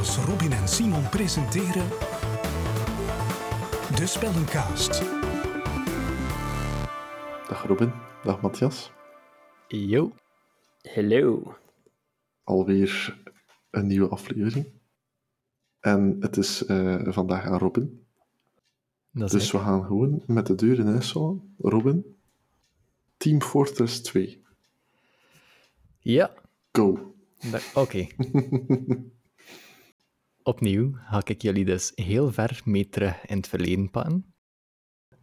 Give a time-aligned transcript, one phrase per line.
[0.00, 1.88] Matthias, Robin en Simon presenteren
[3.96, 5.00] De Spellencast.
[7.48, 7.92] Dag Robin,
[8.24, 8.92] dag Matthias.
[9.68, 10.12] Yo.
[10.82, 11.54] Hello.
[12.44, 13.18] Alweer
[13.70, 14.66] een nieuwe aflevering.
[15.80, 18.06] En het is eh, vandaag aan Robin.
[19.10, 21.54] Dat Dus we gaan gewoon met de deur in huis vallen.
[21.58, 22.16] Robin,
[23.16, 24.42] Team Fortress 2.
[25.98, 26.34] Ja.
[26.72, 27.14] Go.
[27.74, 28.06] Oké.
[30.50, 34.34] Opnieuw ga ik jullie dus heel ver mee terug in het verleden pakken.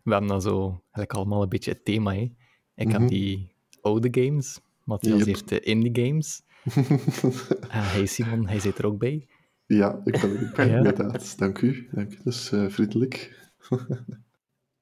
[0.04, 2.14] We hebben dan zo eigenlijk allemaal een beetje het thema.
[2.14, 2.32] Hè.
[2.76, 3.00] Ik Mhm.
[3.00, 5.26] heb die oude games, Matthias Yep.
[5.28, 6.42] heeft de indie games.
[7.70, 9.28] En hey Simon, hij zit er ook bij.
[9.66, 10.78] ja, ik ben ben Ja.
[10.78, 11.38] inderdaad.
[11.38, 11.88] Dank u.
[11.92, 12.18] Dank u.
[12.24, 13.36] Dat is eh, vriendelijk.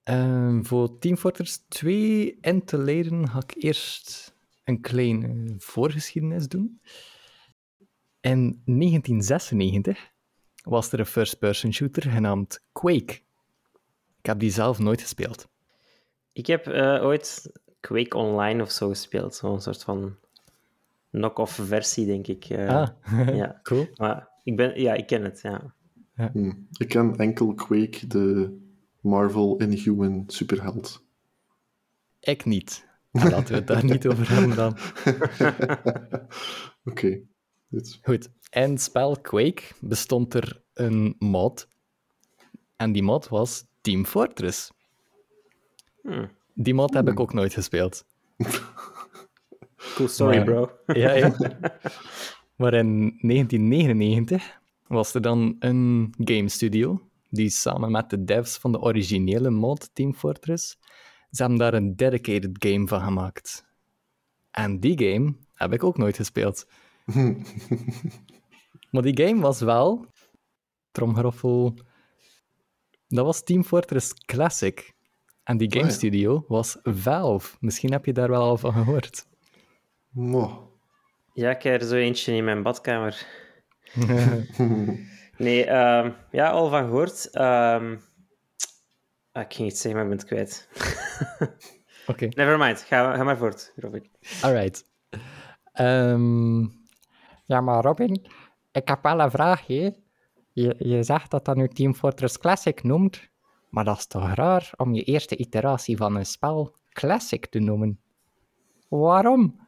[0.03, 6.81] Ehm, voor Team Fortress 2 in te leren ga ik eerst een kleine voorgeschiedenis doen.
[8.19, 10.13] In 1996
[10.65, 13.13] was er een first-person shooter genaamd Quake.
[14.19, 15.47] Ik heb die zelf nooit gespeeld.
[16.33, 19.35] Ik heb eh, ooit Quake Online of zo gespeeld.
[19.35, 20.15] Zo'n soort van
[21.11, 22.45] knock-off versie, denk ik.
[22.45, 22.69] eh.
[22.69, 22.89] ah,
[23.37, 23.59] ja.
[23.63, 23.87] cool.
[23.95, 25.73] Maar ik, ben, ja, ik ken het, ja.
[26.15, 26.53] Hm.
[26.77, 28.57] Ik ken enkel Quake, de
[29.01, 31.03] Marvel Inhuman superheld.
[32.19, 32.87] Ik niet.
[33.11, 34.77] En laten we het daar niet over hebben dan.
[36.91, 37.21] Oké.
[37.69, 37.99] Goed.
[38.01, 38.29] Goed.
[38.55, 41.67] In het spel Quake bestond er een mod.
[42.75, 44.71] En die mod was Team Fortress.
[46.01, 46.25] Hm.
[46.53, 48.05] Die mod heb ik ook nooit gespeeld.
[49.95, 50.69] Cool story, Maar- bro.
[51.01, 51.35] Ja, ja.
[52.57, 58.71] Maar in 1999 was er dan een game studio die samen met de devs van
[58.71, 60.77] de originele mod Team Fortress,
[61.31, 63.65] ze hebben daar een dedicated game van gemaakt.
[64.51, 66.67] En die game heb ik ook nooit gespeeld.
[68.95, 70.05] Maar die game was wel,
[70.91, 71.73] tromgeroffel,
[73.07, 74.93] dat was Team Fortress Classic.
[75.43, 75.95] En die game Oh ja.
[75.95, 77.55] studio was Valve.
[77.59, 79.27] Misschien heb je daar wel al van gehoord.
[80.09, 80.57] Mwah.
[81.33, 83.25] Ja, ik heb er zo eentje in mijn badkamer.
[85.37, 87.29] Nee, ehm, ja, al van gehoord.
[87.31, 87.95] Ehm,
[89.31, 90.69] ah, ik ging iets zeggen, maar ik ben het kwijt.
[92.11, 92.27] Oké.
[92.27, 94.09] Nevermind, ga, ga maar voort, Robin.
[94.41, 94.89] Alright.
[95.71, 96.59] Ehm,
[97.45, 98.27] ja, maar Robin,
[98.75, 99.95] ik heb wel een vraagje.
[100.51, 103.29] Je, je zegt dat dat nu Team Fortress Classic noemt,
[103.69, 107.99] maar dat is toch raar om je eerste iteratie van een spel Classic te noemen?
[108.87, 109.67] Waarom?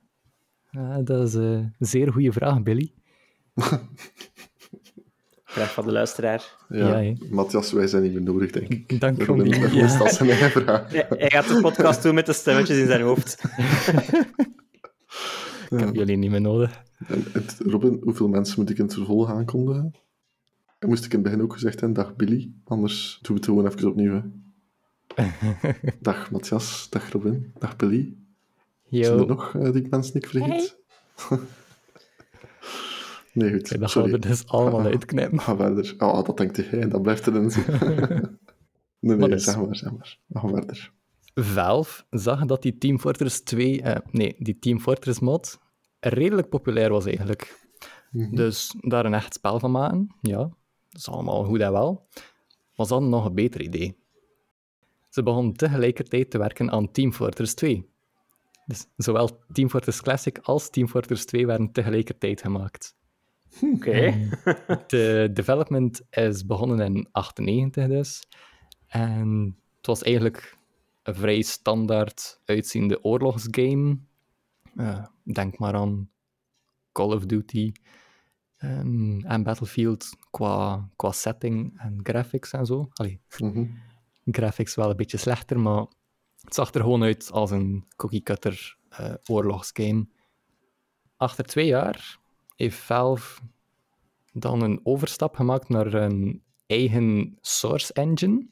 [0.72, 2.94] Ja, dat is eh, een zeer goede vraag, Billy.
[5.44, 6.56] Vraag van de luisteraar.
[6.70, 7.14] Ja, Ja, hè.
[7.30, 9.00] Matthias, wij zijn niet meer nodig, denk ik.
[9.00, 9.54] Dank Robin.
[9.54, 9.82] heeft Ja.
[9.82, 10.92] meestal zijn eigen vraag.
[10.92, 13.42] Hij, hij gaat de podcast doen met de stemmetjes in zijn hoofd.
[15.70, 16.84] Ik heb jullie niet meer nodig.
[17.08, 19.92] En, het- Robin, hoeveel mensen moet ik in het vervolg aankondigen?
[20.80, 23.46] En moest ik in het begin ook gezegd hebben, dag Billy, anders doen we het
[23.50, 24.14] gewoon even opnieuw.
[24.14, 24.22] hè.
[26.02, 28.16] dag Matthias, dag Robin, dag Billy.
[28.90, 30.78] Zijn er Yo, nog eh, die ik mensen niet vergeet?
[33.34, 34.20] nee, goed, dat gaan we sorry.
[34.20, 35.40] dus allemaal uitknippen.
[35.42, 35.96] Ga verder.
[35.98, 37.80] Oh, dat denkt hij, dat blijft erin zitten.
[39.00, 40.18] nee, nee, zeg maar, zeg maar.
[40.26, 40.92] We gaan verder.
[41.36, 45.60] Valve zag dat die Team Fortress 2, eh, nee, die Team Fortress mod
[46.10, 47.66] redelijk populair was eigenlijk.
[48.12, 50.52] Dus daar een echt spel van maken, ja, dat
[51.00, 52.08] is allemaal goed en wel.
[52.76, 53.98] Was dan nog een beter idee.
[55.10, 57.90] Ze begonnen tegelijkertijd te werken aan Team Fortress 2.
[58.66, 62.96] Dus zowel Team Fortress Classic als Team Fortress 2 werden tegelijkertijd gemaakt.
[63.62, 64.30] Oké.
[64.88, 68.28] De development is begonnen in 98 dus.
[68.88, 70.58] En het was eigenlijk
[71.04, 74.00] een vrij standaard uitziende oorlogsgame.
[74.78, 76.10] Eh, denk maar aan
[76.92, 77.72] Call of Duty
[78.58, 82.88] ehm, en Battlefield qua, qua setting en graphics en zo.
[82.94, 83.66] Allee, Mhm.
[84.26, 85.86] graphics wel een beetje slechter, maar
[86.42, 90.08] het zag er gewoon uit als een cookie-cutter eh, oorlogsgame.
[91.16, 92.20] Achter twee jaar
[92.56, 93.42] heeft Valve
[94.34, 98.48] dan een overstap gemaakt naar een eigen source engine,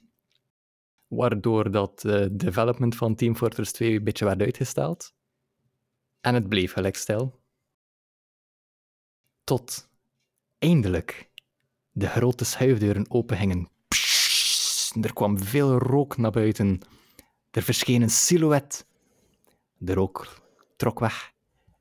[1.08, 5.14] waardoor dat eh, development van Team Fortress 2 een beetje werd uitgesteld.
[6.26, 7.40] En het bleef gelijk stil.
[9.44, 9.90] Tot
[10.58, 11.30] eindelijk
[11.92, 13.70] de grote schuifdeuren opengingen.
[13.88, 16.80] Pssst, er kwam veel rook naar buiten.
[17.52, 18.88] Er verscheen een silhouet.
[19.78, 20.42] De rook
[20.76, 21.32] trok weg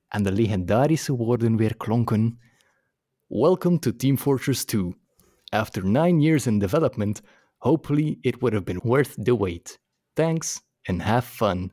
[0.08, 2.40] en de legendarische woorden weer klonken.
[3.26, 4.94] Welcome to Team Fortress 2.
[5.44, 7.20] After nine years in development,
[7.56, 9.80] hopefully it would have been worth the wait.
[10.12, 11.72] Thanks and have fun.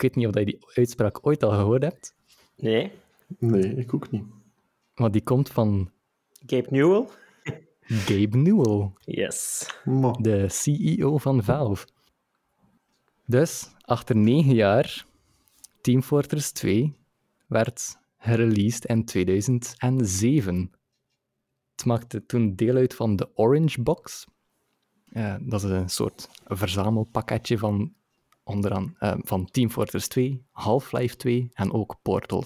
[0.00, 2.14] Ik weet niet of je die uitspraak ooit al gehoord hebt.
[2.56, 2.92] Nee.
[3.38, 4.24] Nee, ik ook niet.
[4.94, 5.90] Maar die komt van
[6.46, 7.06] Gabe Newell?
[7.80, 9.66] Gabe Newell, Yes.
[10.18, 11.86] De CEO van Valve.
[13.26, 15.06] Dus, achter negen jaar,
[15.80, 16.96] Team Fortress 2
[17.46, 20.70] werd gereleased in 2007.
[21.76, 24.26] Het maakte toen deel uit van de Orange Box.
[25.12, 27.94] Eh, dat is een soort verzamelpakketje van,
[28.50, 32.42] onderaan, eh, van Team Fortress 2, Half-Life 2 en ook Portal.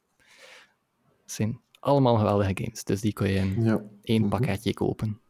[1.25, 3.83] Zijn allemaal geweldige games, dus die kun je in ja.
[4.03, 4.31] één Mhm.
[4.31, 5.21] pakketje kopen.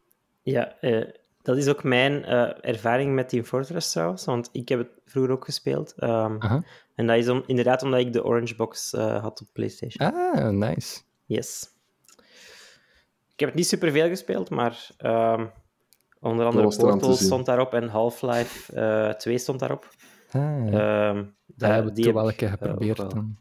[0.43, 1.05] Ja, eh,
[1.43, 5.33] dat is ook mijn eh, ervaring met Team Fortress trouwens, want ik heb het vroeger
[5.33, 5.93] ook gespeeld.
[5.97, 6.61] Ehm.
[6.95, 10.13] En dat is om, inderdaad omdat ik de Orange Box eh, had op PlayStation.
[10.13, 11.01] Ah, nice.
[11.27, 11.69] Yes.
[13.33, 15.47] Ik heb het niet superveel gespeeld, maar ehm,
[16.21, 19.89] onder andere Portal stond daarop en Half-Life eh 2 stond daarop.
[20.35, 22.97] Ah, Ehm, daar- hebben we wel een keer eh, geprobeerd.
[22.97, 23.37] dan.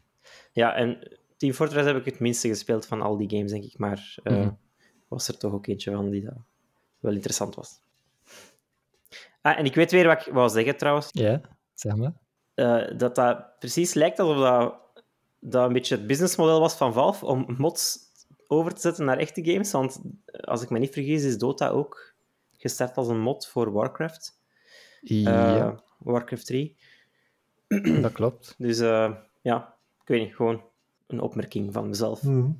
[0.52, 3.78] Ja, en Team Fortress heb ik het minste gespeeld van al die games, denk ik.
[3.78, 4.50] Maar eh, Mhm.
[5.08, 6.34] was er toch ook eentje van die dat
[6.98, 7.80] wel interessant was.
[9.40, 11.08] Ah, en ik weet weer wat ik wou zeggen trouwens.
[11.12, 11.40] Ja,
[11.74, 12.12] zeg maar.
[12.54, 14.74] eh, dat dat precies lijkt alsof dat,
[15.38, 17.98] dat een beetje het businessmodel was van Valve om mods
[18.46, 19.72] over te zetten naar echte games.
[19.72, 22.14] Want eh, als ik me niet vergis, is Dota ook
[22.56, 24.38] gestart als een mod voor Warcraft.
[25.02, 26.76] Eh, Ja, Warcraft 3.
[28.02, 28.54] Dat klopt.
[28.58, 29.12] Dus eh,
[29.42, 30.62] ja, ik weet niet, gewoon
[31.06, 32.22] een opmerking van mezelf.
[32.22, 32.50] Mhm.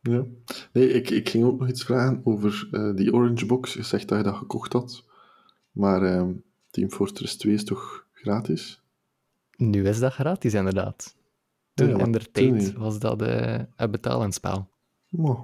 [0.00, 0.24] Ja.
[0.72, 3.74] Nee, ik, ik ging ook nog iets vragen over eh, die Orange Box.
[3.74, 5.04] Je zegt dat je dat gekocht had.
[5.72, 6.32] Maar ehm,
[6.70, 8.82] Team Fortress 2 is toch gratis?
[9.56, 11.16] Nu is dat gratis, inderdaad.
[11.74, 14.68] Toen Ja, in toen tijd was dat eh, een betalend spel.
[15.08, 15.36] Maar.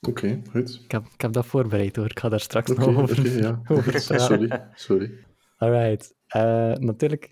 [0.00, 0.80] Oké, goed.
[0.84, 2.10] Ik heb, ik heb dat voorbereid hoor.
[2.10, 3.60] Ik ga daar straks nog over, ja.
[3.68, 4.20] over praten.
[4.20, 5.24] Sorry, sorry.
[5.56, 6.14] Alright.
[6.26, 7.30] Eh, natuurlijk,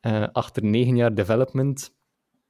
[0.00, 1.96] eh, achter negen jaar development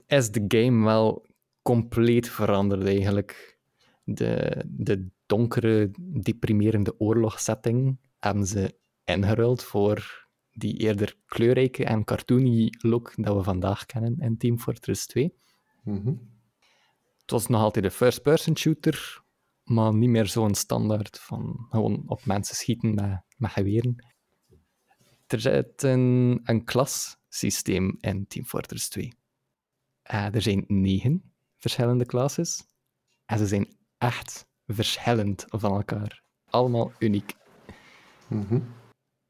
[0.07, 1.27] is de game wel
[1.63, 3.59] compleet veranderd eigenlijk.
[4.05, 5.91] De, de donkere,
[6.23, 13.87] deprimerende oorlogssetting hebben ze ingeruild voor die eerder kleurrijke en cartoony look dat we vandaag
[13.87, 15.35] kennen in Team Fortress 2.
[15.83, 16.15] Mhm.
[17.19, 19.23] Het was nog altijd een first-person shooter,
[19.63, 24.05] maar niet meer zo'n standaard van gewoon op mensen schieten met, met geweren.
[25.27, 26.65] Er zit een, een
[27.29, 29.13] klassysteem in Team Fortress 2.
[30.03, 32.65] Eh, er zijn negen verschillende classes.
[33.27, 36.23] En ze zijn echt verschillend van elkaar.
[36.51, 37.35] Allemaal uniek.
[38.29, 38.61] Mhm.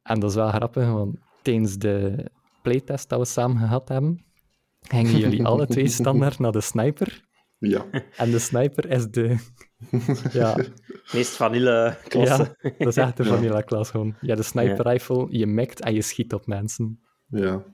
[0.02, 2.24] En dat is wel grappig, want tijdens de
[2.62, 4.24] playtest dat we samen gehad hebben,
[4.80, 7.26] gingen jullie alle twee standaard naar de sniper.
[7.58, 7.86] Ja.
[8.16, 9.36] En de sniper is de...
[10.32, 10.56] Ja,
[11.12, 12.56] Meest vanille klasse.
[12.62, 13.28] ja dat is echt de Ja.
[13.34, 14.16] vanilla klas gewoon.
[14.20, 17.00] Ja, de sniper rifle, je mikt en je schiet op mensen.
[17.26, 17.64] Ja,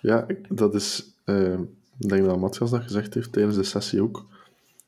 [0.00, 1.58] ja dat is, eh,
[1.98, 4.26] ik denk dat Matthias dat gezegd heeft tijdens de sessie ook.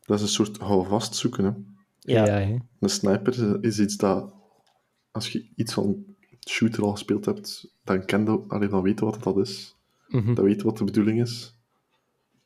[0.05, 1.45] Dat is een soort houvast zoeken.
[1.45, 1.53] Hè.
[2.01, 2.25] Ja.
[2.25, 2.57] hè.
[2.81, 4.35] Een sniper is iets dat,
[5.11, 6.05] als je iets van
[6.49, 9.77] shooter al gespeeld hebt, dan ken je, allee, dan weet je wat dat is.
[10.09, 10.35] Mhm.
[10.35, 11.55] Dan weet je wat de bedoeling is.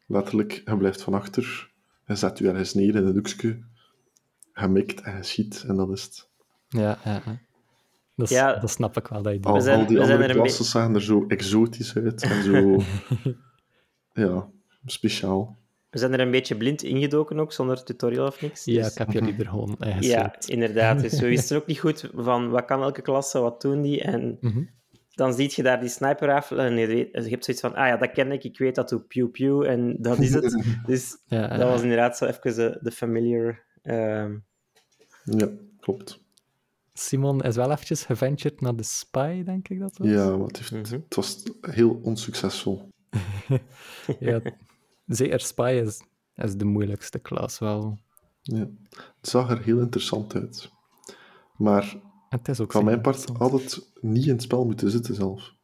[0.06, 1.70] Letterlijk, je blijft van achter,
[2.06, 3.64] je zet je ergens neer in een hoekje,
[4.54, 6.28] je mikt en je schiet, en dat is het.
[6.68, 7.40] Ja, ja, ja.
[8.20, 8.54] Dat, Ja.
[8.56, 9.40] dat snap ik wel dat je.
[9.42, 12.22] Al, zijn- al die we zijn andere er een klassen zagen er zo exotisch uit
[12.22, 12.82] en zo...
[14.22, 14.48] ja,
[14.86, 15.58] speciaal.
[15.90, 18.64] We zijn er een beetje blind ingedoken ook, zonder tutorial of niks.
[18.64, 21.00] Ja, dus- ik heb jullie er gewoon in ja inderdaad.
[21.00, 24.02] Dus we wisten ook niet goed van wat kan elke klasse, wat doen die.
[24.02, 24.62] En Mhm.
[25.10, 27.86] dan zie je daar die sniper rifle en je, weet, je hebt zoiets van, ah
[27.86, 30.64] ja, dat ken ik, ik weet dat doet pew pew en dat is het.
[30.86, 31.66] dus Ja, dat ja.
[31.66, 33.62] was inderdaad zo even de, de familiar...
[33.82, 34.34] ehm,
[35.24, 35.48] Ja,
[35.80, 36.20] klopt.
[36.92, 40.08] Simon is wel eventjes geventured naar de spy, denk ik dat was.
[40.08, 41.00] Ja, het, heeft, Mhm.
[41.04, 42.88] het was heel onsuccesvol.
[44.20, 44.40] Ja,
[45.06, 46.02] zeker spy is,
[46.34, 47.98] is de moeilijkste klas wel.
[48.42, 48.68] Ja.
[49.20, 50.70] Het zag er heel interessant uit.
[51.56, 51.96] Maar
[52.28, 55.54] het is ook van mijn part had het niet in het spel moeten zitten zelf.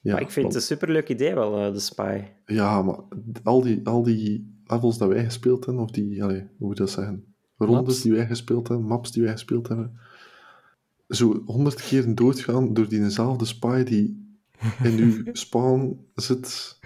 [0.00, 2.22] Ja, maar ik vind het een superleuk idee wel, eh, de spy.
[2.46, 2.98] ja, maar
[3.42, 6.82] al die, al die levels dat wij gespeeld hebben, of die, allee, hoe moet je
[6.84, 7.33] dat zeggen?
[7.56, 8.02] Rondes Maps?
[8.02, 9.98] die wij gespeeld hebben, maps die wij gespeeld hebben,
[11.08, 14.36] zo honderd keer doodgaan door diezelfde spy die
[14.82, 16.78] in uw spawn zit,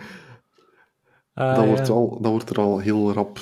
[1.32, 1.68] Ah, dat, ja.
[1.70, 3.38] wordt al, dat wordt er al heel rap,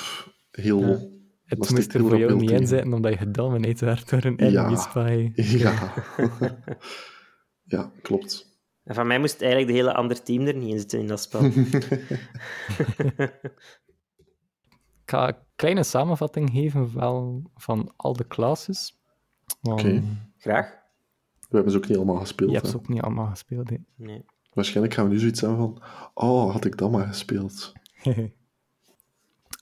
[0.51, 0.81] heel...
[0.81, 0.87] Ja.
[0.87, 1.01] dat
[1.45, 2.63] Het moest er heel voor jou niet tegen.
[2.63, 4.63] in zitten, omdat je gedomineerd werd door een Ja.
[4.65, 5.31] enemy spy.
[5.59, 5.93] Ja.
[7.77, 8.55] ja, klopt.
[8.85, 11.21] En van mij moest eigenlijk de hele andere team er niet in zitten in dat
[11.21, 11.45] spel.
[15.05, 18.99] Ik ga kleine samenvatting geven wel van al de classes.
[19.61, 20.03] Want Oké.
[20.39, 20.85] Graag.
[21.49, 22.51] We hebben ze ook niet allemaal gespeeld.
[22.51, 23.71] je hebt ze ook niet allemaal gespeeld.
[23.71, 23.77] hè.
[23.95, 24.25] Nee.
[24.53, 25.83] Waarschijnlijk gaan we nu zoiets hebben van...
[26.15, 27.73] Oh, had ik dat maar gespeeld.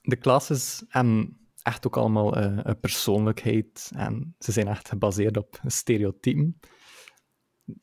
[0.02, 5.60] de classes hebben echt ook allemaal eh, een persoonlijkheid en ze zijn echt gebaseerd op
[5.66, 6.60] stereotypen.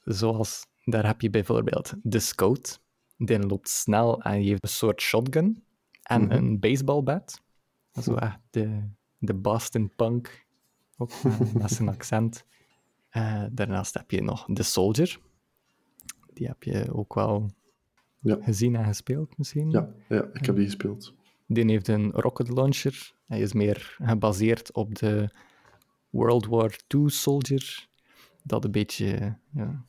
[0.04, 2.82] Zoals, daar heb je bijvoorbeeld de scout,
[3.18, 5.64] die loopt snel en die heeft een soort shotgun
[6.04, 6.32] en Mhm.
[6.32, 7.42] een baseballbat.
[7.94, 8.82] Zo echt de,
[9.18, 10.46] de Boston punk,
[10.98, 11.12] ook
[11.54, 12.46] met, zijn accent.
[13.10, 15.20] Eh, daarnaast heb je nog de soldier.
[16.34, 17.50] Die heb je ook wel
[18.20, 18.38] Ja.
[18.42, 19.70] gezien en gespeeld misschien.
[19.70, 21.14] Ja, ja, ik heb die gespeeld.
[21.48, 23.14] Die heeft een rocket launcher.
[23.28, 25.30] Hij is meer gebaseerd op de
[26.10, 27.88] World War II soldier.
[28.44, 29.86] Dat een beetje, ja,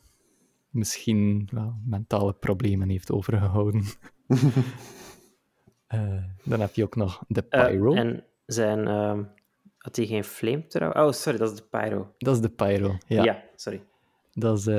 [0.70, 3.84] misschien wel mentale problemen heeft overgehouden.
[5.92, 7.94] Eh, dan heb je ook nog de Eh, Pyro.
[7.94, 8.86] en zijn...
[8.86, 9.22] ehm,
[9.78, 11.04] had hij geen flamethrower?
[11.04, 12.14] Oh, sorry, dat is de pyro.
[12.18, 12.96] Dat is de Pyro.
[13.06, 13.82] Ja, Ja, sorry.
[14.32, 14.76] dat is eh,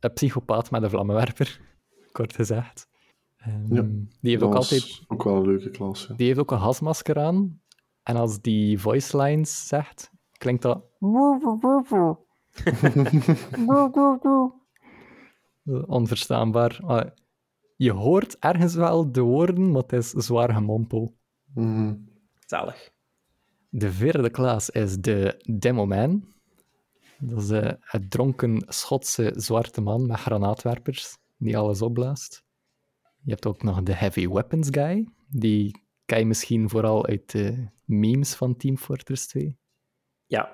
[0.00, 1.60] een psychopaat met een vlammenwerper,
[2.12, 2.88] kort gezegd.
[3.36, 6.06] Ehm, Ja, die, heeft Dat ook altijd, ook wel een leuke klas.
[6.08, 6.14] Ja.
[6.14, 7.60] die heeft ook een gasmasker aan.
[8.02, 10.82] En als die voice lines zegt, klinkt dat
[15.86, 16.80] onverstaanbaar.
[17.82, 21.16] Je hoort ergens wel de woorden, maar het is zwaar gemompel.
[21.54, 21.94] Mhm.
[22.46, 22.90] Zalig.
[23.68, 26.24] De vierde klas is de Demo Man.
[27.18, 32.44] Dat is eh, het dronken Schotse zwarte man met granaatwerpers die alles opblaast.
[33.22, 35.08] Je hebt ook nog de Heavy Weapons Guy.
[35.28, 39.58] Die ken je misschien vooral uit de memes van Team Fortress 2.
[40.26, 40.52] Ja.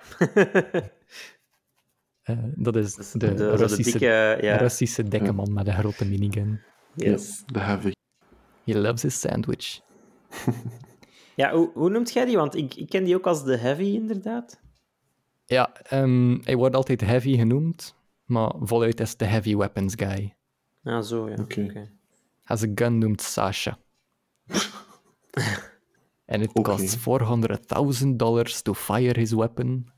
[2.28, 4.38] Eh, dat is de, de, zo de Russische, dikke...
[4.40, 4.56] Ja.
[4.56, 6.60] Russische dikke man met een grote minigun.
[7.04, 7.42] Yes.
[7.46, 7.92] De heavy.
[8.64, 9.80] He loves his sandwich.
[11.38, 12.36] Ja, hoe, hoe noemt jij die?
[12.36, 14.60] Want ik, ik ken die ook als de Heavy, inderdaad.
[15.44, 20.36] Ja, ehm, hij wordt altijd Heavy genoemd, maar voluit is de Heavy Weapons Guy.
[20.82, 21.36] Ah, zo, ja.
[21.40, 21.64] Oké.
[21.64, 21.90] Oké.
[22.42, 23.78] Hij zijn gun noemt Sasha.
[26.24, 26.62] en het Oké.
[26.62, 26.98] kost
[28.02, 29.90] 400.000 dollars to fire his weapon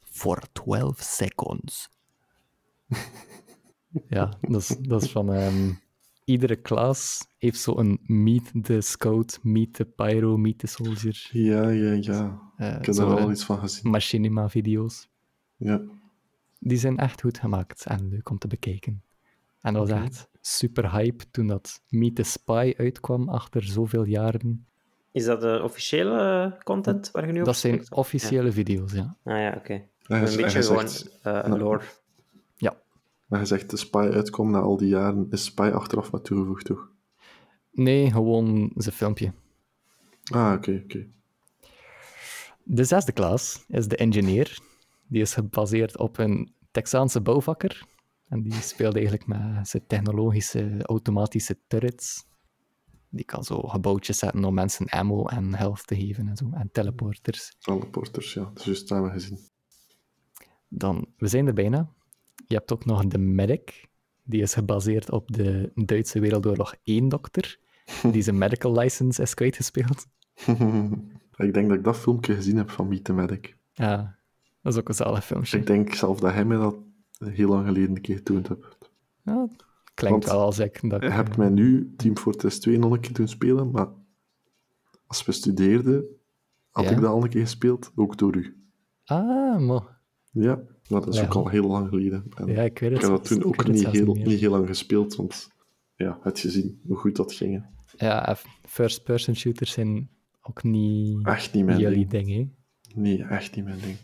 [0.00, 1.88] for 12 seconds.
[4.16, 5.32] ja, dat is, dat is van...
[5.32, 5.72] ehm,
[6.28, 11.28] iedere klas heeft zo een meet the scout, meet the pyro, meet the soldier.
[11.32, 12.40] Ja, ja, ja.
[12.56, 13.90] eh, Ik heb daar wel eh, iets van gezien.
[13.90, 15.08] machinima-video's.
[15.56, 15.80] Ja.
[16.58, 19.02] Die zijn echt goed gemaakt en leuk om te bekijken.
[19.60, 24.66] En dat was echt super hype toen dat Meet the Spy uitkwam achter zoveel jaren.
[25.12, 29.16] Is dat de officiële content waar je nu over Dat zijn officiële video's, ja.
[29.24, 29.72] Ah ja, oké.
[30.06, 31.84] Een beetje gewoon zegt, eh, lore.
[33.28, 36.64] Maar hij zegt de spy uitkomt na al die jaren, is spy achteraf wat toegevoegd,
[36.64, 36.90] toch?
[37.72, 39.32] Nee, gewoon zijn filmpje.
[40.32, 41.06] Ah, oké, oké.
[42.62, 44.58] De zesde klas is de engineer.
[45.06, 47.86] Die is gebaseerd op een Texaanse bouwvakker.
[48.28, 52.26] En die speelt eigenlijk met zijn technologische automatische turrets.
[53.08, 56.50] Die kan zo gebouwtjes zetten om mensen ammo en health te geven en zo.
[56.52, 57.56] En teleporters.
[57.60, 58.44] Alle porters, ja.
[58.44, 59.38] Dat is juist hebben we gezien.
[60.68, 61.92] Dan, we zijn er bijna.
[62.46, 63.88] Je hebt ook nog de medic.
[64.24, 67.58] Die is gebaseerd op de Duitse Wereldoorlog 1-dokter.
[68.12, 70.06] Die zijn medical license is kwijtgespeeld.
[71.36, 73.56] ik denk dat ik dat filmpje gezien heb van Meet the Medic.
[73.72, 74.18] Ja,
[74.62, 75.58] dat is ook een zalig filmpje.
[75.58, 76.76] Ik denk zelf dat hij mij dat
[77.18, 78.90] heel lang geleden een keer getoond heeft.
[79.22, 79.48] Ja,
[79.94, 80.90] klinkt Want wel als ik...
[80.90, 83.88] Dat, Hij hebt mij nu Team Fortress 2 nog een keer doen spelen, maar
[85.06, 86.04] als we studeerden,
[86.70, 86.90] had Ja?
[86.90, 88.56] ik dat al een keer gespeeld, ook door u.
[89.04, 89.97] Ah, maar...
[90.42, 91.24] Ja, maar dat is Ja.
[91.26, 92.24] ook al heel lang geleden.
[92.36, 92.98] En Ja, ik weet het.
[93.02, 95.48] ik heb dat toen ook niet heel, niet heel lang gespeeld, want
[95.94, 97.66] ja, het gezien hoe goed dat ging.
[97.96, 100.10] Ja, first-person shooters zijn
[100.42, 102.26] ook niet Echt niet mijn jullie ding.
[102.26, 102.28] ding,
[102.94, 103.00] hè?
[103.00, 103.96] Nee, echt niet mijn ding.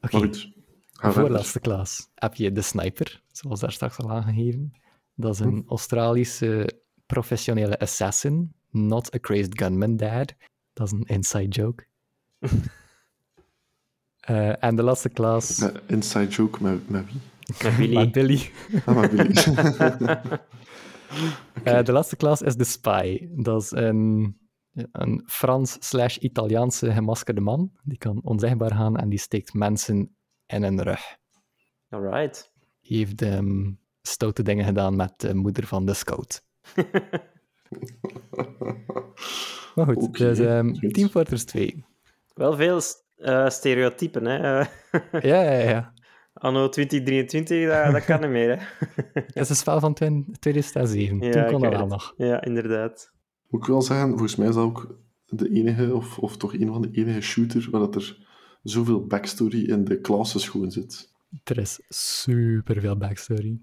[0.00, 0.52] Oké, Maar goed,
[0.92, 4.72] voorlaatste klas heb je de sniper, zoals daar straks al aangegeven.
[5.14, 5.68] Dat is een Hm.
[5.68, 10.34] Australische professionele assassin, not a crazed gunman dad.
[10.72, 11.86] Dat is een inside joke.
[14.22, 17.20] Eh, en de laatste klas inside joke met, met wie?
[17.62, 17.94] Met Billy.
[17.94, 18.50] met Billy.
[18.84, 19.34] Ah, met Billy.
[21.64, 23.28] Eh, de laatste klas is de spy.
[23.30, 24.36] Dat is een,
[24.92, 27.70] een Frans slash Italiaanse gemaskerde man.
[27.82, 31.00] Die kan onzichtbaar gaan en die steekt mensen in hun rug.
[31.88, 32.52] Alright.
[32.80, 33.70] Die heeft ehm,
[34.02, 36.44] stoute dingen gedaan met de moeder van de scout.
[39.74, 40.94] maar goed, Oké, dus ehm, goed.
[40.94, 41.84] Team Fortress 2.
[42.34, 42.80] Wel veel
[43.22, 44.38] eh, stereotypen, hè.
[45.30, 45.92] Ja, ja, ja.
[46.32, 48.64] anno 2023, dat, dat kan niet meer, hè.
[49.20, 51.18] Het is een spel van 20- 2007.
[51.18, 52.14] Ja, Toen kon dat wel nog.
[52.16, 53.12] Ja, inderdaad.
[53.48, 56.68] Moet ik wel zeggen, volgens mij is dat ook de enige, of, of toch een
[56.68, 58.26] van de enige shooter waar dat er
[58.62, 61.12] zoveel backstory in de classes gewoon zit.
[61.44, 63.60] Er is super veel backstory.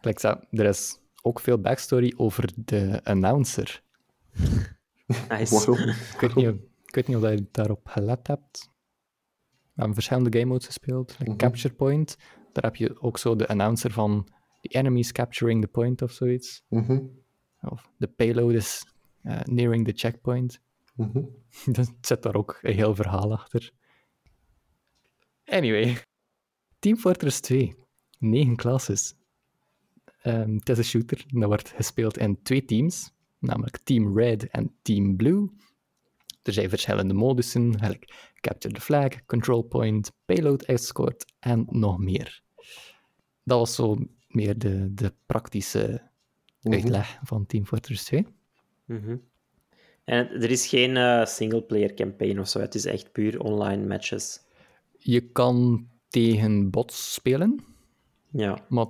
[0.00, 3.82] Like, er is ook veel backstory over de announcer.
[5.28, 5.54] Nice.
[5.54, 5.88] Waarom?
[5.88, 6.54] Ik weet niet,
[6.90, 8.68] Ik weet niet of je daarop gelet hebt.
[9.50, 11.18] We hebben verschillende game modes gespeeld.
[11.18, 11.38] Like Mhm.
[11.38, 12.16] Capture Point.
[12.52, 14.28] Daar heb je ook zo de announcer van
[14.60, 16.62] the enemies capturing the point of zoiets.
[16.68, 17.00] Mhm,
[17.60, 18.84] Of the payload is
[19.22, 20.60] eh, nearing the checkpoint.
[20.94, 21.18] mhm.
[21.76, 23.70] Er zit daar ook een heel verhaal achter.
[25.44, 25.96] Anyway.
[26.78, 27.74] Team Fortress 2.
[28.18, 29.14] Negen classes.
[30.22, 31.24] Ehm, het is een shooter.
[31.28, 33.10] Dat wordt gespeeld in twee teams.
[33.38, 35.50] Namelijk Team Red en Team Blue.
[36.42, 37.78] Er zijn verschillende modussen.
[37.78, 42.42] gelijk Capture the Flag, Control Point, Payload Escort en nog meer.
[43.44, 46.08] Dat was zo meer de, de praktische
[46.62, 46.74] Mhm.
[46.74, 48.26] uitleg van Team Fortress 2.
[48.84, 49.16] Mhm.
[50.04, 52.60] En er is geen eh, single-player campaign of zo.
[52.60, 54.40] Het is echt puur online matches.
[54.98, 57.64] Je kan tegen bots spelen,
[58.30, 58.66] Ja.
[58.68, 58.86] maar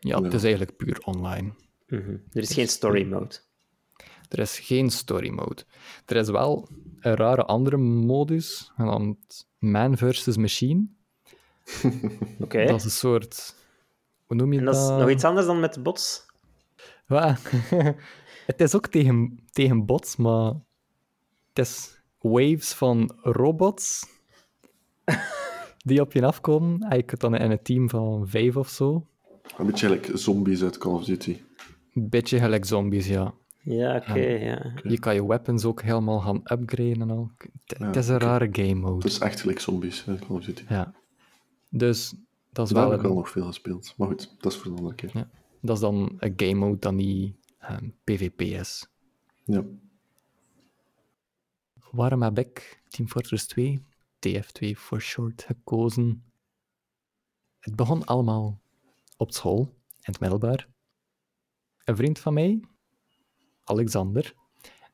[0.00, 1.52] ja, het is eigenlijk puur online.
[1.86, 2.10] Mhm.
[2.32, 3.34] Er is geen story mode.
[4.28, 5.62] Er is geen story mode.
[6.06, 6.68] Er is wel
[7.00, 10.86] een rare andere modus, genaamd Man versus Machine.
[12.40, 12.64] Oké.
[12.66, 13.54] Dat is een soort...
[14.26, 14.74] Hoe noem je En dat?
[14.74, 16.26] dat is nog iets anders dan met bots?
[17.06, 17.38] Wa-
[18.46, 20.52] het is ook tegen, tegen bots, maar
[21.52, 24.06] het is waves van robots
[25.84, 27.04] die op je afkomen.
[27.04, 29.06] Kunt dan in een team van vijf of zo.
[29.58, 31.40] Een beetje like zombies uit Call of Duty.
[31.94, 33.34] Een beetje gelijk zombies, ja.
[33.64, 34.18] Ja, oké.
[34.20, 34.72] ja.
[34.82, 37.30] Je kan je weapons ook helemaal gaan upgraden en al.
[37.36, 39.06] Het, Ja, het is een rare game Het mode.
[39.06, 40.64] is echt gelijk zombies uit Call of Duty.
[40.68, 40.94] Ja.
[41.68, 42.14] Dus
[42.52, 43.94] dat is, Daar wel heb ik wel nog veel gespeeld.
[43.96, 45.10] Maar goed, dat is voor een andere keer.
[45.14, 45.30] Ja.
[45.60, 48.86] dat is dan een game mode dat niet ehm, PvP is.
[49.44, 49.64] Ja.
[51.90, 53.82] Waarom heb ik Team Fortress 2,
[54.28, 56.24] TF2 for short, gekozen?
[57.58, 58.60] Het begon allemaal
[59.16, 60.68] op school, in het middelbaar.
[61.84, 62.60] Een vriend van mij,
[63.64, 64.34] Alexander,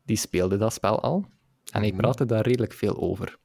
[0.04, 1.24] die speelde dat spel al.
[1.72, 2.00] En hij Mhm.
[2.00, 3.38] praatte daar redelijk veel over.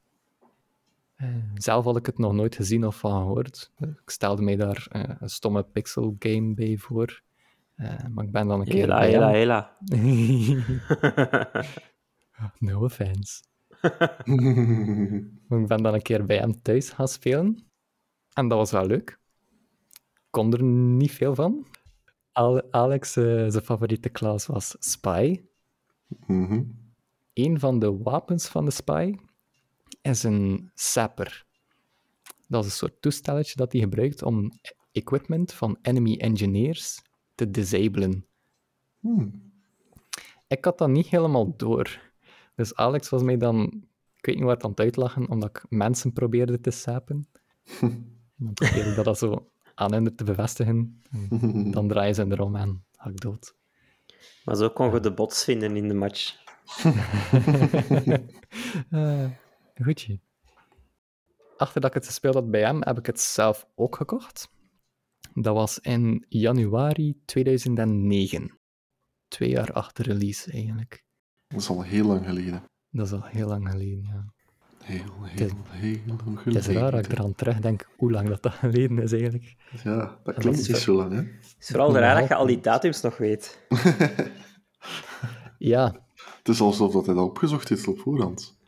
[1.16, 3.72] Eh, zelf had ik het nog nooit gezien of van gehoord.
[3.78, 7.22] Ik stelde mij daar eh, een stomme pixel game bij voor.
[7.74, 9.76] Eh, maar ik ben dan een keer Hela, hela, hela.
[12.58, 13.42] no offense.
[15.48, 17.66] Ik ben dan een keer bij hem thuis gaan spelen.
[18.32, 19.18] En dat was wel leuk.
[20.14, 21.66] Ik kon er niet veel van.
[22.36, 25.40] Al- Alex, eh, zijn favoriete klas was Spy.
[26.26, 26.62] Mhm.
[27.32, 29.14] Een van de wapens van de Spy
[30.02, 31.46] is een sapper.
[32.48, 34.52] Dat is een soort toestelletje dat hij gebruikt om
[34.92, 37.02] equipment van enemy engineers
[37.34, 38.26] te disablen.
[39.00, 39.52] Hmm.
[40.46, 42.00] Ik had dat niet helemaal door.
[42.54, 43.62] Dus Alex was mij dan,
[44.16, 47.26] ik weet niet wat aan het uitlachen, omdat ik mensen probeerde te sapen.
[48.38, 51.02] En dan probeerde ik dat dan zo aan hen te bevestigen.
[51.10, 53.56] En dan draaien ze erom en ga ik dood.
[54.44, 56.34] Maar zo kon je de bots vinden in de match.
[58.90, 59.30] Eh,
[59.82, 60.20] goedje.
[61.56, 64.48] Achter dat ik het gespeeld had bij hem, heb ik het zelf ook gekocht.
[65.34, 68.58] Dat was in januari 2009.
[69.28, 71.04] Twee jaar achter release, eigenlijk.
[71.46, 72.62] Dat is al heel lang geleden.
[72.90, 74.34] Dat is al heel lang geleden, ja.
[74.86, 78.42] Heel, is- heel, heel lang Het is raar dat ik eraan terugdenk hoe lang dat,
[78.42, 79.54] dat geleden is, eigenlijk.
[79.84, 81.16] Ja, dat klinkt is niet zo- lang, hè?
[81.16, 83.58] Het is vooral raar dat je al die datums nog weet.
[85.58, 85.96] Ja.
[86.38, 88.58] Het is alsof dat hij dat opgezocht heeft op voorhand.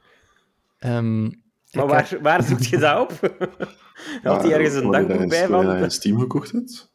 [0.78, 1.30] ehm, Maar
[1.72, 3.10] heb- waar, waar zoekt je dat op?
[4.22, 5.76] Had hij ergens een dagboek bij van?
[5.76, 6.92] in Steam gekocht hebt?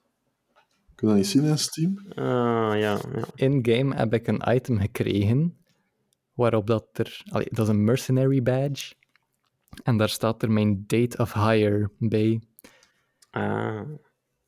[0.95, 1.97] Kun je dat niet zien in Steam?
[2.09, 2.99] Ah, ja, ja.
[3.35, 5.57] In-game heb ik een item gekregen
[6.33, 7.21] waarop dat er...
[7.31, 8.93] allee, dat is een mercenary badge.
[9.83, 12.41] En daar staat er mijn date of hire bij.
[13.29, 13.81] Ah,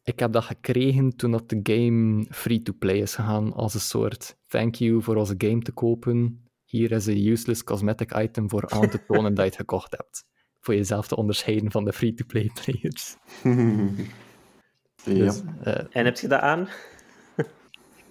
[0.03, 4.75] Ik heb dat gekregen toen dat de game free-to-play is gegaan, als een soort thank
[4.75, 6.43] you voor onze game te kopen.
[6.65, 10.25] Hier is een useless cosmetic item voor aan te tonen dat je het gekocht hebt.
[10.59, 13.15] Voor jezelf te onderscheiden van de free-to-play players.
[15.03, 15.13] ja.
[15.13, 16.67] Dus, eh, en heb je dat aan?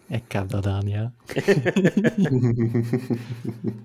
[0.09, 1.13] ik heb dat aan, ja.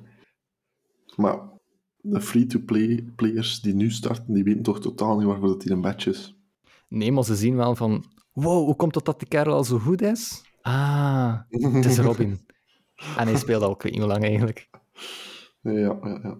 [1.16, 1.40] Maar
[2.02, 5.82] de free-to-play players die nu starten, die weten toch totaal niet waarvoor dat hier een
[5.82, 6.36] badge is.
[6.88, 8.06] Nee, maar ze zien wel van...
[8.34, 10.42] Wow, hoe komt het dat die kerel al zo goed is?
[10.62, 12.40] Ah, het is Robin.
[13.18, 14.70] En hij speelde al, ik weet niet hoe lang eigenlijk.
[15.62, 16.38] Ja, ja, ja.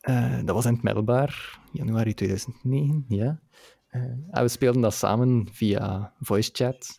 [0.00, 3.40] Eh, dat was in het middelbaar, januari 2009, ja.
[3.88, 6.96] Eh, en we speelden dat samen via voice chat.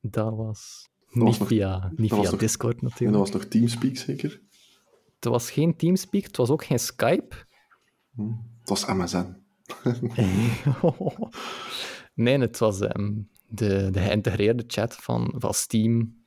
[0.00, 3.18] Dat was niet was nog- via, niet dat was via nog- Discord En natuurlijk.
[3.18, 4.40] dat was nog Teamspeak, zeker?
[5.20, 7.36] Het was geen Teamspeak, het was ook geen Skype.
[8.60, 9.36] Het was MSN.
[12.14, 13.12] nee, het was ehm,
[13.48, 16.18] de, de geïntegreerde chat van, van Steam.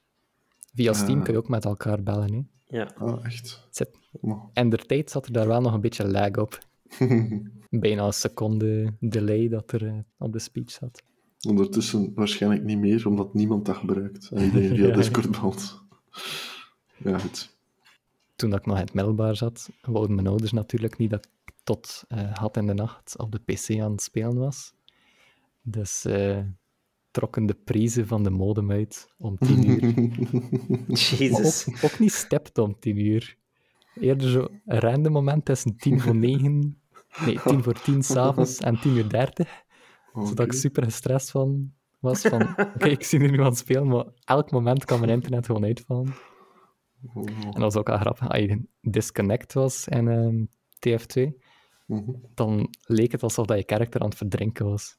[0.75, 1.23] Via Steam Ah.
[1.23, 2.33] kun je ook met elkaar bellen.
[2.33, 2.41] Hè.
[2.77, 2.91] Ja.
[2.97, 3.67] Ah, echt?
[3.69, 3.89] Zit.
[4.53, 6.59] En der tijd zat er daar wel nog een beetje lag op.
[7.69, 11.03] Bijna een seconde delay dat er eh, op de speech zat.
[11.47, 14.29] Ondertussen waarschijnlijk niet meer, omdat niemand dat gebruikt.
[14.33, 14.95] En iedereen via Ja.
[14.95, 15.81] Discord belt.
[16.97, 17.52] Ja, goed.
[18.35, 21.53] Toen dat ik nog in het middelbaar zat, wouden mijn ouders natuurlijk niet dat ik
[21.63, 24.73] tot eh, had in de nacht op de pc aan het spelen was.
[25.61, 26.39] Dus eh,
[27.11, 29.93] trokken de prijzen van de modem uit om tien uur.
[31.17, 31.67] Jezus.
[31.67, 33.37] ook, ook niet stept om tien uur.
[33.95, 36.81] Eerder zo een random moment tussen tien voor negen,
[37.25, 39.63] nee, tien voor tien s'avonds en tien uur dertig.
[40.13, 43.87] Zodat ik super gestrest van was van, oké, ik zie er nu aan het spelen,
[43.87, 46.13] maar elk moment kan mijn internet gewoon uitvallen.
[47.13, 48.29] Oh, En dat was ook al grappig.
[48.29, 50.45] Als je disconnect was in ehm,
[50.87, 51.31] TF2,
[51.85, 52.11] mhm.
[52.33, 54.97] dan leek het alsof dat je karakter aan het verdrinken was.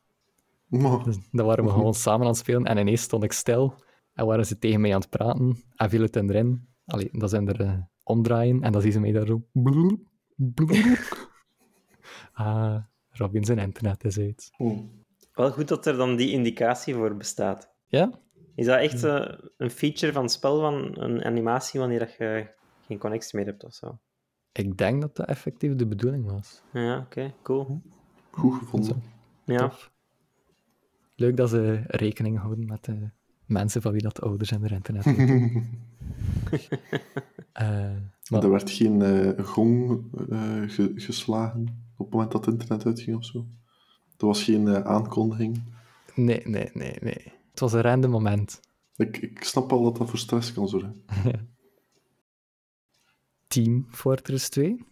[0.67, 3.75] Maar, Dus dan waren we gewoon samen aan het spelen en ineens stond ik stil
[4.13, 6.69] en waren ze tegen mij aan het praten en viel het erin.
[6.87, 9.43] Allee, dat zijn er eh, omdraaien en dan zien ze mij daar zo...
[12.33, 12.77] Ah,
[13.11, 14.51] Robin zijn internet is uit.
[14.57, 14.79] oh.
[15.33, 17.71] Wel goed dat er dan die indicatie voor bestaat.
[17.87, 18.11] Ja?
[18.55, 22.47] Is dat echt eh, een feature van het spel, van een animatie, wanneer dat je
[22.87, 23.99] geen connectie meer hebt of zo?
[24.53, 26.63] Ik denk dat dat effectief de bedoeling was.
[26.73, 27.83] Ja, oké, cool.
[28.31, 29.03] Goed gevonden.
[29.45, 29.93] Ja, Tof.
[31.17, 33.11] Leuk dat ze rekening houden met de
[33.47, 35.69] mensen van wie dat ouders en de internet hebben.
[37.53, 37.93] Eh,
[38.31, 42.87] maar Er werd geen eh, gong eh, ge- geslagen op het moment dat het internet
[42.87, 43.47] uitging of zo.
[44.19, 45.63] Er was geen eh, aankondiging.
[46.15, 47.33] nee, nee, nee, nee.
[47.55, 48.61] Het was een random moment.
[48.97, 51.05] Ik, ik snap al dat dat voor stress kan zorgen.
[53.49, 54.85] Team Fortress 2.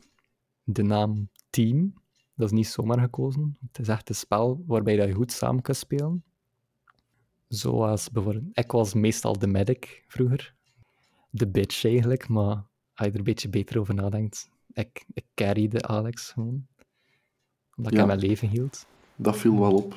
[0.64, 1.94] De naam Team,
[2.34, 3.56] dat is niet zomaar gekozen.
[3.66, 6.24] Het is echt een spel waarbij dat je goed samen kan spelen.
[7.48, 8.58] Zoals bijvoorbeeld...
[8.58, 10.54] Ik was meestal de medic vroeger.
[11.30, 12.56] De bitch eigenlijk, maar
[12.94, 16.66] als je er een beetje beter over nadenkt, ik, ik carryde Alex gewoon.
[17.76, 18.86] Omdat ik aan mijn leven hield.
[19.16, 19.96] Dat viel wel op.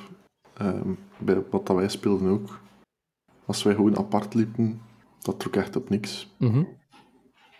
[0.57, 2.59] Ehm, bij wat dat wij speelden ook.
[3.45, 4.81] Als wij gewoon apart liepen,
[5.21, 6.33] dat trok echt op niks.
[6.37, 6.63] Mhm.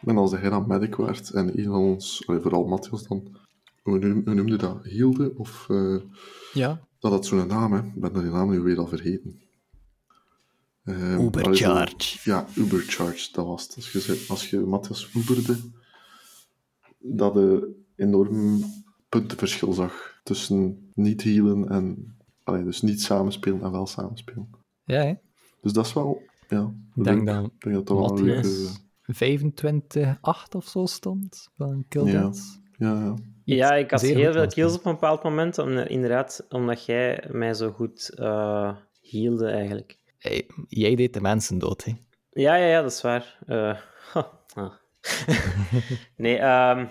[0.05, 3.37] En als hij dan medic werd en een van ons, vooral Matthias dan,
[3.83, 4.83] hoe noem- hoe noemde dat?
[4.85, 5.33] Hielde?
[5.37, 5.97] Of eh,
[6.53, 6.81] Ja.
[6.99, 7.79] dat had zo'n naam, hè?
[7.79, 9.39] Ik ben die naam nu weer al vergeten.
[10.83, 12.19] Ehm, Ubercharge.
[12.23, 13.75] Ja, Ubercharge, dat was het.
[13.75, 15.57] Als je, zei- als je Matthias Uberde,
[16.99, 18.63] dat je enorm
[19.09, 22.14] puntenverschil zag tussen niet healen en...
[22.45, 24.49] Allee, dus niet samenspelen en wel samenspelen.
[24.83, 25.13] Ja, hè?
[25.61, 26.21] Dus dat is wel...
[26.47, 30.13] Ja, Ik denk dat Ik denk dat dat wel een Matthias leuke...
[30.51, 32.31] 25-8 of zo stond van Kill Ja.
[32.77, 33.15] Ja, ja.
[33.43, 37.23] ja ik had zeer heel veel kills op een bepaald moment, om, inderdaad, omdat jij
[37.31, 39.97] mij zo goed eh hielde eigenlijk.
[40.17, 41.93] Hey, jij deed de mensen dood, hè?
[42.29, 43.37] Ja, ja, ja, dat is waar.
[43.45, 43.77] Eh,
[44.13, 44.73] ha, ah.
[46.17, 46.85] nee, ehm,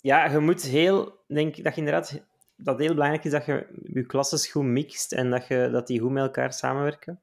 [0.00, 2.22] ja, je moet heel, denk ik dat je inderdaad,
[2.56, 6.00] dat heel belangrijk is dat je je klasses goed mixt en dat, je, dat die
[6.00, 7.20] goed met elkaar samenwerken.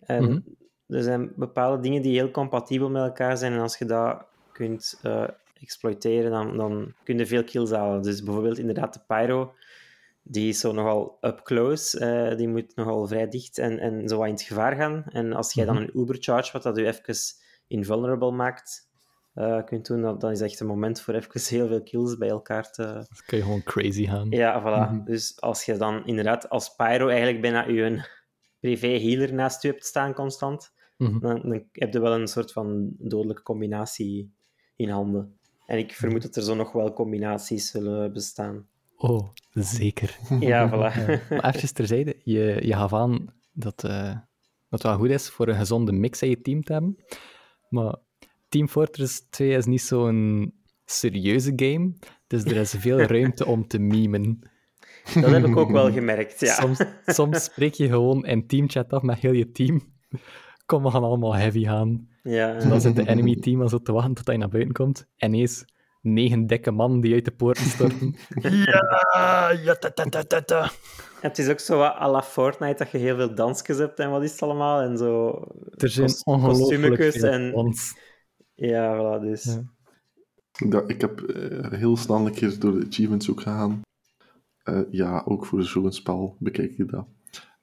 [0.00, 0.38] En Mhm.
[0.86, 4.98] er zijn bepaalde dingen die heel compatibel met elkaar zijn en als je dat kunt
[5.02, 5.28] eh,
[5.60, 8.02] exploiteren, dan, dan kun je veel kills halen.
[8.02, 9.54] Dus bijvoorbeeld inderdaad de Pyro,
[10.22, 14.16] die is zo nogal up close, eh, die moet nogal vrij dicht en, en zo
[14.16, 15.04] wat in het gevaar gaan.
[15.08, 17.14] En als jij dan een Uber charge, wat dat u even
[17.66, 18.88] invulnerable maakt,
[19.34, 22.28] eh, kunt doen, dan, dan is echt een moment voor even heel veel kills bij
[22.28, 22.82] elkaar te...
[22.82, 24.30] Dan kun je gewoon crazy gaan.
[24.30, 24.90] Ja, voilà.
[24.92, 25.04] Mhm.
[25.04, 28.08] Dus als je dan inderdaad als Pyro eigenlijk bijna je
[28.60, 31.18] privé healer naast je hebt staan constant, Mhm.
[31.18, 34.34] dan, dan heb je wel een soort van dodelijke combinatie
[34.76, 35.38] in handen.
[35.66, 38.66] En ik vermoed dat er zo nog wel combinaties zullen bestaan.
[38.96, 40.18] Oh, zeker.
[40.40, 41.06] Ja, voilà.
[41.06, 41.20] Ja.
[41.40, 44.22] Maar even terzijde, je, je gaf aan dat, eh, dat
[44.68, 46.96] het wel goed is voor een gezonde mix in je team te hebben.
[47.68, 47.96] Maar
[48.54, 50.52] Team Fortress 2 is niet zo'n
[50.84, 51.94] serieuze game,
[52.26, 54.38] dus er is veel ruimte om te memen.
[55.14, 56.54] Dat heb ik ook wel gemerkt, ja.
[56.54, 59.82] Soms, soms spreek je gewoon in teamchat af met heel je team.
[60.66, 62.08] Kom, we gaan allemaal heavy gaan.
[62.22, 65.06] Ja, Dan zit de enemy team al zo te wachten tot hij naar buiten komt.
[65.16, 65.64] En ineens
[66.00, 68.14] negen dikke mannen die uit de poorten storten.
[68.66, 70.70] ja, ja, ta, ta, ta, ta, ta.
[71.20, 74.10] Het is ook zo wat à la Fortnite, dat je heel veel dansjes hebt en
[74.10, 75.42] wat is het allemaal, en zo...
[75.70, 77.74] Er zijn ongelooflijk veel en-.
[78.54, 79.44] Ja, voilà, dus...
[79.44, 79.62] Ja.
[80.70, 83.80] Ja, ik heb eh, heel snel een keer door de achievements ook gegaan.
[84.62, 87.06] Eh, ja, ook voor zo'n spel bekijk je dat.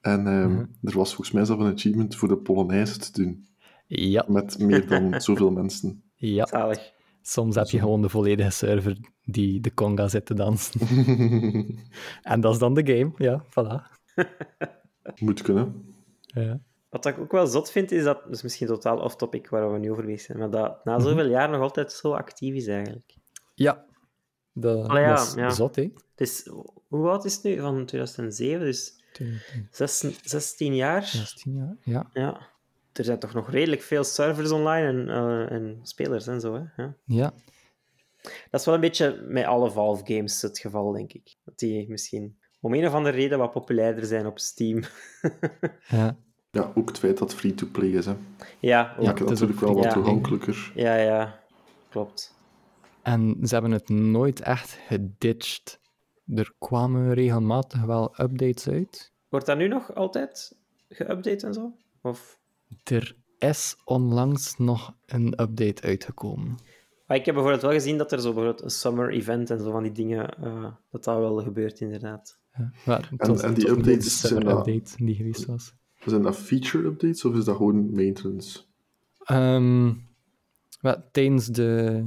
[0.02, 0.66] En ehm, Mhm.
[0.84, 3.46] er was volgens mij zelf een achievement voor de Polonaise te doen.
[3.88, 6.04] Ja, Met meer dan zoveel mensen.
[6.16, 6.46] ja.
[6.46, 6.92] Zalig.
[7.22, 10.80] Soms heb je gewoon de volledige server die de conga zit te dansen.
[12.22, 13.82] En dat is dan de game, ja, voilà.
[15.26, 15.86] Moet kunnen.
[16.22, 16.60] Ja.
[16.92, 18.22] Wat ik ook wel zot vind, is dat...
[18.30, 21.08] Is misschien totaal off-topic waar we nu over bezig zijn, maar dat na Mhm.
[21.08, 23.16] zoveel jaar nog altijd zo actief is, eigenlijk.
[23.56, 23.86] Ja.
[24.54, 25.50] Dat, Allee, ja, dat is ja.
[25.50, 25.94] zot, hè?
[26.16, 26.50] Dus,
[26.88, 27.60] hoe oud is het nu?
[27.60, 29.04] Van 2007, dus
[29.72, 31.04] 16, 16 jaar.
[31.04, 32.10] 16 jaar, ja.
[32.14, 32.50] Ja.
[32.94, 36.84] Er zijn toch nog redelijk veel servers online en, eh, en spelers en zo, hè?
[36.84, 36.96] Ja.
[37.06, 37.34] Ja,
[38.50, 41.36] Dat is wel een beetje met alle Valve games het geval, denk ik.
[41.46, 44.84] Dat die misschien om een of andere reden wat populairder zijn op Steam.
[45.88, 46.18] ja.
[46.52, 48.06] Ja, ook het feit dat het free-to-play is.
[48.06, 48.14] Hè.
[48.60, 49.00] ja, ook.
[49.00, 50.72] Ja, Maakt het natuurlijk wel wat toegankelijker.
[50.76, 51.40] ja, ja,
[51.90, 52.34] klopt.
[53.02, 55.80] En ze hebben het nooit echt geditcht.
[56.36, 59.12] Er kwamen regelmatig wel updates uit.
[59.30, 60.56] Wordt dat nu nog altijd
[60.94, 61.72] geüpdate en zo?
[62.02, 62.40] Of...
[62.84, 66.58] Er is onlangs nog een update uitgekomen.
[67.08, 69.72] Maar ik heb bijvoorbeeld wel gezien dat er zo bijvoorbeeld een summer event en zo
[69.72, 72.38] van die dingen, eh, dat dat wel gebeurt, inderdaad.
[72.58, 75.74] Ja, maar het En- was- en die updates zijn dat- update die geweest was.
[76.06, 78.60] Zijn dat feature-updates of is dat gewoon maintenance?
[79.24, 79.94] Ehm,
[80.82, 82.04] wel, tijdens, de,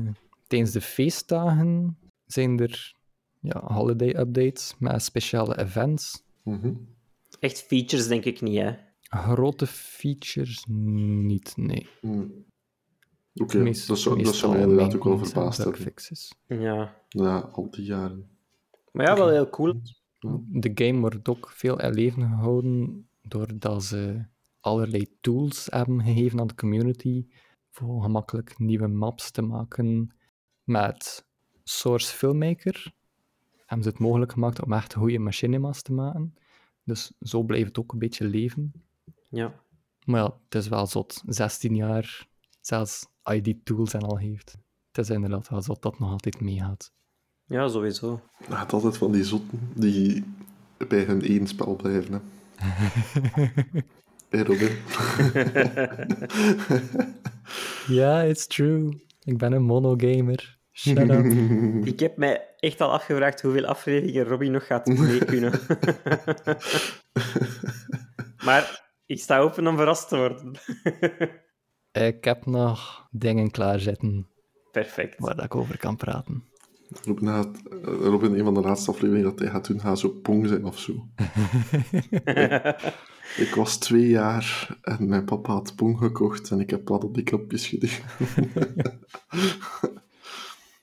[0.47, 2.95] tijdens de feestdagen zijn er
[3.41, 6.23] ja, holiday updates met speciale events.
[6.43, 6.75] Mhm.
[7.41, 8.75] Echt features denk ik niet, hè.
[9.09, 11.87] Grote features niet, nee.
[12.01, 12.27] Hm.
[13.35, 15.93] Oké, dat zou, dat meestal zou mij inderdaad ook wel verbaasd hebben.
[16.47, 17.01] Ja.
[17.09, 18.29] Na al die jaren.
[18.93, 19.81] Maar ja, wel heel cool.
[20.49, 24.25] De game wordt ook veel in leven gehouden doordat ze
[24.61, 27.27] allerlei tools hebben gegeven aan de community
[27.71, 30.15] voor gemakkelijk nieuwe maps te maken.
[30.63, 31.27] Met
[31.63, 32.93] Source Filmmaker
[33.67, 36.35] hebben ze het mogelijk gemaakt om echt goede machinima's te maken.
[36.85, 38.73] Dus zo blijft het ook een beetje leven.
[39.29, 39.55] Ja.
[40.05, 41.23] Maar ja, het is wel zot.
[41.27, 42.27] 16 jaar,
[42.61, 44.57] zelfs als je die tools en al heeft.
[44.93, 46.93] Het is inderdaad wel zot dat het nog altijd meegaat.
[47.45, 48.21] ja, sowieso.
[48.49, 50.25] Je hebt altijd van die zotten die
[50.89, 52.13] bij hun één spel blijven.
[52.13, 52.21] Hè.
[54.31, 54.77] Hey Robin.
[57.87, 59.03] Ja, it's true.
[59.23, 60.59] Ik ben een monogamer.
[60.73, 61.25] Shut up.
[61.93, 65.53] Ik heb mij echt al afgevraagd hoeveel afleveringen Robin nog gaat mee kunnen.
[68.45, 70.53] maar ik sta open om verrast te worden.
[71.93, 74.29] ik heb nog dingen klaarzitten
[74.73, 75.19] Perfect.
[75.19, 76.45] waar ik over kan praten.
[77.05, 80.09] Robin, gaat, eh, Robin, een van de laatste afleveringen dat hij gaat doen, gaat zo
[80.09, 80.93] pong zijn of zo.
[83.37, 87.15] Ik was twee jaar en mijn papa had pong gekocht en ik heb plat op
[87.15, 87.91] die knopjes gedaan.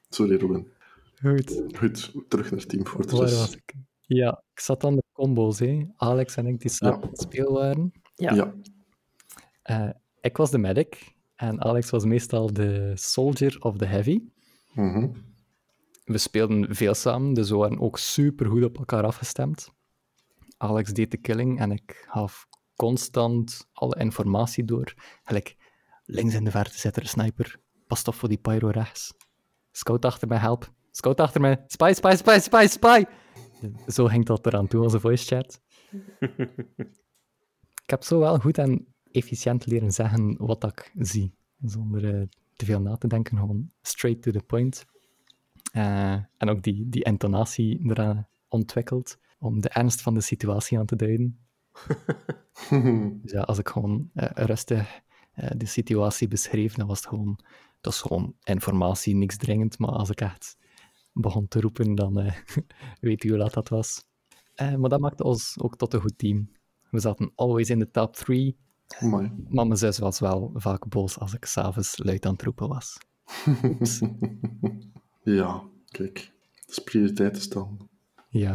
[0.09, 0.67] Sorry, Robin.
[1.21, 3.37] Goed, Goed, terug naar Team waar Fortress.
[3.37, 3.73] was ik?
[4.05, 5.85] Ja, ik zat aan de combo's, hè.
[5.95, 7.03] Alex en ik die samen Ja.
[7.03, 7.91] aan het spelen waren.
[8.15, 8.33] Ja.
[8.33, 8.53] Ja.
[9.61, 9.89] Eh,
[10.21, 14.19] ik was de medic en Alex was meestal de soldier of the heavy.
[14.73, 15.07] Mhm.
[16.03, 19.71] We speelden veel samen, dus we waren ook super goed op elkaar afgestemd.
[20.57, 24.93] Alex deed de killing en ik gaf constant alle informatie door.
[25.23, 25.55] Gelijk,
[26.05, 27.59] links in de verte zit er een sniper.
[27.87, 29.13] Pas op voor die pyro rechts.
[29.71, 30.73] Scout achter mij, help.
[30.91, 31.63] Scout achter mij.
[31.67, 33.03] Spy, spy, spy, spy, spy.
[33.87, 35.61] Zo ging dat eraan toe, onze voice chat.
[37.83, 41.33] ik heb zo wel goed en efficiënt leren zeggen wat ik zie.
[41.61, 44.85] Zonder eh, te veel na te denken, gewoon straight to the point.
[45.71, 50.85] Eh, en ook die, die intonatie eraan ontwikkeld om de ernst van de situatie aan
[50.85, 51.39] te duiden.
[53.21, 57.39] Dus ja, als ik gewoon eh, rustig eh, de situatie beschreef, dan was het gewoon,
[57.81, 59.79] dat is gewoon informatie, niks dringend.
[59.79, 60.57] Maar als ik echt
[61.13, 62.13] begon te roepen, dan
[62.99, 64.03] weet u hoe laat dat was.
[64.55, 66.51] Maar dat maakte ons ook tot een goed team.
[66.89, 68.57] We zaten always in de top 3,
[68.99, 69.31] Amai.
[69.49, 72.97] maar mijn zus was wel vaak boos als ik s'avonds luid aan het roepen was.
[75.23, 76.31] Ja, kijk.
[76.65, 77.77] Dat is prioriteiten staan.
[78.29, 78.53] Ja,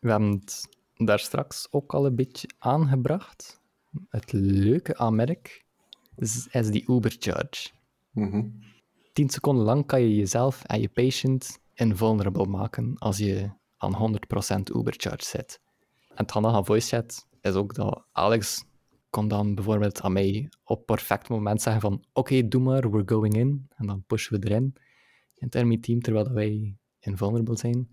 [0.00, 3.60] we hebben het daar straks ook al een beetje aangebracht.
[4.08, 5.64] Het leuke aan Merk
[6.16, 7.70] is, is die Uber-charge.
[8.10, 8.48] Mhm.
[9.12, 14.70] 10 seconden lang kan je jezelf en je patient invulnerable maken als je aan 100%
[14.76, 15.60] Uber-charge zit.
[16.08, 18.64] En het handige aan voice chat is ook dat Alex
[19.10, 23.36] kon dan bijvoorbeeld aan mij op perfect moment zeggen van oké, doe maar, we're going
[23.36, 23.68] in.
[23.76, 24.74] En dan pushen we erin
[25.38, 27.90] in enemy team, terwijl dat wij invulnerable zijn.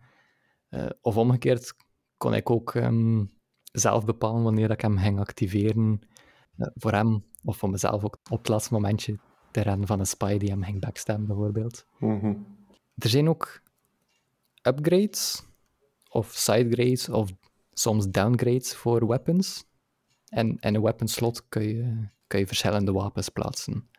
[0.70, 1.74] Eh, of omgekeerd
[2.18, 3.26] kon ik ook ehm,
[3.72, 6.00] zelf bepalen wanneer ik hem ging activeren
[6.58, 9.20] eh, voor hem, of voor mezelf ook op het laatste momentje
[9.52, 11.86] te rennen van een spy die hem ging backstabben, bijvoorbeeld.
[12.00, 12.34] Mhm.
[12.96, 13.62] Er zijn ook
[14.62, 15.44] upgrades,
[16.10, 17.32] of sidegrades, of
[17.74, 19.66] soms downgrades voor weapons.
[20.26, 23.90] En in een weapon slot kun je, kun je verschillende wapens plaatsen.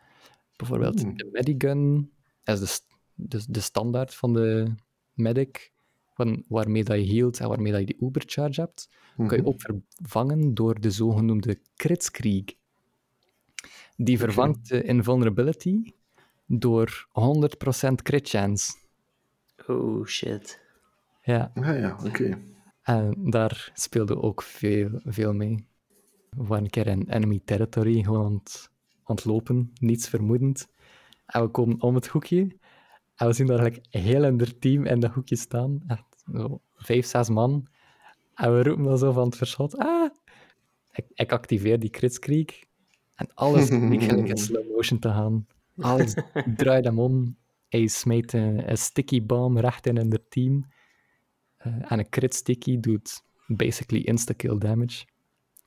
[0.55, 1.17] Bijvoorbeeld Hmm.
[1.17, 2.11] de medigun
[2.43, 4.75] is de, st- de, de standaard van de
[5.13, 5.75] medic.
[6.13, 9.45] van waarmee dat je healt en waarmee dat je die Ubercharge hebt, kan je Mhm.
[9.47, 12.43] ook vervangen door de zogenoemde Kritzkrieg.
[13.95, 15.91] Die vervangt de invulnerability
[16.45, 18.73] door 100% crit chance.
[19.67, 20.59] Oh shit.
[21.21, 22.37] Ja, Ja, ja, oké.
[22.81, 25.67] en daar speelde ook veel, veel mee.
[26.29, 28.69] We waren een keer in enemy territory, gewoon aan het,
[29.03, 30.67] aan het lopen, niets vermoedend.
[31.25, 32.57] En we komen om het hoekje
[33.17, 35.83] en we zien daar eigenlijk heel een team in dat hoekje staan.
[35.87, 37.67] Echt zo vijf, zes man.
[38.35, 39.77] En we roepen dan zo van het verschot.
[39.77, 40.11] Ah!
[40.91, 42.63] Ik, ik activeer die Kritzkrieg.
[43.15, 43.67] En alles
[44.05, 45.47] gelijk in slow motion te gaan.
[45.77, 46.15] Alles
[46.55, 47.37] draait hem om.
[47.69, 50.65] Hij smijt een, een sticky bomb recht in in het team.
[51.57, 55.05] Eh, en een crit sticky doet basically insta-kill damage.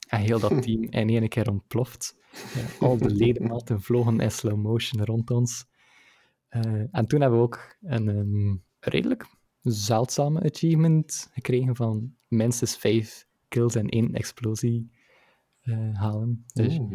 [0.09, 2.17] En heel dat team in één keer ontploft.
[2.33, 5.67] Eh, al de ledematen vlogen in slow motion rond ons.
[6.51, 9.27] Eh, en toen hebben we ook een ehm, redelijk
[9.63, 14.91] zeldzame achievement gekregen van minstens vijf kills en één explosie
[15.61, 16.45] eh, halen.
[16.53, 16.93] Dus Oeh.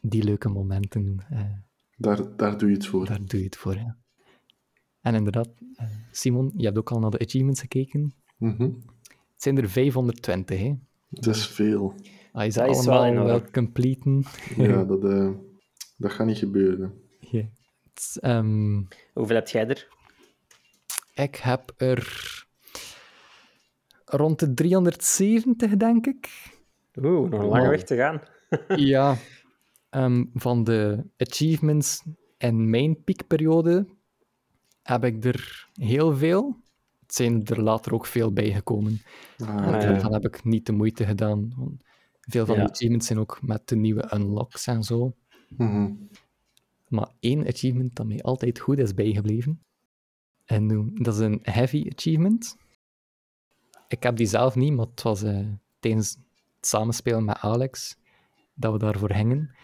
[0.00, 1.50] die leuke momenten, eh,
[1.96, 3.06] Daar, daar doe je het voor.
[3.06, 3.74] daar doe je het voor.
[3.74, 3.96] Ja.
[5.00, 5.48] En inderdaad,
[6.10, 8.14] Simon, je hebt ook al naar de achievements gekeken.
[8.36, 8.62] Mhm.
[8.62, 10.74] Het zijn er 520, hè?
[11.10, 11.94] Het is veel.
[11.98, 14.24] Ze Dat is wel allemaal wilt completen.
[14.56, 15.30] Ja, dat, eh,
[15.96, 16.92] dat gaat niet gebeuren.
[17.20, 17.48] Ja.
[17.94, 19.88] Het ehm, Hoeveel heb jij er?
[21.14, 22.42] ik heb er
[24.04, 26.52] rond de 370, denk ik.
[27.02, 28.22] Oeh, nog een lange weg te gaan.
[28.80, 29.16] ja,
[29.90, 32.02] ehm, van de achievements
[32.38, 33.86] in mijn piekperiode
[34.82, 36.56] heb ik er heel veel.
[37.00, 39.02] Het zijn er later ook veel bijgekomen.
[39.38, 39.92] Ah, ja.
[39.92, 41.52] Dan heb ik niet de moeite gedaan.
[42.20, 42.60] Veel van Ja.
[42.60, 45.14] die achievements zijn ook met de nieuwe unlocks en zo.
[45.48, 45.92] Mhm.
[46.94, 49.60] Maar één achievement dat mij altijd goed is bijgebleven.
[50.44, 52.56] En dat is een heavy achievement.
[53.88, 55.46] Ik heb die zelf niet, maar het was eh,
[55.80, 56.16] tijdens
[56.56, 57.96] het samenspelen met Alex
[58.54, 59.54] dat we daarvoor hingen.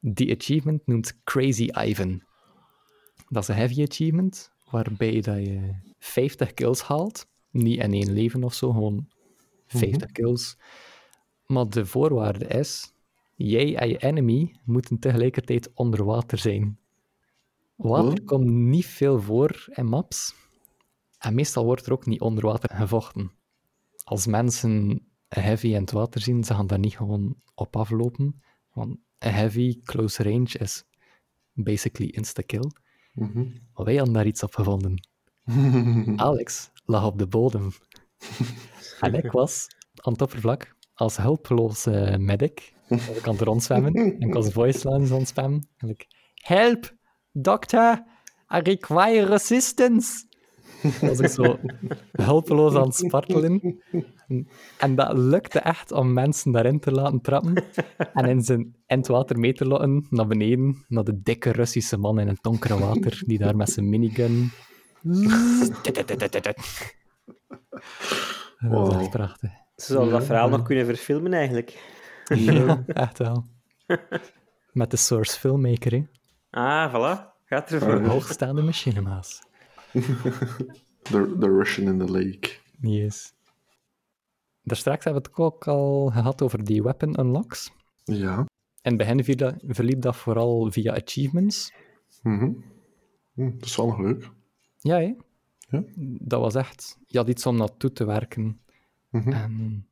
[0.00, 2.22] Die achievement noemt Crazy Ivan.
[3.28, 7.26] Dat is een heavy achievement, waarbij dat je 50 kills haalt.
[7.50, 9.08] Niet in één leven of zo, gewoon
[9.66, 10.56] 50 kills.
[11.46, 12.92] Maar de voorwaarde is,
[13.36, 16.78] jij en je enemy moeten tegelijkertijd onder water zijn.
[17.76, 18.26] Water Oh.
[18.26, 20.34] komt niet veel voor in maps.
[21.18, 23.30] En meestal wordt er ook niet onder water gevochten.
[24.04, 28.42] Als mensen een heavy in het water zien, ze gaan daar niet gewoon op aflopen.
[28.72, 30.84] Want een heavy close range is
[31.52, 32.70] basically insta-kill.
[33.12, 33.44] Mhm.
[33.74, 35.08] Maar wij hadden daar iets op gevonden.
[36.16, 37.70] Alex lag op de bodem.
[39.00, 42.74] en ik was aan het oppervlak als hulpeloze medic.
[43.16, 45.68] Ik aan het rondzwemmen en ik was voice lines aan het spammen.
[45.76, 46.94] En ik, help,
[47.32, 48.04] doctor,
[48.54, 50.24] I require resistance.
[51.00, 51.58] was ik zo
[52.12, 53.80] hulpeloos aan het spartelen.
[54.78, 57.64] En, dat lukte echt om mensen daarin te laten trappen
[58.12, 59.64] en in, zijn, in het water mee te
[60.10, 63.88] naar beneden, naar de dikke Russische man in het donkere water, die daar met zijn
[63.88, 64.50] minigun...
[68.58, 69.00] Dat was Wow.
[69.00, 69.50] echt prachtig.
[69.76, 71.94] Ze zouden dat verhaal nog kunnen verfilmen, eigenlijk.
[72.34, 73.44] Ja, echt wel.
[74.72, 76.06] Met de Source Filmmaker, hè.
[76.50, 77.34] Ah, voilà.
[77.44, 78.00] Gaat ervoor.
[78.04, 79.42] Hoogstaande machinemaas.
[81.02, 82.50] The, the Russian in the lake.
[82.80, 83.32] Yes.
[84.62, 87.70] Daar straks hebben we het ook al gehad over die weapon unlocks.
[88.04, 88.38] Ja.
[88.38, 88.46] In
[88.92, 91.72] het begin viel dat- verliep dat vooral via achievements.
[92.22, 92.50] Mhm.
[93.34, 94.30] Hm, dat is wel nog leuk.
[94.78, 95.14] Ja, hè?
[95.68, 95.84] Ja.
[96.20, 96.98] Dat was echt...
[97.06, 98.60] Je had iets om naartoe te werken.
[99.10, 99.32] Mhm.
[99.32, 99.86] En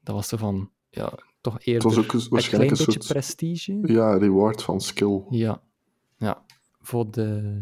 [0.00, 0.70] dat was zo van...
[0.90, 1.12] Ja,
[1.44, 3.80] toch Het eerder was ook een- een klein waarschijnlijk een beetje soort prestige.
[3.92, 5.22] ja, reward van skill.
[5.30, 5.62] Ja.
[6.16, 6.44] Ja.
[6.80, 7.60] Voor de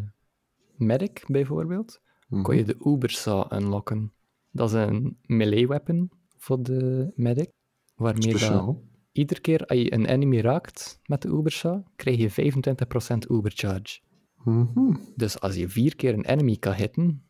[0.76, 2.42] medic, bijvoorbeeld, Mhm.
[2.42, 4.12] kon je de Ubersaw unlocken.
[4.50, 7.50] Dat is een melee weapon voor de medic,
[7.94, 8.76] waarmee dat
[9.12, 14.00] iedere keer als je een enemy raakt met de Ubersaw, krijg je 25% Ubercharge.
[14.44, 14.94] Mhm.
[15.16, 17.22] Dus als je vier keer een enemy kan hitten,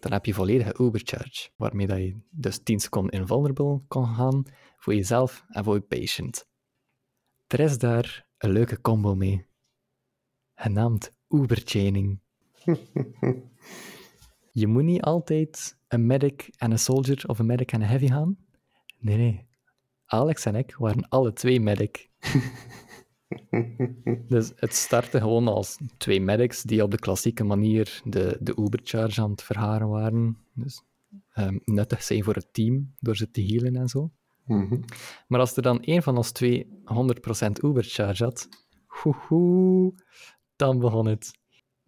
[0.00, 4.42] dan heb je volledige Ubercharge, waarmee dat je dus 10 seconden invulnerable kan gaan
[4.76, 6.46] voor jezelf en voor je patient.
[7.46, 9.46] Er is daar een leuke combo mee,
[10.54, 12.20] genaamd Uberchaining.
[14.60, 18.08] je moet niet altijd een medic en een soldier of een medic en een heavy
[18.08, 18.36] gaan.
[18.98, 19.48] Nee, nee.
[20.06, 22.10] Alex en ik waren alle twee medic.
[24.28, 29.20] Dus het startte gewoon als twee medics die op de klassieke manier de, de Ubercharge
[29.20, 30.38] aan het verharen waren.
[30.54, 30.82] Dus
[31.32, 34.10] ehm, nuttig zijn voor het team, door ze te healen en zo.
[34.44, 34.80] Mhm.
[35.28, 38.48] Maar als er dan één van ons twee 100% Ubercharge had,
[38.86, 39.94] hoehoe,
[40.56, 41.30] dan begon het.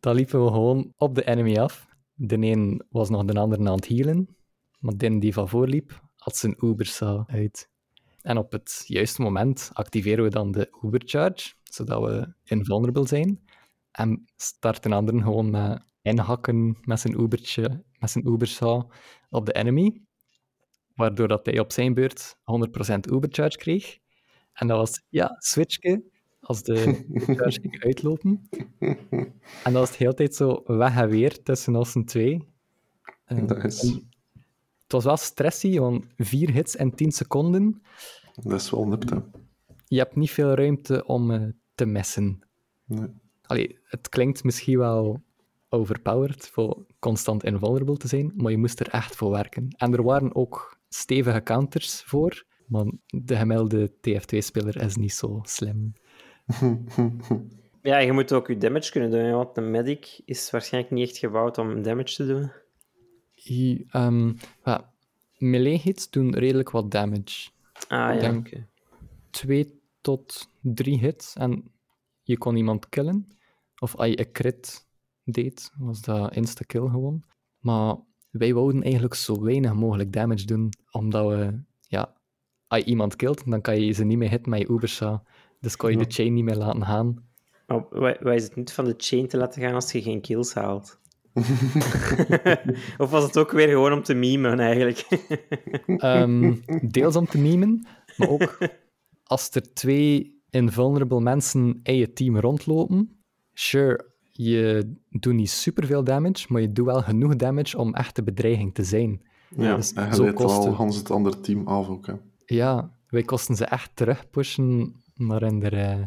[0.01, 1.87] Dan liepen we gewoon op de enemy af.
[2.15, 4.37] De een was nog de ander aan het healen.
[4.79, 7.71] maar die die van voorliep, had zijn Ubersa uit.
[8.23, 13.41] En op het juiste moment activeren we dan de Ubercharge, zodat we invulnerable zijn.
[13.91, 18.87] En starten anderen gewoon met inhakken met zijn, Ubertje, met zijn Ubersa
[19.31, 20.03] op de enemy.
[20.95, 23.99] Waardoor dat hij op zijn beurt 100% Ubercharge kreeg.
[24.53, 26.03] En dat was, ja, switchke,
[26.41, 26.75] als de
[27.13, 28.49] Ubercharge ging uitlopen.
[29.65, 32.49] En dat was het hele tijd zo weg en weer tussen ons twee.
[33.25, 33.93] Eh, Nice.
[33.93, 34.08] en
[34.89, 37.83] het was wel stressy, want vier hits in 10 seconden.
[38.43, 39.17] Dat is wel nipt, hè.
[39.87, 41.43] Je hebt niet veel ruimte om eh,
[41.75, 42.41] te missen.
[42.85, 43.09] Nee.
[43.43, 45.23] Allee, het klinkt misschien wel
[45.69, 49.69] overpowered voor constant invulnerable te zijn, maar je moest er echt voor werken.
[49.77, 55.93] En er waren ook stevige counters voor, maar de gemiddelde TF2-speler is niet zo slim.
[57.83, 61.19] Ja, je moet ook je damage kunnen doen, want een medic is waarschijnlijk niet echt
[61.19, 62.51] gebouwd om damage te doen.
[64.65, 64.93] Ja,
[65.39, 67.51] melee hits doen redelijk wat damage.
[67.89, 68.67] Ah ja, oké.
[69.31, 71.71] Twee tot drie hits en
[72.23, 73.29] je kon iemand killen.
[73.79, 74.87] Of als je een crit
[75.25, 77.23] deed, was dat insta-kill gewoon.
[77.59, 77.97] Maar
[78.31, 82.15] wij wouden eigenlijk zo weinig mogelijk damage doen, omdat we, ja,
[82.67, 85.23] als je iemand killt, dan kan je ze niet meer hitten met je Ubersa.
[85.61, 86.05] Dus kan je Ja.
[86.05, 87.27] de chain niet meer laten gaan.
[87.67, 90.21] Maar wat wat is het nut van de chain te laten gaan als je geen
[90.21, 90.99] kills haalt?
[92.99, 95.07] of was het ook weer gewoon om te memen, eigenlijk?
[95.87, 96.55] Ehm,
[96.91, 97.87] deels om te memen,
[98.17, 98.59] maar ook
[99.25, 103.11] als er twee invulnerable mensen in je team rondlopen.
[103.55, 108.23] Sure, je doet niet superveel damage, maar je doet wel genoeg damage om echt de
[108.23, 109.23] bedreiging te zijn.
[109.57, 112.07] Ja, dus en je zo leidt kost al het- Hans het andere team af ook,
[112.07, 112.13] hè.
[112.47, 115.99] Ja, wij kosten ze echt terugpushen naar hun, eh,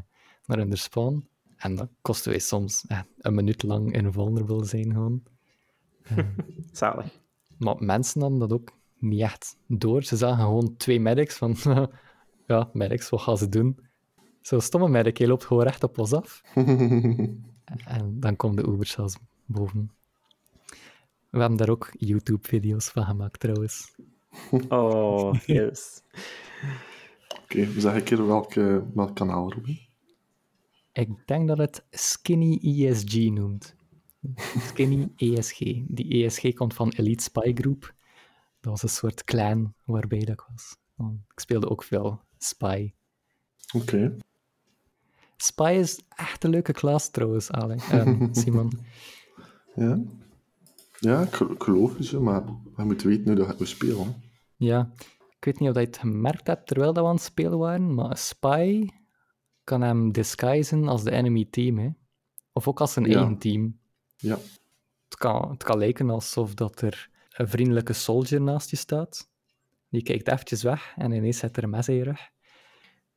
[0.45, 1.29] naar hun der spawn.
[1.61, 2.85] En dan kosten wij soms
[3.17, 5.23] een minuut lang invulnerable zijn gewoon.
[6.71, 7.19] Zalig.
[7.57, 10.03] Maar mensen hadden dat ook niet echt door.
[10.03, 11.55] Ze zagen gewoon twee medics van...
[12.47, 13.79] ja, medics, wat gaan ze doen?
[14.41, 16.41] Zo'n stomme medic, hij loopt gewoon recht op ons af.
[17.95, 19.91] en dan komt de Uber zelfs boven.
[21.29, 23.95] We hebben daar ook YouTube-video's van gemaakt, trouwens.
[24.69, 26.01] Oh, yes.
[27.43, 28.53] Oké, we zeggen een keer welk,
[28.93, 29.90] welk kanaal, Ruben.
[30.93, 33.75] Ik denk dat het Skinny ESG noemt.
[34.67, 35.59] Skinny ESG.
[35.87, 37.93] Die ESG komt van Elite Spy Group.
[38.59, 40.77] Dat was een soort clan waarbij dat ik was.
[41.33, 42.93] Ik speelde ook veel Spy.
[43.73, 44.17] Oké.
[45.37, 47.89] Spy is echt een leuke klas trouwens, Alex.
[47.89, 48.71] Ehm, Simon.
[49.75, 50.01] Ja.
[50.99, 52.43] Ja, ik, ik geloof je zo, maar
[52.77, 54.23] je moet weten hoe dat we spelen.
[54.55, 54.91] Ja,
[55.37, 57.93] ik weet niet of je het gemerkt hebt terwijl dat we aan het spelen waren,
[57.93, 58.87] maar Spy
[59.63, 61.77] kan hem disguisen als de enemy team.
[61.77, 61.89] Hè?
[62.53, 63.15] Of ook als zijn Ja.
[63.17, 63.79] eigen team.
[64.17, 64.37] Ja.
[65.05, 69.29] Het kan, het kan lijken alsof dat er een vriendelijke soldier naast je staat.
[69.89, 72.29] Die kijkt eventjes weg en ineens zet er een mes in je rug.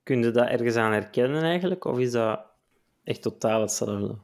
[0.03, 1.85] Kun je dat ergens aan herkennen, eigenlijk?
[1.85, 2.41] Of is dat
[3.05, 4.19] echt totaal hetzelfde?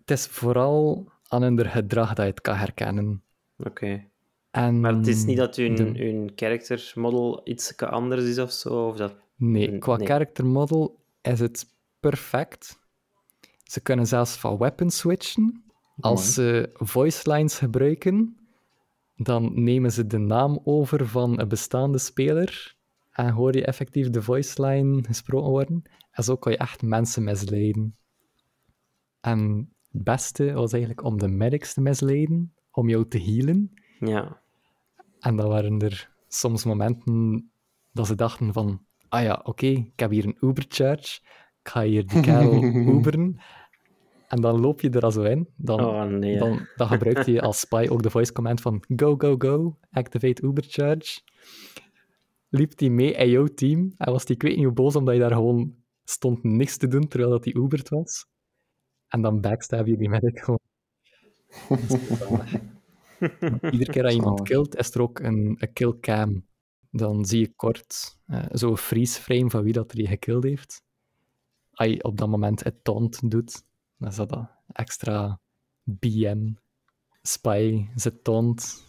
[0.00, 3.22] Het is vooral aan hun gedrag dat je het kan herkennen.
[3.58, 4.04] Oké.
[4.50, 8.52] En Maar het is niet dat hun, de- hun character model iets anders is of
[8.52, 8.86] zo?
[8.86, 9.14] Of dat...
[9.36, 10.06] Nee, qua nee.
[10.06, 12.78] character model is het perfect.
[13.62, 15.64] Ze kunnen zelfs van weapons switchen.
[16.00, 18.36] Als ze voice lines gebruiken,
[19.16, 22.78] dan nemen ze de naam over van een bestaande speler
[23.10, 25.82] en hoor je effectief de voice line gesproken worden.
[26.10, 27.96] En zo kan je echt mensen misleiden.
[29.20, 33.72] En het beste was eigenlijk om de medics te misleiden, om jou te healen.
[33.98, 34.42] Ja.
[35.18, 37.50] En dan waren er soms momenten
[37.92, 41.20] dat ze dachten van, ah ja, oké, ik heb hier een Ubercharge,
[41.62, 42.62] ik ga hier die kerel
[42.94, 43.40] Uberen.
[44.28, 45.48] En dan loop je er al zo in.
[45.56, 46.38] Dan, Oh, nee.
[46.38, 50.42] dan, dan gebruikt je als spy ook de voice command van go, go, go, activate
[50.42, 51.20] Ubercharge.
[52.48, 55.14] Liep die mee in jouw team en was die ik weet niet hoe boos omdat
[55.14, 58.26] je daar gewoon stond niks te doen terwijl dat die Ubert was.
[59.08, 60.58] En dan backstab je die medic gewoon.
[63.70, 66.46] Iedere keer dat je iemand killt, is er ook een, een kill cam.
[66.90, 70.82] Dan zie je kort eh, zo'n freeze frame van wie dat er je gekild heeft.
[71.72, 73.62] Als je op dat moment het taunt doet,
[73.96, 75.40] dan is dat dat extra
[75.82, 76.52] BM.
[77.22, 78.84] Spy, ze taunt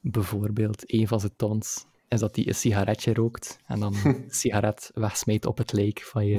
[0.00, 4.90] bijvoorbeeld, een van zijn taunts is dat hij een sigaretje rookt en dan een sigaret
[4.94, 6.38] wegsmijt op het lijk van je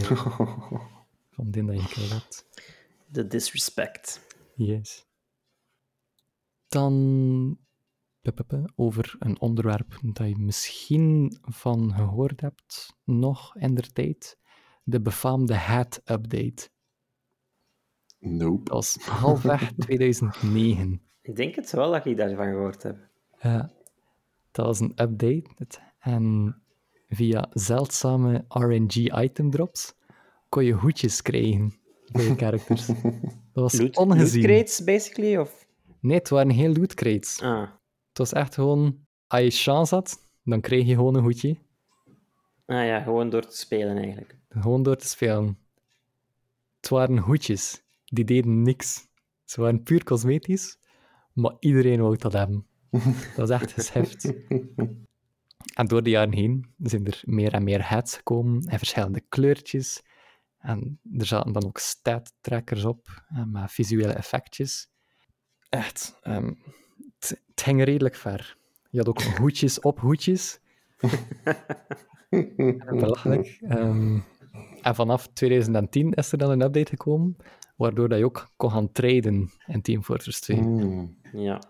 [1.31, 2.45] van die dat je gekild hebt.
[3.07, 4.27] De disrespect.
[4.55, 5.05] Yes.
[6.67, 7.57] Dan
[8.75, 14.38] over een onderwerp dat je misschien van gehoord hebt, nog in der tijd.
[14.84, 16.69] De befaamde hat-update.
[18.19, 18.63] Nope.
[18.63, 21.01] Dat was halfweg 2009.
[21.21, 22.97] Ik denk het wel dat ik daarvan gehoord heb.
[23.41, 23.71] Ja.
[24.51, 25.45] Dat was een update.
[25.99, 26.55] En
[27.09, 29.93] via zeldzame RNG-item drops
[30.49, 31.73] kon je hoedjes krijgen
[32.05, 32.86] voor je characters.
[32.86, 32.95] Dat
[33.53, 34.43] was Loot, loot ongezien.
[34.43, 35.38] crates, basically?
[35.38, 35.67] Of...
[35.99, 37.41] Nee, het waren geen loot crates.
[37.41, 37.69] Ah,
[38.18, 41.57] Het was echt gewoon, als je chance had, dan kreeg je gewoon een hoedje.
[42.65, 44.38] ah ja, gewoon door te spelen eigenlijk.
[44.49, 45.57] Gewoon door te spelen.
[46.80, 47.84] Het waren hoedjes.
[48.03, 49.07] Die deden niks.
[49.45, 50.78] Ze waren puur cosmetisch,
[51.34, 52.65] maar iedereen wou dat hebben.
[53.36, 54.34] Dat was echt geschift.
[55.74, 60.03] En door de jaren heen zijn er meer en meer hats gekomen in verschillende kleurtjes.
[60.57, 64.89] En er zaten dan ook stat-trackers op, eh, met visuele effectjes.
[65.70, 66.53] Echt, ehm,
[67.30, 68.57] het, het ging redelijk ver.
[68.89, 70.59] Je had ook hoedjes op hoedjes.
[72.89, 73.57] Belachelijk.
[73.61, 74.19] Ehm,
[74.82, 77.38] en vanaf 2010 is er dan een update gekomen,
[77.75, 80.59] waardoor dat je ook kon gaan traden in Team Fortress 2.
[80.59, 81.17] Hmm.
[81.34, 81.61] Ja.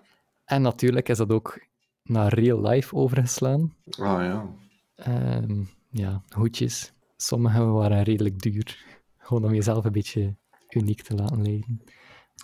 [0.45, 1.67] En natuurlijk is dat ook
[2.03, 3.75] naar real life overgeslaan.
[3.89, 4.49] Ah ja.
[4.95, 6.93] Ehm, ja, hoedjes.
[7.15, 8.85] Sommige waren redelijk duur.
[9.17, 10.35] Gewoon om jezelf een beetje
[10.69, 11.81] uniek te laten leven.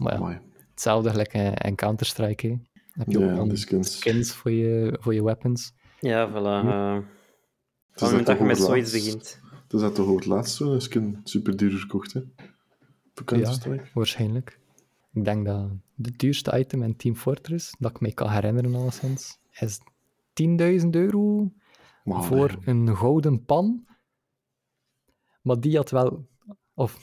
[0.02, 2.60] Maar ja, hetzelfde gelijk in in Counter-Strike.
[2.94, 3.00] Hè.
[3.00, 3.98] Heb je Ja, ook ja, dan die skins.
[3.98, 5.74] skins voor je, voor je weapons.
[6.00, 6.68] Ja, voilà.
[6.68, 9.42] eh Het is het moment dat je toch met zoiets begint.
[9.64, 12.22] Het is dat toch over het laatst zo'n skin super duur verkocht, hè?
[13.26, 13.86] Counter-Strike?
[13.94, 14.60] Waarschijnlijk.
[15.14, 15.70] Ik denk dat
[16.02, 19.80] het duurste item in Team Fortress, dat ik me kan herinneren alleszins, is
[20.82, 21.52] 10.000 euro
[22.04, 22.76] Maar voor nee.
[22.76, 23.86] een gouden pan.
[25.42, 26.28] Maar die had wel...
[26.74, 26.98] Of,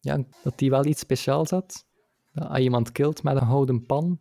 [0.00, 1.86] ja, dat die wel iets speciaals had.
[2.32, 4.20] Dat als je iemand kilt met een gouden pan,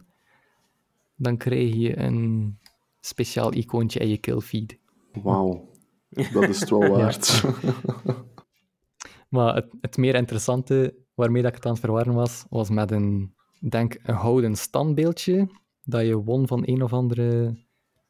[1.23, 2.57] dan krijg je een
[2.99, 4.79] speciaal icoontje in je killfeed.
[5.23, 5.69] Wauw.
[6.09, 7.43] Dat is het wel waard.
[9.29, 12.91] Maar het, het meer interessante waarmee dat ik het aan het verwarren was, was met
[12.91, 13.33] een,
[13.69, 15.49] denk, een gouden standbeeldje
[15.83, 17.57] dat je won van een of andere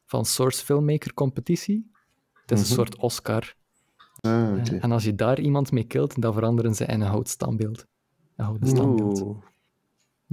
[0.04, 1.90] van Source Filmmaker competitie.
[2.32, 2.74] Het is een Mhm.
[2.74, 3.54] soort Oscar.
[4.20, 4.82] ah.
[4.84, 7.86] En als je daar iemand mee kilt, dan veranderen ze in een hout standbeeld.
[8.36, 9.22] Een houden standbeeld.
[9.22, 9.36] Oeh.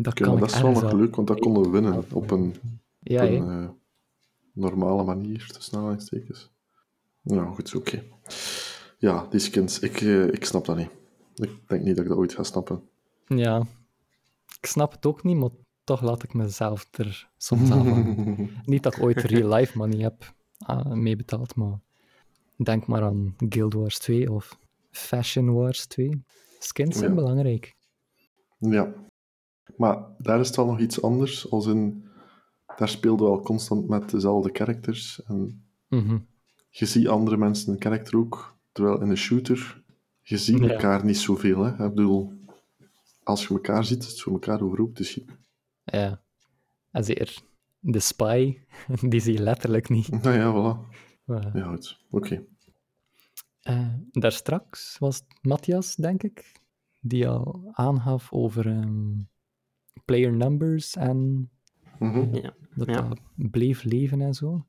[0.02, 2.56] Dat kan maar dat is wel nog leuk, want dat konden we winnen op een,
[2.99, 3.70] Ja, op een eh,
[4.54, 6.52] normale manier, tussen aanhalingstekens.
[7.22, 8.04] Nou, goed, oké.
[8.97, 10.89] Ja, die skins, ik, eh, ik snap dat niet.
[11.36, 12.82] Ik denk niet dat ik dat ooit ga snappen.
[13.28, 13.64] ja.
[14.60, 15.49] Ik snap het ook niet, maar
[15.84, 18.16] toch laat ik mezelf er soms aan.
[18.66, 20.34] Niet dat ik ooit real life money heb
[20.70, 21.80] uh, meebetaald, maar
[22.58, 24.58] denk maar aan Guild Wars 2 of
[24.91, 26.24] Fashion Wars 2.
[26.60, 27.16] Skins zijn Ja.
[27.16, 27.76] belangrijk.
[28.58, 28.93] Ja.
[29.78, 32.09] Maar daar is het wel nog iets anders, als in...
[32.78, 35.24] Daar speelden we al constant met dezelfde characters.
[35.24, 36.17] En Mhm.
[36.69, 39.84] je ziet andere mensen een karakter ook, terwijl in een shooter,
[40.22, 40.69] je ziet Ja.
[40.69, 41.63] elkaar niet zoveel.
[41.63, 41.86] Hè?
[41.86, 42.34] Ik bedoel,
[43.24, 45.36] als je elkaar ziet, is het voor elkaar overhoop te schieten.
[45.84, 46.22] Ja.
[46.91, 47.38] En zeker
[47.80, 48.57] de spy,
[49.09, 50.09] die zie je letterlijk niet.
[50.24, 50.89] Nou ja, voilà.
[51.53, 51.99] Ja, goed.
[52.09, 52.43] Oké.
[53.61, 56.51] eh, daar straks was het Matthias, denk ik,
[57.01, 59.13] die al aangaf over ehm,
[60.06, 61.50] player numbers en
[62.00, 62.36] Mhm.
[62.36, 62.54] Ja.
[62.76, 63.02] dat Ja.
[63.02, 64.66] dat bleef leven en zo.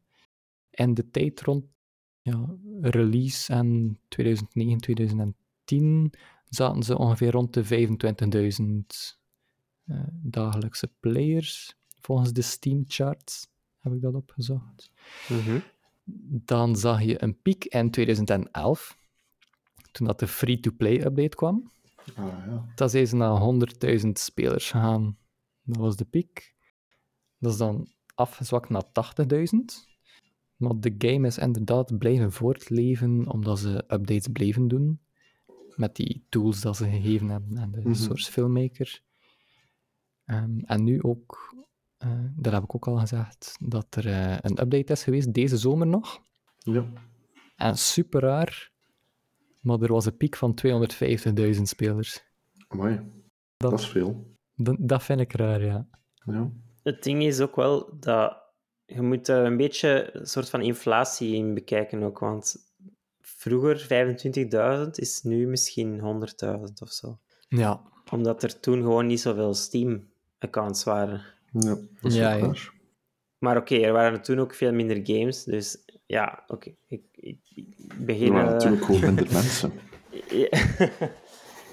[0.70, 1.64] En de tijd rond
[2.22, 6.12] ja, release en 2009, 2010
[6.48, 9.20] zaten ze ongeveer rond de 25.000
[9.84, 13.48] eh, dagelijkse players, volgens de Steam charts
[13.78, 14.90] heb ik dat opgezocht.
[15.28, 15.58] Mhm.
[16.44, 18.98] Dan zag je een piek in 2011,
[19.92, 21.70] toen dat de free-to-play update kwam.
[22.16, 22.64] Ah, ja.
[22.74, 25.16] Dat zijn ze naar 100.000 spelers gegaan.
[25.62, 26.54] Dat was de piek.
[27.38, 29.90] Dat is dan afgezwakt naar 80.000.
[30.56, 35.00] Maar de game is inderdaad blijven voortleven, omdat ze updates bleven doen.
[35.76, 37.94] Met die tools dat ze gegeven hebben aan de Mhm.
[37.94, 39.02] Source Filmmaker.
[40.24, 41.54] Ehm, en nu ook,
[41.98, 45.56] eh, dat heb ik ook al gezegd, dat er eh, een update is geweest, deze
[45.56, 46.22] zomer nog.
[46.58, 46.86] Ja.
[47.56, 48.71] En super raar,
[49.62, 52.24] maar er was een piek van 250.000 spelers.
[52.68, 53.00] Amai.
[53.56, 54.36] Dat- Dat is veel.
[54.54, 55.86] Dat, dat vind ik raar, ja.
[56.24, 56.50] Ja.
[56.82, 58.40] Het ding is ook wel dat
[58.84, 62.56] je moet er een beetje een soort van inflatie in bekijken ook, want
[63.20, 63.86] vroeger
[64.86, 67.18] 25.000 is nu misschien 100.000 of zo.
[67.48, 71.22] Ja, Omdat er toen gewoon niet zoveel Steam-accounts waren.
[71.52, 72.52] Ja, dat is Ja.
[73.38, 76.74] Maar oké, er waren toen ook veel minder games, dus ja, oké.
[76.88, 78.26] Ik, ik, ik begin...
[78.26, 79.72] Er waren eh, natuurlijk gewoon minder mensen.
[80.28, 80.48] ja.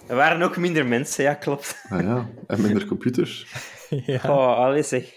[0.08, 1.86] er waren ook minder mensen, ja, klopt.
[1.90, 3.54] Ah ja, en minder computers.
[4.14, 4.22] ja.
[4.24, 5.14] Oh, allee zeg.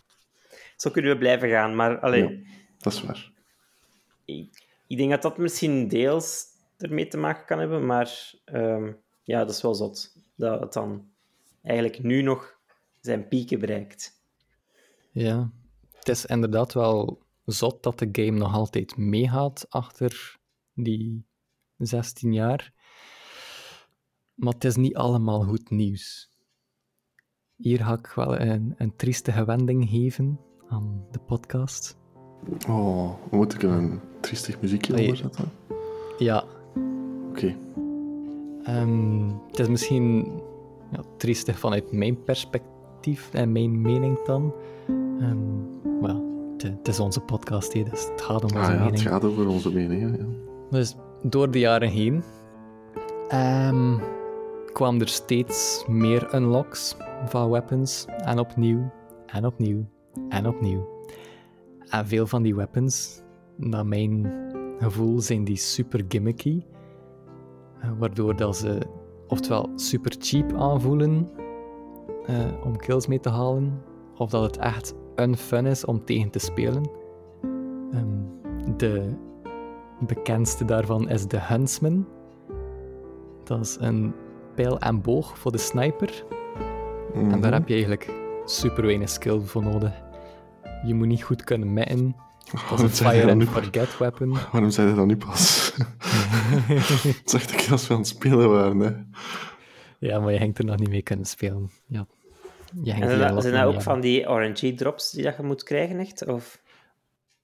[0.76, 2.38] Zo kunnen we blijven gaan, maar allee, Ja.
[2.78, 3.30] Dat is waar.
[4.24, 6.44] ik, ik denk dat dat misschien deels
[6.78, 8.92] ermee te maken kan hebben, maar ehm,
[9.22, 10.12] ja, dat is wel zot.
[10.36, 11.08] Dat het dan
[11.62, 12.58] eigenlijk nu nog
[13.00, 14.20] zijn pieken bereikt.
[15.10, 15.50] ja.
[15.98, 20.36] Het is inderdaad wel zot dat de game nog altijd meegaat achter
[20.74, 21.26] die
[21.76, 22.72] 16 jaar.
[24.34, 26.30] Maar het is niet allemaal goed nieuws.
[27.56, 31.98] Hier ga ik wel een, een triestige wending geven aan de podcast.
[32.68, 35.02] Oh, moet ik een triestig muziekje Nee.
[35.02, 35.50] onder zetten?
[36.18, 36.44] Ja,
[37.28, 37.56] Oké.
[38.62, 40.24] Ehm, het is misschien
[40.92, 44.54] ja, triestig vanuit mijn perspectief en mijn mening dan.
[45.20, 46.22] Ehm, maar ja,
[46.62, 49.00] het, het is onze podcast, hè, dus het gaat om onze Ah ja, het mening.
[49.08, 50.16] gaat over onze meningen.
[50.16, 50.24] Ja.
[50.70, 52.22] Dus door de jaren heen
[53.28, 53.98] ehm,
[54.72, 56.96] kwamen er steeds meer unlocks
[57.26, 58.04] van weapons.
[58.24, 58.90] En opnieuw,
[59.26, 59.84] en opnieuw,
[60.28, 60.88] en opnieuw.
[61.88, 63.22] En veel van die weapons,
[63.56, 64.32] naar mijn
[64.78, 66.62] gevoel, zijn die super gimmicky.
[67.80, 68.78] eh, Waardoor dat ze
[69.28, 71.28] oftewel super cheap aanvoelen
[72.26, 73.82] eh, om kills mee te halen,
[74.16, 76.90] of dat het echt unfun is om tegen te spelen.
[77.92, 79.12] Ehm, de
[80.00, 82.06] bekendste daarvan is de Huntsman.
[83.44, 84.14] Dat is een
[84.54, 86.24] pijl en boog voor de sniper.
[87.14, 87.52] En daar Mhm.
[87.52, 88.12] heb je eigenlijk
[88.44, 89.92] super weinig skill voor nodig.
[90.86, 92.16] Je moet niet goed kunnen mitten.
[92.70, 94.36] Dat is een fire and forget weapon.
[94.52, 95.72] Waarom zei je dat nu pas?
[96.66, 98.78] Het is echt een keer als we aan het spelen waren.
[98.78, 98.90] Hè.
[99.98, 101.70] ja, maar je hangt er nog niet mee kunnen spelen.
[101.86, 102.06] Ja.
[102.84, 106.26] En zijn dat, ook van die RNG-drops die dat je moet krijgen, echt?
[106.26, 106.62] Of...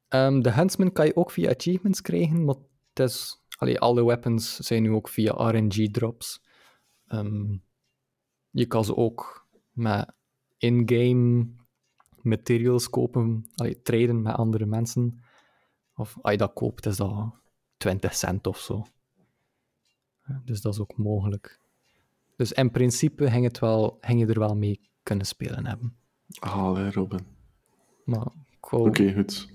[0.09, 2.55] Ehm, de Huntsman kan je ook via achievements krijgen, maar
[2.89, 6.43] het is, allee, alle weapons zijn nu ook via RNG-drops.
[7.09, 7.57] Ehm,
[8.51, 10.13] je kan ze ook met
[10.59, 11.47] in-game
[12.23, 15.23] materials kopen, allee, traden met andere mensen.
[15.97, 17.35] Of als je dat koopt, is dat
[17.77, 18.85] 20 cent of zo.
[20.45, 21.61] Dus dat is ook mogelijk.
[22.37, 25.97] Dus in principe ging, het wel, ging je er wel mee kunnen spelen hebben.
[26.41, 27.21] Allee, Robin.
[28.05, 28.27] Maar
[28.71, 29.49] Oké, goed.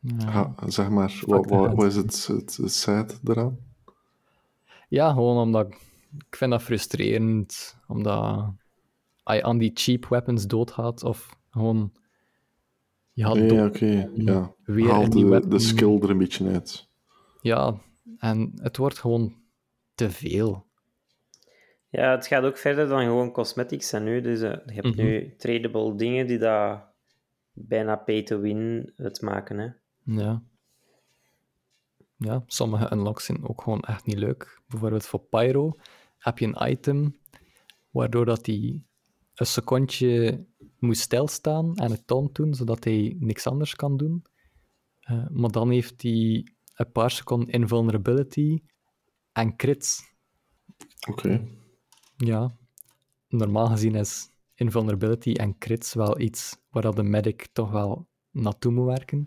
[0.00, 0.54] ja.
[0.66, 3.58] Zeg maar, wat, wat, is het, het, het sad eraan?
[4.88, 5.74] Ja, gewoon omdat ik,
[6.28, 8.52] ik vind dat frustrerend, omdat
[9.24, 11.92] je aan die cheap weapons doodgaat, of gewoon
[13.12, 13.78] je had Nee, dood-
[14.14, 14.54] ja.
[14.64, 15.50] weer Haal een nieuw de, weapon.
[15.50, 16.88] de skill er een beetje uit.
[17.40, 17.74] Ja,
[18.18, 19.34] en het wordt gewoon
[19.94, 20.66] te veel.
[21.90, 24.20] Ja, het gaat ook verder dan gewoon cosmetics en nu.
[24.20, 25.02] Dus eh, je hebt Mhm.
[25.02, 26.82] nu tradable dingen die dat
[27.52, 29.58] bijna pay-to-win het maken.
[29.58, 29.68] Hè.
[30.14, 30.42] Ja.
[32.16, 34.60] Ja, sommige unlocks zijn ook gewoon echt niet leuk.
[34.66, 35.72] Bijvoorbeeld voor Pyro
[36.18, 37.18] heb je een item
[37.90, 38.82] waardoor dat hij
[39.34, 40.44] een secondje
[40.78, 44.24] moet stilstaan en het taunt doen, zodat hij niks anders kan doen.
[45.00, 48.62] Eh, maar dan heeft hij een paar seconden invulnerability
[49.32, 50.02] en crits.
[51.08, 51.48] Oké.
[52.24, 52.50] Ja,
[53.28, 58.72] normaal gezien is invulnerability en crits wel iets waar dat de medic toch wel naartoe
[58.72, 59.26] moet werken.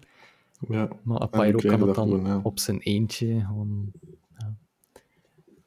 [0.68, 0.90] Ja.
[1.04, 2.40] Maar En Pyro die krijgen kan het dat dan ja.
[2.44, 3.92] op zijn eentje gewoon...
[4.38, 4.56] Ja.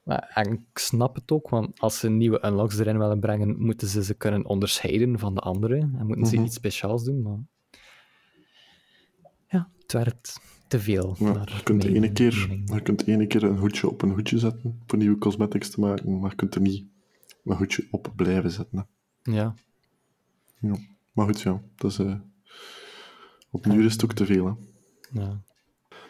[0.03, 3.89] Maar, en ik snap het ook, want als ze nieuwe unlocks erin willen brengen, moeten
[3.89, 6.45] ze ze kunnen onderscheiden van de andere en moeten ze Mhm.
[6.45, 7.39] iets speciaals doen, maar...
[9.49, 11.17] Ja, het werd te veel.
[11.19, 14.83] Ja, je, kunt ene keer, je kunt ene keer een hoedje op een hoedje zetten
[14.87, 16.85] voor nieuwe cosmetics te maken, maar je kunt er niet
[17.45, 18.79] een hoedje op blijven zetten.
[19.23, 19.33] Hè.
[19.33, 19.55] Ja,
[20.61, 20.77] Ja.
[21.13, 21.63] Maar goed, ja.
[21.77, 22.15] Dat is, eh,
[23.51, 24.47] opnieuw is het ook te veel.
[24.47, 24.53] Hè.
[25.21, 25.43] ja.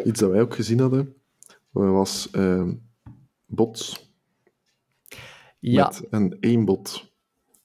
[0.04, 1.14] Iets dat wij ook gezien hadden,
[1.70, 2.68] was eh,
[3.46, 4.12] bots
[5.58, 7.12] ja met een aimbot.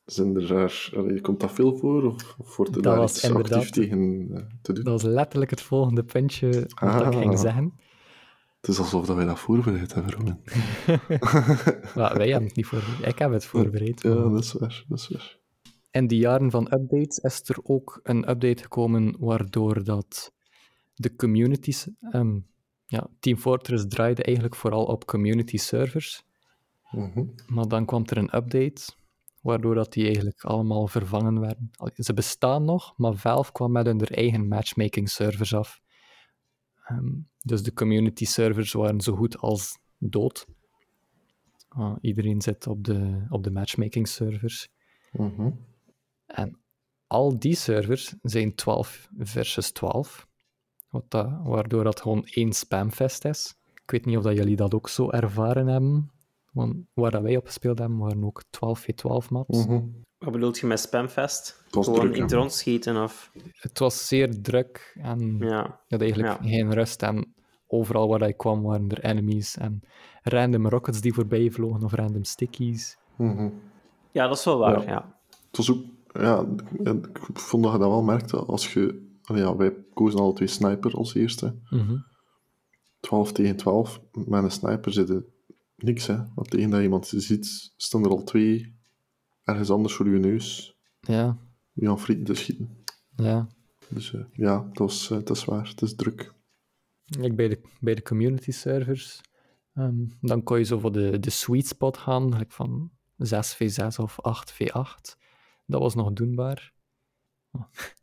[0.06, 2.04] Zijn er daar, allee, komt dat veel voor?
[2.04, 4.84] Of, of wordt er Dat daar iets actief tegen eh, te doen?
[4.84, 6.48] dat was letterlijk het volgende puntje
[6.80, 7.40] wat ik ging Ah.
[7.40, 7.74] zeggen.
[8.60, 10.40] Het is alsof dat wij dat voorbereid hebben, Robin.
[11.96, 13.06] Maar wij hebben het niet voorbereid.
[13.06, 14.02] Ik heb het voorbereid.
[14.02, 14.86] Ja, dat is waar.
[14.88, 15.38] Dat is waar.
[15.92, 20.34] In die jaren van updates is er ook een update gekomen waardoor dat
[20.96, 21.88] de communities...
[22.00, 22.40] ehm,
[22.86, 26.24] ja, Team Fortress draaide eigenlijk vooral op community servers.
[26.92, 27.24] Mhm.
[27.48, 28.94] Maar dan kwam er een update
[29.42, 31.72] waardoor dat die eigenlijk allemaal vervangen werden.
[31.94, 35.82] Ze bestaan nog, maar Valve kwam met hun eigen matchmaking servers af.
[36.90, 37.12] Ehm,
[37.42, 40.46] dus de community servers waren zo goed als dood.
[41.68, 44.70] Ah, iedereen zit op de, op de matchmaking servers.
[45.12, 45.52] Mhm.
[46.26, 46.60] En
[47.08, 50.28] al die servers zijn 12 versus 12.
[50.90, 53.56] Wat dat, waardoor dat gewoon één spamfest is.
[53.74, 56.12] Ik weet niet of dat jullie dat ook zo ervaren hebben.
[56.52, 59.66] Want waar dat wij op gespeeld hebben, waren ook 12v12 maps.
[59.66, 59.82] Mhm.
[60.18, 61.64] Wat bedoelt je met spamfest?
[61.72, 63.32] Gewoon druk, in rond schieten of...
[63.52, 65.80] Het was zeer druk en je Ja.
[65.88, 66.50] had eigenlijk Ja.
[66.50, 67.04] geen rust.
[67.04, 67.34] En
[67.68, 69.80] overal waar ik kwam waren er enemies en
[70.22, 72.98] random rockets die voorbij vlogen of random stickies.
[73.18, 73.50] Mhm.
[74.12, 74.90] ja, dat is wel waar, Ja.
[74.90, 75.20] ja.
[75.48, 75.84] Het was ook,
[76.14, 76.46] ja,
[76.84, 80.94] ik vond dat je dat wel merkte als je ja, wij kozen alle twee sniper
[80.94, 81.56] als eerste.
[81.70, 81.98] Mhm.
[83.00, 84.02] 12 tegen 12.
[84.12, 85.26] Met een sniper zit er
[85.84, 86.18] niks, hè.
[86.36, 88.76] Want tegen dat je iemand ziet, staan er al twee
[89.44, 90.78] ergens anders voor je neus.
[91.00, 91.38] Ja,
[91.74, 92.84] Je aan frieten te schieten.
[93.16, 93.48] ja.
[93.90, 95.68] Dus eh, ja, dat, was, eh, dat is waar.
[95.68, 96.34] Het is druk.
[97.22, 99.22] Ik bij de, bij de community servers,
[99.74, 104.18] ehm, dan kon je zo voor de, de sweet spot gaan, like van 6v6 of
[104.22, 105.18] 8v8.
[105.66, 106.74] Dat was nog doenbaar.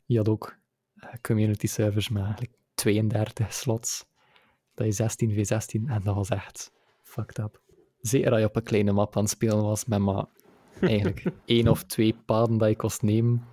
[0.05, 0.57] Je had ook
[0.93, 4.05] eh, community servers met eigenlijk 32 slots.
[4.73, 6.71] Dat je 16 v 16 en dat was echt
[7.01, 7.61] fucked up.
[8.07, 10.25] Zeker als je op een kleine map aan het spelen was met maar
[10.79, 13.43] eigenlijk één of twee paden dat je kost nemen.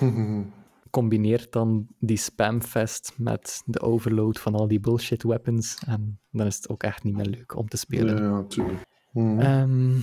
[0.90, 5.78] Combineert dan die spamfest met de overload van al die bullshit weapons.
[5.86, 8.16] En dan is het ook echt niet meer leuk om te spelen.
[8.16, 8.86] Ja, ja, tuurlijk.
[9.12, 9.40] Mhm.
[9.40, 9.96] Ehm,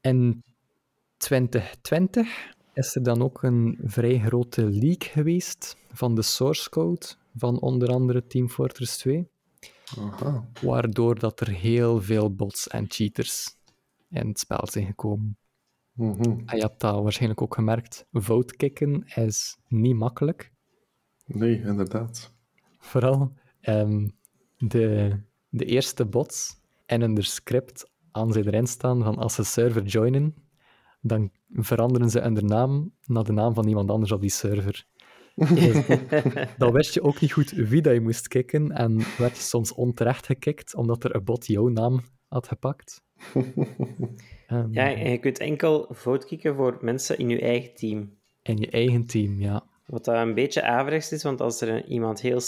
[0.00, 0.44] in
[1.16, 7.60] 2020 is er dan ook een vrij grote leak geweest van de source code van
[7.60, 9.28] onder andere Team Fortress 2,
[9.98, 10.48] Aha.
[10.60, 13.56] waardoor dat er heel veel bots en cheaters
[14.08, 15.36] in het spel zijn gekomen.
[15.92, 16.22] Mhm.
[16.22, 20.52] En je hebt dat waarschijnlijk ook gemerkt, votekicken is niet makkelijk.
[21.26, 22.32] Nee, inderdaad.
[22.78, 24.08] Vooral ehm,
[24.56, 25.16] de,
[25.48, 30.34] de eerste bots en de script aan ze erin staan van als ze server joinen,
[31.00, 34.86] dan veranderen ze hun naam naar de naam van iemand anders op die server.
[36.58, 39.74] Dan wist je ook niet goed wie dat je moest kicken en werd je soms
[39.74, 43.02] onterecht gekikt omdat er een bot jouw naam had gepakt.
[44.70, 48.16] Ja, en je kunt enkel votekicken voor mensen in je eigen team.
[48.42, 49.64] In je eigen team, ja.
[49.86, 52.40] Wat een beetje averechts is, want als er iemand heel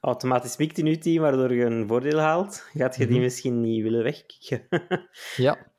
[0.00, 3.82] automatisch mikt in je team, waardoor je een voordeel haalt, gaat je die misschien niet
[3.82, 4.66] willen wegkicken.
[5.36, 5.72] Ja.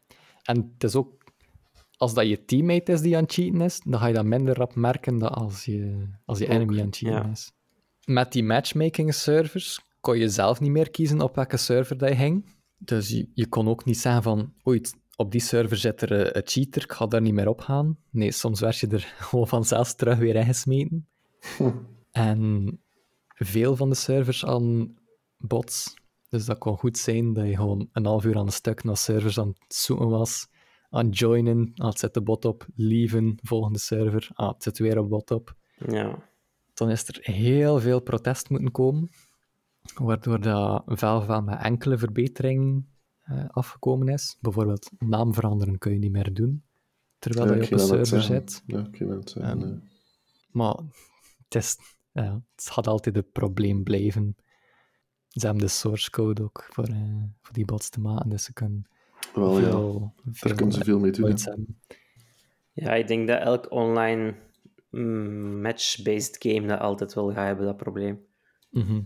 [0.43, 1.23] En het is ook,
[1.97, 4.55] als dat je teammate is die aan het cheaten is, dan ga je dat minder
[4.55, 7.31] rap merken dan als je, als je enemy aan het cheaten ja.
[7.31, 7.51] is.
[8.05, 12.15] Met die matchmaking servers kon je zelf niet meer kiezen op welke server dat je
[12.15, 12.53] ging.
[12.77, 14.81] Dus je, je kon ook niet zeggen van, oei,
[15.15, 17.97] op die server zit er een cheater, ik ga daar niet meer op gaan.
[18.11, 21.07] Nee, soms werd je er gewoon vanzelf terug weer ingesmeten.
[22.11, 22.79] En
[23.35, 24.95] veel van de servers aan
[25.37, 25.93] bots.
[26.29, 28.97] Dus dat kon goed zijn dat je gewoon een half uur aan een stuk naar
[28.97, 30.47] servers aan het zoeken was.
[30.95, 34.97] Aan joinen, ah, het zet de bot op, leaven, volgende server, ah, het zit weer
[34.97, 35.55] een bot op.
[35.87, 36.33] ja.
[36.73, 39.09] Dan is er heel veel protest moeten komen,
[39.95, 42.89] waardoor dat Valve wel met enkele verbeteringen
[43.19, 44.37] eh, afgekomen is.
[44.39, 46.63] Bijvoorbeeld naam veranderen kun je niet meer doen,
[47.19, 48.63] terwijl Ja, je op een server zit.
[48.65, 49.89] Ja, dat net zeggen, eh.
[50.51, 50.75] Maar
[51.43, 51.77] het, is,
[52.11, 54.35] ja, het gaat altijd een probleem blijven.
[55.27, 58.53] Ze hebben de source code ook voor, eh, voor die bots te maken, dus ze
[58.53, 58.87] kunnen
[59.33, 61.37] Wel ja, veel, daar kunnen ze veel mee doen.
[62.73, 64.35] ja, ik denk dat elk online
[64.89, 68.25] mm, match-based game dat altijd wel gaat hebben, dat probleem.
[68.69, 69.01] Mhm.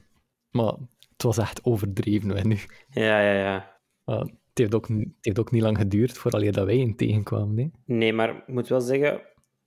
[0.52, 0.74] Maar
[1.12, 2.58] het was echt overdreven, hè, nu.
[2.90, 3.80] Ja, ja, ja.
[4.04, 6.96] Maar het, heeft ook, niet- het heeft ook niet lang geduurd voordat dat wij in
[6.96, 7.58] tegenkwamen.
[7.58, 7.94] Hè.
[7.96, 9.22] Nee, maar ik moet wel zeggen,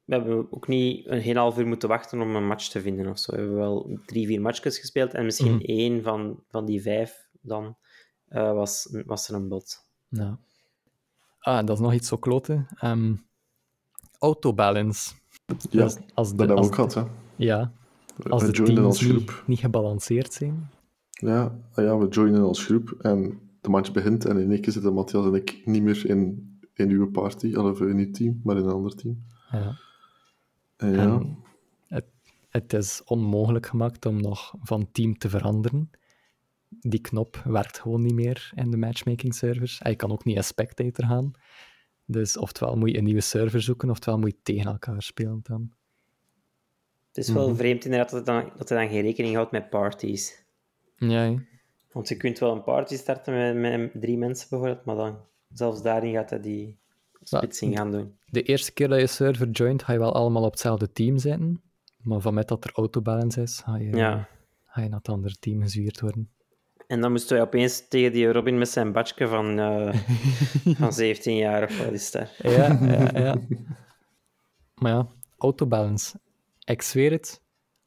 [0.05, 3.07] we hebben ook niet een heel half uur moeten wachten om een match te vinden
[3.07, 3.33] of zo.
[3.33, 5.65] We hebben wel drie, vier matchjes gespeeld en misschien Mhm.
[5.65, 7.77] één van, van die vijf dan
[8.29, 9.91] eh, was, was er een bot.
[10.13, 10.39] Ja.
[11.39, 12.67] Ah, dat is nog iets zo kloten.
[12.75, 13.15] Ehm
[14.19, 15.15] autobalance.
[15.71, 17.03] Ja, als de, dat hebben we als ook gehad, hè.
[17.37, 17.73] Ja,
[18.29, 19.19] als we de joinen teams als groep.
[19.19, 20.71] niet, niet gebalanceerd zijn.
[21.11, 24.73] Ja, ah ja, we joinen als groep en de match begint en in één keer
[24.73, 28.57] zitten Matthias en ik niet meer in, in uw party, of in uw team, maar
[28.57, 29.25] in een ander team.
[29.51, 29.79] Ja.
[30.77, 31.39] En ja, En
[31.87, 32.07] het,
[32.49, 35.91] het is onmogelijk gemaakt om nog van team te veranderen.
[36.81, 39.79] Die knop werkt gewoon niet meer in de matchmaking servers.
[39.81, 41.33] En je kan ook niet als spectator gaan.
[42.07, 45.73] Dus oftewel moet je een nieuwe server zoeken, oftewel moet je tegen elkaar spelen dan.
[47.09, 47.57] Het is wel Mhm.
[47.57, 50.45] vreemd inderdaad dat hij dan, dat hij dan geen rekening houdt met parties.
[50.97, 51.35] Ja.
[51.93, 55.19] Want je kunt wel een party starten met, met drie mensen bijvoorbeeld, maar dan
[55.53, 56.79] zelfs daarin gaat hij die
[57.23, 58.17] splitsing gaan doen.
[58.27, 61.63] de eerste keer dat je server joint, ga je wel allemaal op hetzelfde team zitten.
[62.03, 64.29] Maar van met dat er autobalance is, ga je, Ja.
[64.67, 66.31] ga je naar het andere team gezwierd worden.
[66.93, 69.95] En dan moesten wij opeens tegen die Robin met zijn badje van, eh,
[70.81, 72.35] van 17 jaar of wat is dat?
[72.39, 73.37] Ja, ja, ja.
[74.75, 76.21] Maar ja, autobalance.
[76.65, 77.43] Ik zweer het,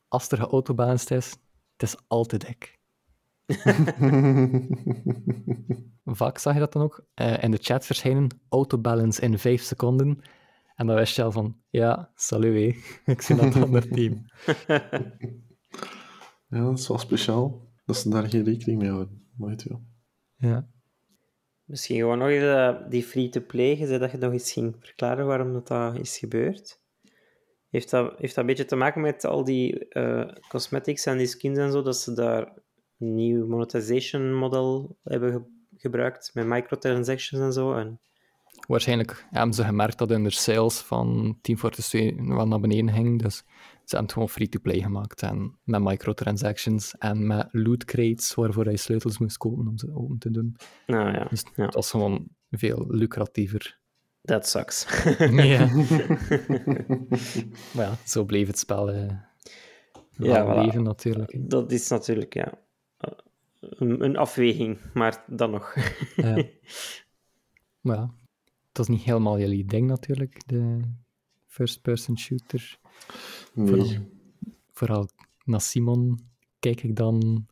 [0.07, 1.29] als er geautobalanced is,
[1.71, 2.79] het is altijd ik.
[6.19, 10.21] Vaak zag je dat dan ook eh, in de chat verschijnen, autobalance in 5 seconden.
[10.75, 12.75] En dan wist je al van, ja, salut, hé.
[13.13, 14.25] ik zit aan het andere team.
[16.47, 19.27] ja, dat is wel speciaal dat ze daar geen rekening mee houden.
[19.37, 19.83] Je wel.
[20.35, 20.67] Ja.
[21.63, 25.25] Misschien gewoon nog eens eh, die free-to-play, je zei dat je nog eens ging verklaren
[25.25, 26.81] waarom dat, dat is gebeurd.
[27.69, 31.27] Heeft dat, heeft dat een beetje te maken met al die eh, cosmetics en die
[31.27, 32.53] skins en zo, dat ze daar
[32.99, 37.73] een nieuw monetization model hebben ge- gebruikt met microtransactions en zo?
[37.73, 37.99] En,
[38.67, 43.21] Waarschijnlijk hebben ze gemerkt dat hun sales van Team Fortress 2 wel naar beneden ging.
[43.21, 43.43] Dus ze
[43.85, 45.21] hebben het gewoon free-to-play gemaakt.
[45.21, 50.17] En met microtransactions en met loot crates waarvoor je sleutels moest kopen om ze open
[50.17, 50.55] te doen.
[50.87, 51.65] nou ja, Dus ja.
[51.65, 53.77] het was gewoon veel lucratiever.
[54.21, 54.85] that sucks.
[55.31, 55.65] Ja.
[57.73, 59.07] maar ja, zo bleef het spel eh
[60.17, 60.65] Ja, voilà.
[60.65, 61.37] leven natuurlijk.
[61.49, 62.53] dat is natuurlijk, ja,
[63.59, 65.75] een, een afweging, maar dan nog.
[66.15, 66.43] Ja.
[67.81, 68.13] Maar ja,
[68.77, 70.79] het was niet helemaal jullie ding natuurlijk, de
[71.45, 72.77] first-person shooter.
[73.55, 73.99] Vooral, Nee.
[74.71, 75.09] vooral
[75.43, 76.19] naar Simon
[76.59, 77.45] kijk ik dan...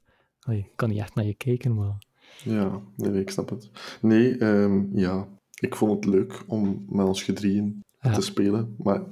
[0.50, 2.06] Ik kan niet echt naar je kijken, maar...
[2.44, 3.72] Ja, nee, ik snap het.
[4.02, 5.28] Nee, ehm, ja,
[5.60, 8.14] ik vond het leuk om met ons gedrieën Ja.
[8.14, 8.76] te spelen.
[8.78, 9.04] Maar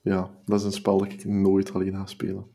[0.00, 2.46] ja, dat is een spel dat ik nooit alleen ga spelen.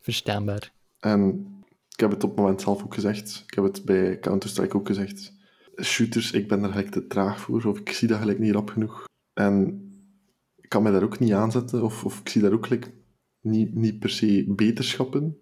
[0.00, 0.72] Verstaanbaar.
[1.00, 1.46] En
[1.88, 3.42] ik heb het op het moment zelf ook gezegd.
[3.46, 5.33] Ik heb het bij Counter-Strike ook gezegd.
[5.82, 7.64] Shooters, ik ben er gelijk te traag voor.
[7.64, 9.04] Of ik zie dat gelijk niet rap genoeg.
[9.32, 9.82] En
[10.56, 11.82] ik kan mij daar ook niet aanzetten.
[11.82, 12.92] Of, of ik zie daar ook gelijk
[13.40, 15.38] niet, niet per se beterschappen.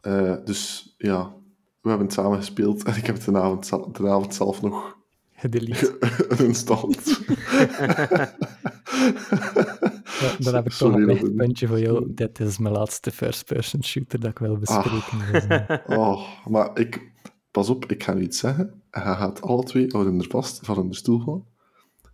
[0.00, 1.34] Eh, dus ja,
[1.80, 2.84] we hebben het samen gespeeld.
[2.84, 4.96] En ik heb het de avond, de avond zelf nog
[5.36, 5.96] Gedelete.
[6.36, 7.20] geïnstalleerd.
[10.20, 12.14] Ja, dan heb ik toch een lichtpuntje voor jou.
[12.14, 15.48] Dit is mijn laatste first-person shooter dat ik wil bespreken.
[15.48, 17.14] Eh, Oh, maar ik...
[17.50, 18.82] Pas op, ik ga nu iets zeggen.
[19.02, 21.44] Hij gaat alle twee houden er vast van in de stoel vallen.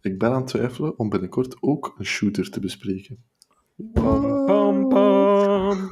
[0.01, 3.25] Ik ben aan het twijfelen om binnenkort ook een shooter te bespreken.
[3.93, 5.91] Pam, pam.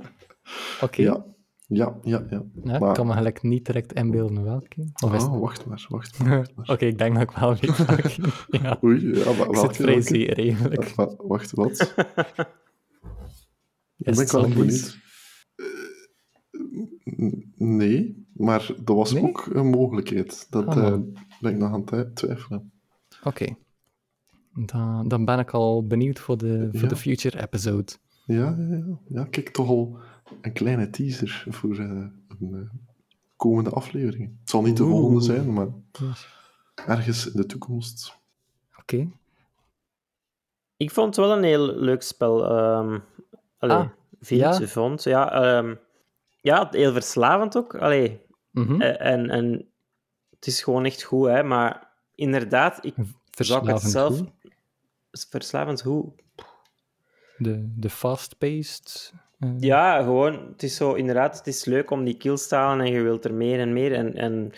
[0.82, 1.24] Oké, Ja,
[1.66, 2.42] ja, ja, ja.
[2.64, 4.90] Ja, ik maar- kan me gelijk niet direct inbeelden welke.
[5.04, 6.50] Of is Oh, wacht maar, wacht maar.
[6.66, 8.22] Oké, ik denk dat ik wel weet welke.
[8.62, 10.94] ja, Oei, ja, wa- ik zit vrij zeer eigenlijk.
[11.18, 11.70] Wacht, wat?
[11.80, 11.94] Is
[13.96, 14.98] ben het ik wel benieuwd.
[17.04, 19.22] N- Nee, maar dat was Nee?
[19.22, 20.46] ook een mogelijkheid.
[20.50, 20.98] Dat Ah, eh,
[21.40, 22.72] ben ik nog aan het twi- twijfelen.
[23.22, 23.54] Oké.
[24.54, 26.88] Dan, dan ben ik al benieuwd voor de, voor Ja.
[26.88, 27.92] de future episode.
[28.26, 28.98] Ja, ja, ja.
[29.08, 29.98] ja, kijk, toch al
[30.40, 32.10] een kleine teaser voor eh, een
[32.54, 32.78] eh,
[33.36, 34.36] komende aflevering.
[34.40, 34.92] Het zal niet de Oeh.
[34.92, 35.68] volgende zijn, maar
[36.86, 38.18] ergens in de toekomst.
[38.80, 39.08] Oké.
[40.76, 42.44] Ik vond het wel een heel leuk spel.
[42.44, 42.98] ehm
[43.58, 44.60] allee, Ah, ja?
[44.66, 45.02] vond.
[45.02, 45.74] Ja, ehm,
[46.42, 47.74] ja, heel verslavend ook.
[47.76, 48.20] Allee,
[48.50, 48.80] Mhm.
[48.80, 49.68] eh, en, en
[50.30, 51.42] het is gewoon echt goed, hè.
[51.42, 54.20] Maar inderdaad, ik ik het Verslavend zelf...
[55.30, 56.12] Verslavend hoe?
[57.38, 59.12] De, de fast-paced.
[59.38, 62.86] eh, Ja, gewoon, het is zo, inderdaad, het is leuk om die kills te halen
[62.86, 63.94] en je wilt er meer en meer.
[63.94, 64.52] En, en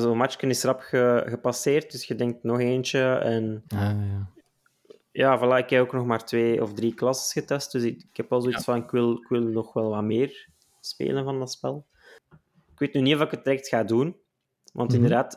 [0.00, 3.14] zo'n matchje is rap ge- gepasseerd, dus je denkt nog eentje.
[3.14, 4.28] En Ah, ja.
[5.12, 8.16] ja, voilà, ik heb ook nog maar twee of drie klasses getest, dus ik, ik
[8.16, 10.48] heb wel zoiets van, ik wil, ik wil nog wel wat meer
[10.86, 11.86] spelen van dat spel.
[12.72, 14.16] Ik weet nu niet of ik het direct ga doen,
[14.72, 15.02] want Mhm.
[15.02, 15.32] inderdaad,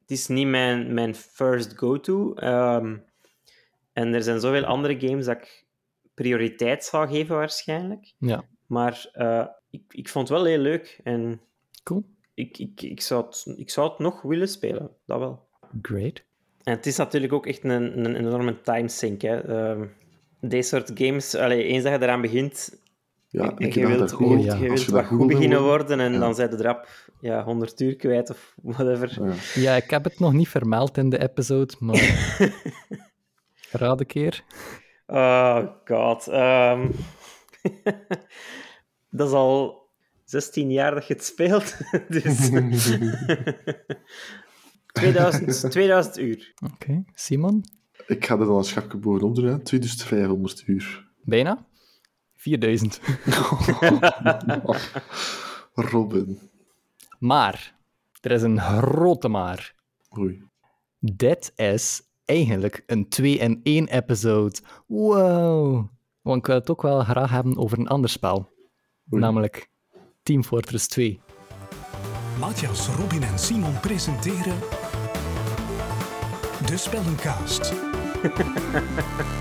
[0.00, 2.34] het is niet mijn, mijn first go-to.
[2.34, 2.96] Ehm,
[3.92, 5.66] en er zijn zoveel andere games dat ik
[6.14, 8.12] prioriteit zou geven waarschijnlijk.
[8.18, 11.40] ja, Maar eh, ik, ik vond het wel heel leuk en
[11.82, 12.04] cool.
[12.34, 15.48] ik, ik, ik, zou het, ik zou het nog willen spelen, dat wel.
[15.82, 16.22] Great.
[16.62, 19.22] En het is natuurlijk ook echt een, een enorme timesink.
[19.22, 19.36] Hè.
[19.40, 19.86] Ehm,
[20.40, 22.80] deze soort games, allee, eens dat je eraan begint,
[23.30, 24.54] Ja, een je wilt, je goed, ja.
[24.54, 26.18] je wilt wat goed goed beginnen worden, worden en ja.
[26.18, 26.88] dan zijn de rap
[27.20, 29.18] ja, 100 uur kwijt of whatever.
[29.24, 29.34] Ja.
[29.54, 32.36] Ja, ik heb het nog niet vermeld in de episode, maar...
[33.70, 34.44] Raad een keer.
[35.06, 36.28] Oh god.
[36.28, 36.90] ehm.
[39.10, 39.86] dat is al
[40.24, 41.76] 16 jaar dat je het speelt.
[42.08, 42.50] dus
[44.92, 46.52] 2000, 2000 uur.
[46.72, 47.64] Oké, Simon?
[48.06, 49.58] Ik ga er dan een schapje bovenop doen, hè.
[49.58, 51.08] 2500 uur.
[51.22, 51.66] Bijna?
[52.38, 53.00] 4000.
[55.92, 56.38] Robin.
[57.18, 57.74] Maar,
[58.20, 59.74] er is een grote maar.
[60.18, 60.42] Oei.
[60.98, 64.58] Dit is eigenlijk een 2-in-1 episode.
[64.86, 65.88] Wow.
[66.22, 68.52] Want ik wil het ook wel graag hebben over een ander spel.
[69.12, 69.22] Oei.
[69.22, 69.70] Namelijk
[70.22, 71.20] Team Fortress 2.
[72.38, 74.58] Matthias, Robin en Simon presenteren...
[76.66, 77.74] De Spellencast.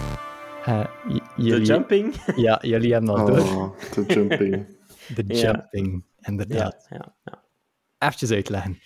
[0.68, 0.86] Eh,
[1.36, 2.16] De jumping.
[2.36, 3.40] Ja, jullie hebben door.
[3.40, 4.76] Oh, de jumping.
[5.16, 5.36] De Ja.
[5.36, 6.88] jumping, inderdaad.
[6.90, 7.16] Ja, ja,
[7.98, 8.10] ja.
[8.10, 8.80] Even uitleggen.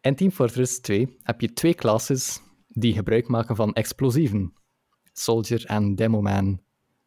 [0.00, 4.52] In Team Fortress 2 heb je twee classes die gebruik maken van explosieven.
[5.12, 6.60] Soldier en Demoman.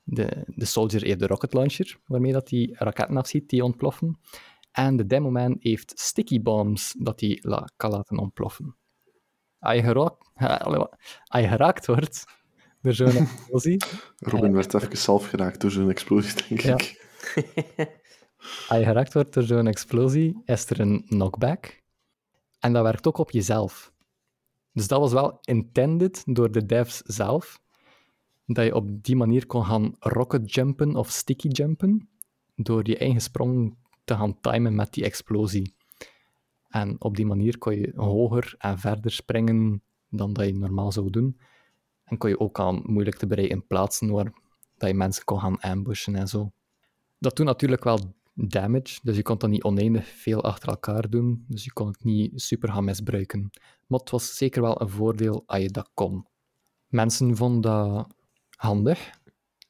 [0.04, 4.20] De, de Soldier heeft de rocket launcher, waarmee dat hij raketten afziet die ontploffen.
[4.72, 8.76] En de Demoman heeft sticky bombs, dat hij la- kan laten ontploffen.
[9.60, 10.32] Als je, geraakt,
[11.34, 12.26] als je geraakt wordt,
[12.82, 13.78] door zo'n explosie.
[14.18, 16.74] Robin werd even zelf geraakt door zo'n explosie, denk Ja.
[16.74, 17.08] ik.
[18.68, 21.82] Als je geraakt wordt door zo'n explosie, is er een knockback.
[22.60, 23.92] En dat werkt ook op jezelf.
[24.74, 27.62] Dus dat was wel intended door de devs zelf.
[28.46, 32.10] Dat je op die manier kon gaan rocket jumpen of sticky jumpen.
[32.56, 35.76] Door je eigen sprong te gaan timen met die explosie.
[36.70, 41.10] En op die manier kon je hoger en verder springen dan dat je normaal zou
[41.10, 41.40] doen.
[42.10, 44.34] En kon je ook aan moeilijk te bereiken plaatsen waar
[44.78, 46.52] dat je mensen kon gaan ambushen en zo.
[47.20, 48.00] Dat doet natuurlijk wel
[48.34, 52.04] damage, dus je kon dat niet oneindig veel achter elkaar doen, dus je kon het
[52.04, 53.50] niet super gaan misbruiken.
[53.88, 56.28] Maar het was zeker wel een voordeel als je dat kon.
[56.88, 58.08] Mensen vonden dat
[58.56, 59.10] handig.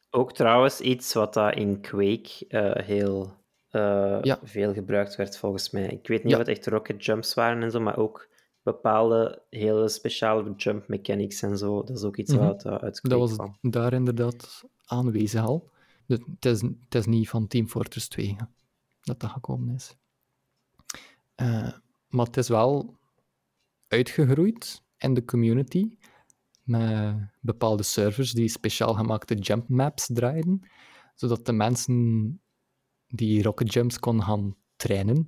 [0.09, 3.37] Ook trouwens iets wat dat in Quake eh, heel
[3.69, 4.39] eh, Ja.
[4.43, 5.87] veel gebruikt werd, volgens mij.
[5.87, 6.39] Ik weet niet Ja.
[6.39, 8.27] of het echt rocket jumps waren en zo, maar ook
[8.73, 11.83] bepaalde hele speciale jump mechanics en zo.
[11.83, 12.43] Dat is ook iets Mhm.
[12.45, 15.69] wat uh, uit Quake Dat was daar inderdaad aanwezig al.
[16.07, 18.45] Het, is, het is niet van Team Fortress 2 hè,
[19.01, 19.95] dat dat gekomen is.
[21.35, 21.71] Eh,
[22.07, 22.97] maar het is wel
[23.87, 25.97] uitgegroeid in de community
[26.63, 30.61] met bepaalde servers die speciaal gemaakte jump maps draaiden,
[31.15, 32.41] zodat de mensen
[33.07, 35.27] die rocket jumps kon gaan trainen.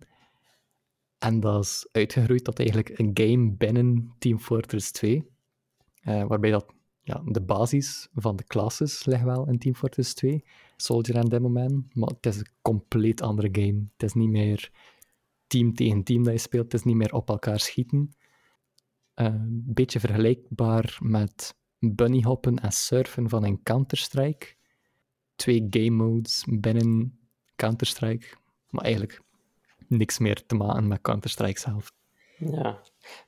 [1.22, 5.28] En dat is uitgegroeid tot eigenlijk een game binnen Team Fortress 2,
[6.01, 10.43] eh, waarbij dat ja, de basis van de classes ligt wel in Team Fortress 2,
[10.76, 13.86] Soldier en Demoman, maar het is een compleet andere game.
[13.93, 14.72] Het is niet meer
[15.47, 18.15] team tegen team dat je speelt, het is niet meer op elkaar schieten.
[19.13, 24.55] Eh, Een beetje vergelijkbaar met bunnyhoppen en surfen van een Counter-Strike.
[25.36, 27.19] Twee game modes binnen
[27.55, 28.36] Counter-Strike,
[28.69, 29.22] maar eigenlijk
[29.91, 31.91] niks meer te maken met Counter-Strike zelf.
[32.37, 32.79] Ja,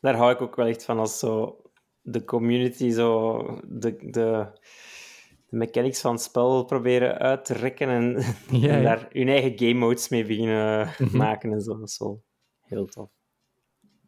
[0.01, 1.61] daar hou ik ook wel echt van als zo
[2.01, 3.37] de community zo
[3.67, 4.51] de, de,
[5.49, 8.11] de mechanics van het spel proberen uit te rekken en,
[8.61, 8.81] Ja, en ja.
[8.81, 11.17] daar hun eigen game modes mee beginnen Mhm.
[11.17, 11.79] maken en zo.
[11.79, 12.23] Dat is wel
[12.61, 13.09] heel tof.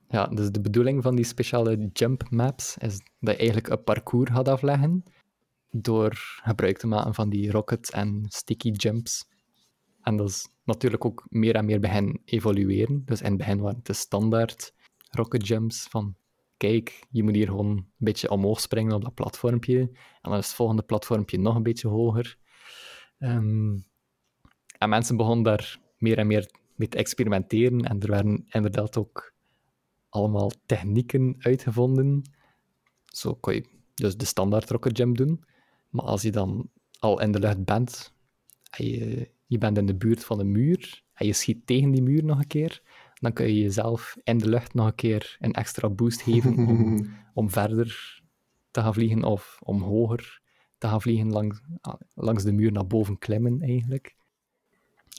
[0.09, 4.31] Ja, dus de bedoeling van die speciale jump maps is dat je eigenlijk een parcours
[4.31, 5.03] gaat afleggen
[5.71, 9.27] door gebruik te maken van die rocket en sticky jumps.
[10.05, 13.01] En dat is natuurlijk ook meer en meer beginnen evolueren.
[13.05, 14.73] Dus in het begin waren het de standaard
[15.09, 16.15] rocket jumps van
[16.57, 19.79] kijk, je moet hier gewoon een beetje omhoog springen op dat platformpje.
[20.21, 22.37] En dan is het volgende platformpje nog een beetje hoger.
[23.17, 23.77] Ehm,
[24.77, 27.79] en mensen begonnen daar meer en meer mee te experimenteren.
[27.81, 29.33] En er werden inderdaad ook
[30.09, 32.21] allemaal technieken uitgevonden.
[33.05, 35.43] Zo kon je dus de standaard rocket jump doen.
[35.89, 38.13] Maar als je dan al in de lucht bent,
[38.69, 42.01] en je, je bent in de buurt van een muur, en je schiet tegen die
[42.01, 42.81] muur nog een keer,
[43.13, 47.07] dan kun je jezelf in de lucht nog een keer een extra boost geven om,
[47.33, 48.21] om verder
[48.71, 50.41] te gaan vliegen of om hoger
[50.77, 51.61] te gaan vliegen langs,
[52.13, 54.15] langs de muur naar boven klimmen eigenlijk.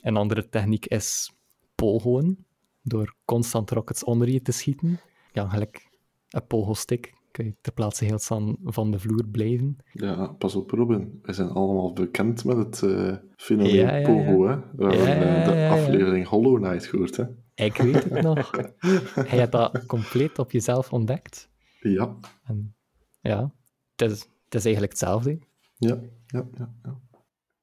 [0.01, 1.31] Een andere techniek is
[1.75, 2.45] pogoen,
[2.81, 4.99] door constant rockets onder je te schieten.
[5.31, 5.89] Ja, gelijk
[6.29, 9.77] een pogo-stick kun je ter plaatse heel snel van de vloer blijven.
[9.91, 11.19] Ja, pas op Robin.
[11.21, 14.05] We zijn allemaal bekend met het eh fenomeen Ja, ja.
[14.07, 14.59] Pogo, hè.
[14.75, 17.25] We hebben eh, de aflevering Hollow Knight gehoord, hè.
[17.55, 18.51] Ik weet het nog.
[19.31, 21.49] Hij had dat compleet op jezelf ontdekt.
[21.79, 22.75] Ja, En
[23.21, 23.53] ja,
[23.95, 25.39] het is, het is eigenlijk hetzelfde.
[25.77, 26.99] ja, ja, ja, ja.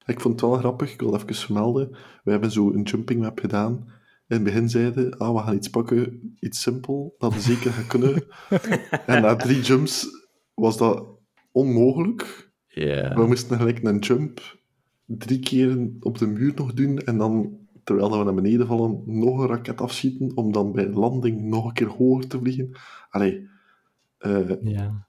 [0.07, 1.91] Ik vond het wel grappig, ik wil even vermelden.
[2.25, 3.93] We hebben zo een jumping map gedaan.
[4.27, 7.87] In het begin zeiden, ah, we gaan iets pakken, iets simpel, dat we zeker gaan
[7.87, 8.25] kunnen.
[9.07, 10.07] en na drie jumps
[10.55, 11.07] was dat
[11.53, 12.53] onmogelijk.
[12.67, 13.15] Ja.
[13.15, 14.59] We moesten gelijk een jump
[15.07, 19.39] drie keer op de muur nog doen en dan, terwijl we naar beneden vallen, nog
[19.39, 22.71] een raket afschieten om dan bij landing nog een keer hoger te vliegen.
[23.11, 23.49] Allee,
[24.19, 25.07] eh, ja.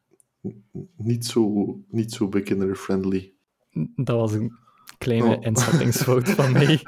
[0.95, 3.33] niet zo, niet zo beginner-friendly.
[3.95, 4.57] Dat was een
[4.97, 5.43] kleine Oh.
[5.45, 6.81] inschattingsfout van mij.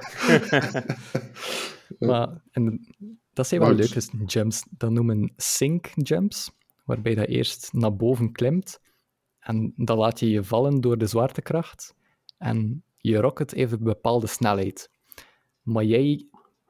[1.99, 2.87] maar en,
[3.33, 4.63] dat zijn wel Maar- leuke jumps.
[4.69, 6.51] Dat noemen sync jumps,
[6.85, 8.79] waarbij je eerst naar boven klimt
[9.39, 11.95] en dan laat je je vallen door de zwaartekracht
[12.37, 14.89] en je rocket heeft een bepaalde snelheid.
[15.61, 16.27] Maar jij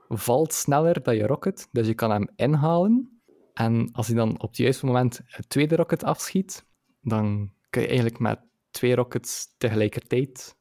[0.09, 3.21] valt sneller dan je rocket, dus je kan hem inhalen.
[3.53, 6.65] En als je dan op het juiste moment het tweede rocket afschiet,
[7.01, 8.39] dan kun je eigenlijk met
[8.71, 10.55] twee rockets tegelijkertijd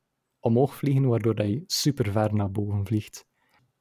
[0.47, 3.26] omhoog vliegen, waardoor dat je super ver naar boven vliegt.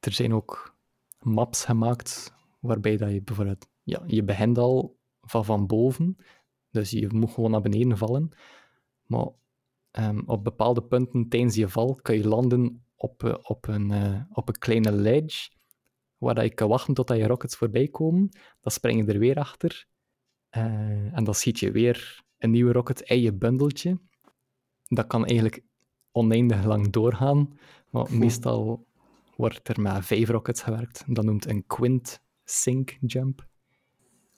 [0.00, 0.76] Er zijn ook
[1.20, 6.16] maps gemaakt waarbij dat je bijvoorbeeld, ja, je begint al van van boven,
[6.70, 8.36] dus je moet gewoon naar beneden vallen.
[9.06, 9.28] Maar
[9.90, 14.20] ehm, op bepaalde punten tijdens je val kun je landen op, eh, op, een, eh,
[14.32, 15.50] op een kleine ledge,
[16.18, 18.28] waar dat je kan wachten totdat je rockets voorbij komen.
[18.60, 19.86] Dan spring je er weer achter.
[20.50, 23.98] eh, en dan schiet je weer een nieuwe rocket in je bundeltje.
[24.88, 25.62] dat kan eigenlijk
[26.16, 27.58] oneindig lang doorgaan.
[27.90, 28.86] Maar meestal
[29.36, 31.04] wordt er met vijf rockets gewerkt.
[31.06, 33.46] Dat noemt een quint sync jump.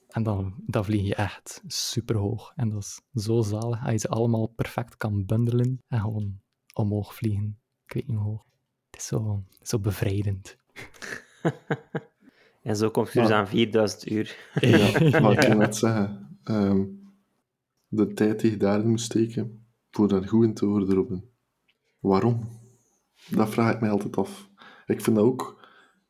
[0.09, 2.53] En dan, dan vlieg je echt super hoog.
[2.57, 6.41] En dat is zo zalig als je ze allemaal perfect kan bundelen en gewoon
[6.75, 7.59] omhoog vliegen.
[7.87, 8.45] Ik weet niet hoe hoog.
[8.91, 10.57] Het is zo, zo bevrijdend.
[12.63, 14.37] En zo komt je dus aan 4000 uur.
[14.61, 16.85] Ja, maar ik kan net zeggen, ehm,
[17.89, 21.25] de tijd die je daarin moet steken, voor daar goed in te worden, Robin.
[22.01, 22.49] Waarom?
[23.31, 24.49] Dat vraag ik mij altijd af.
[24.87, 25.67] Ik vind dat ook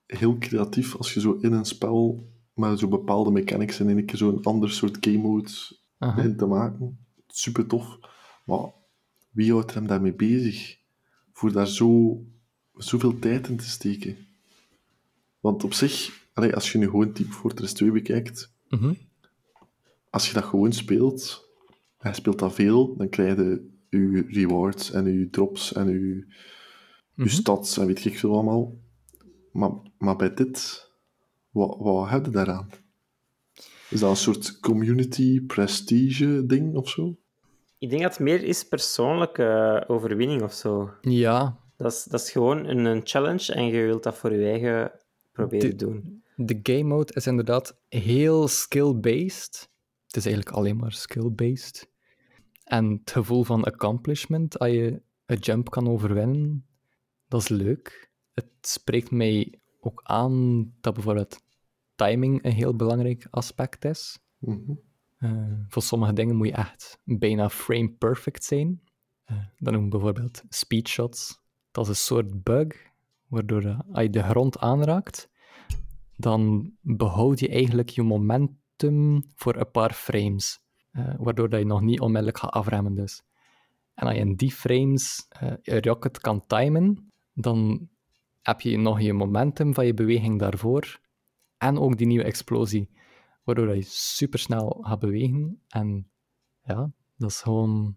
[0.07, 4.05] heel creatief als je zo in een spel met zo bepaalde mechanics en in een
[4.07, 5.51] keer zo'n ander soort game mode
[5.99, 6.99] begint te maken.
[7.26, 7.99] Super tof.
[8.45, 8.72] Maar
[9.30, 10.78] wie houdt er hem daarmee bezig?
[11.32, 12.20] Voor daar zo,
[12.74, 14.16] zoveel tijd in te steken.
[15.41, 18.93] Want op zich, als je nu gewoon Team Fortress 2 bekijkt, Mhm.
[20.11, 21.49] als je dat gewoon speelt,
[21.99, 26.01] en je speelt dat veel, dan krijg je je rewards en je drops en je,
[26.01, 26.26] je
[27.14, 27.28] Mhm.
[27.28, 28.76] stats en weet ik veel allemaal.
[29.53, 30.89] Maar, maar bij dit,
[31.51, 32.68] wat, wat heb je daaraan?
[33.91, 37.16] Is dat een soort community prestige ding of zo?
[37.78, 40.91] Ik denk dat het meer is persoonlijke overwinning of zo.
[41.01, 44.49] Ja, Dat is, dat is gewoon een, een challenge en je wilt dat voor je
[44.51, 44.93] eigen
[45.32, 46.22] proberen De- doen.
[46.36, 49.68] de game mode is inderdaad heel skill-based.
[50.07, 51.89] Het is eigenlijk alleen maar skill-based.
[52.68, 56.66] En het gevoel van accomplishment, als je een jump kan overwinnen,
[57.28, 58.10] dat is leuk.
[58.32, 61.40] Het spreekt mij ook aan dat bijvoorbeeld
[61.94, 64.18] timing een heel belangrijk aspect is.
[64.38, 64.72] Mhm.
[65.18, 68.82] Eh, voor sommige dingen moet je echt bijna frame perfect zijn.
[69.24, 71.40] Eh dat noemen we bijvoorbeeld speedshots.
[71.70, 72.66] Dat is een soort bug,
[73.26, 75.30] waardoor eh, als je de grond aanraakt,
[76.16, 80.60] dan behoud je eigenlijk je momentum voor een paar frames,
[80.99, 83.22] eh, waardoor dat je nog niet onmiddellijk gaat afremmen dus.
[83.94, 87.88] En als je in die frames eh, je rocket kan timen, dan
[88.42, 91.01] heb je nog je momentum van je beweging daarvoor
[91.59, 92.90] en ook die nieuwe explosie
[93.44, 95.62] waardoor dat je supersnel gaat bewegen.
[95.68, 96.11] En
[96.62, 97.96] ja, dat is gewoon...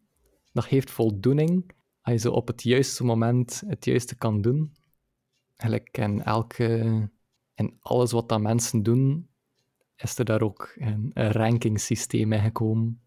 [0.54, 1.72] Dat geeft voldoening
[2.02, 4.74] als je zo op het juiste moment het juiste kan doen.
[5.58, 7.10] Gelijk in elke...
[7.54, 9.30] In alles wat dat mensen doen,
[10.04, 13.02] is er daar ook een, een rankingsysteem in gekomen.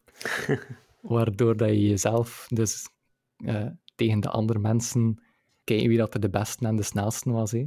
[1.00, 2.88] waardoor dat je jezelf dus
[3.36, 5.22] eh, tegen de andere mensen
[5.64, 7.50] kijken wie dat er de beste en de snelste was.
[7.52, 7.58] Hè.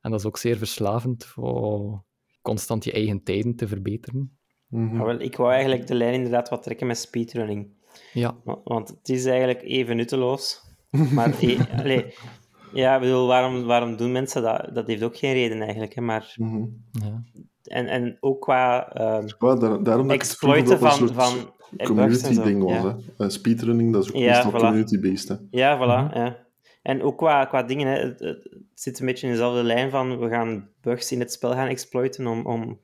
[0.00, 2.02] En dat is ook zeer verslavend voor
[2.42, 4.38] constant je eigen tijden te verbeteren.
[4.68, 4.96] Mhm.
[4.96, 7.68] Maar wel, ik wou eigenlijk de lijn inderdaad wat trekken met speedrunning.
[8.12, 10.60] Ja, Wa- Want het is eigenlijk even nutteloos.
[10.90, 11.34] Maar
[11.76, 12.14] allee,
[12.72, 14.70] ja, ik bedoel, waarom, waarom doen mensen dat?
[14.74, 15.94] Dat heeft ook geen reden eigenlijk.
[15.94, 16.00] Hè?
[16.02, 16.64] Maar, Mhm.
[16.92, 17.24] ja.
[17.62, 22.32] En, en ook qua ehm, Ja, daar, daarom exploiten van, soort van bugs en community
[22.32, 22.42] zo.
[22.42, 22.72] ding was.
[22.72, 22.96] Ja.
[23.16, 23.24] Hè.
[23.24, 24.64] Eh, speedrunning, dat is ook Ja, meestal voilà.
[24.64, 25.28] community-based.
[25.28, 25.34] Hè.
[25.50, 26.14] Ja, voilà.
[26.14, 26.36] Ja.
[26.82, 30.28] En ook qua, qua dingen, hè, het, zit een beetje in dezelfde lijn van we
[30.28, 32.80] gaan bugs in het spel gaan exploiten om, om,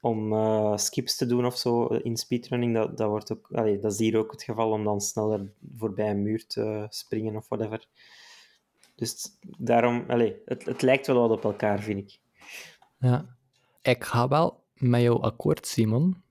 [0.00, 2.74] om eh, skips te doen of zo in speedrunning.
[2.74, 6.10] Dat, dat, wordt ook, allee, dat is hier ook het geval om dan sneller voorbij
[6.10, 7.86] een muur te springen of whatever.
[8.94, 12.18] Dus daarom, allee, het, het lijkt wel wat op elkaar, vind ik.
[12.98, 13.38] ja.
[13.82, 16.22] Ik ga wel met jou akkoord, Simon.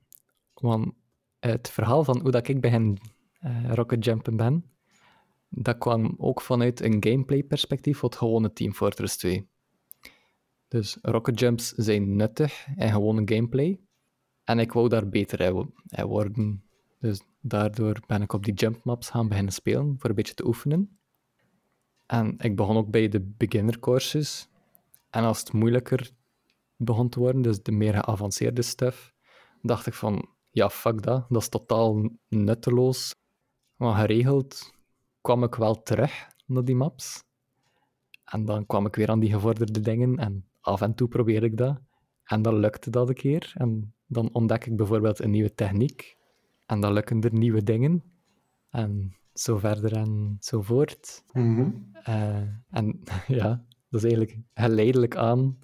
[0.54, 0.92] Want
[1.38, 2.98] het verhaal van hoe dat ik begin
[3.40, 4.64] eh rocket jumpen ben,
[5.48, 9.48] dat kwam ook vanuit een gameplay perspectief voor het gewone Team Fortress 2.
[10.68, 13.80] Dus rocket jumps zijn nuttig in gewone gameplay.
[14.44, 16.64] En ik wou daar beter in wo- in worden.
[16.98, 20.46] Dus daardoor ben ik op die jump maps gaan beginnen spelen, voor een beetje te
[20.46, 20.98] oefenen.
[22.06, 24.48] En ik begon ook bij de beginner courses.
[25.10, 26.10] En als het moeilijker
[26.80, 29.14] begon te worden, dus de meer geavanceerde stuff,
[29.62, 33.14] dacht ik van, ja, fuck dat, dat is totaal nutteloos.
[33.76, 34.74] Maar geregeld
[35.20, 37.22] kwam ik wel terug naar die maps.
[38.24, 41.56] En dan kwam ik weer aan die gevorderde dingen en af en toe probeerde ik
[41.56, 41.80] dat.
[42.24, 43.52] En dan lukte dat een keer.
[43.54, 46.16] En dan ontdek ik bijvoorbeeld een nieuwe techniek.
[46.66, 48.02] En dan lukken er nieuwe dingen.
[48.70, 51.24] En zo verder en zo voort.
[51.32, 51.70] Mhm.
[51.92, 53.00] Eh, en
[53.40, 55.58] ja, dat is eigenlijk geleidelijk aan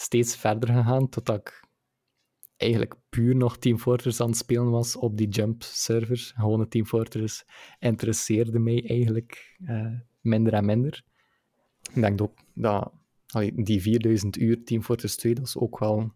[0.00, 1.66] steeds verder gegaan, totdat ik
[2.56, 6.32] eigenlijk puur nog Team Fortress aan het spelen was op die jump servers.
[6.36, 7.44] Gewone Team Fortress
[7.78, 11.04] interesseerde mij eigenlijk eh, minder en minder.
[11.94, 12.92] Ik denk ook dat
[13.26, 16.12] allee, die 4000 uur Team Fortress 2, dat is ook wel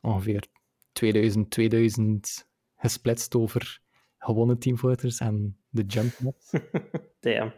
[0.00, 0.46] ongeveer
[0.92, 3.80] 2000, 2000 gesplitst over
[4.18, 6.50] gewone Team Fortress en de jump maps.
[7.20, 7.52] Damn.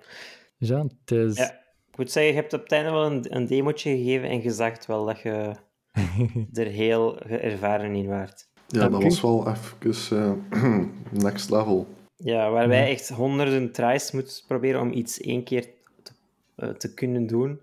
[0.59, 1.37] Dus ja, het is...
[1.37, 1.62] Ja.
[1.93, 4.87] Ik moet zeggen, je hebt op het einde wel een, een demotje gegeven en gezegd
[4.87, 5.55] wel dat je
[6.53, 8.49] er heel ervaren in waart.
[8.69, 10.83] Ja, dat was wel even eh,
[11.23, 11.87] next level.
[12.17, 15.63] Ja, waar wij echt honderden tries moeten proberen om iets één keer
[16.03, 16.13] te,
[16.57, 17.61] eh, te kunnen doen,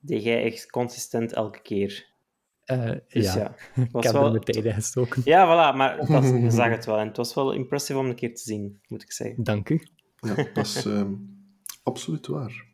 [0.00, 2.06] deed jij echt consistent elke keer.
[2.64, 5.22] Eh, Dus ja, ja, ik was heb wel- er in gestoken.
[5.24, 6.98] Ja, voilà, maar dat, je zag het wel.
[6.98, 9.44] En het was wel impressive om een keer te zien, moet ik zeggen.
[9.44, 9.82] Dank u.
[10.16, 11.12] Ja, dat is ehm,
[11.82, 12.66] absoluut waar.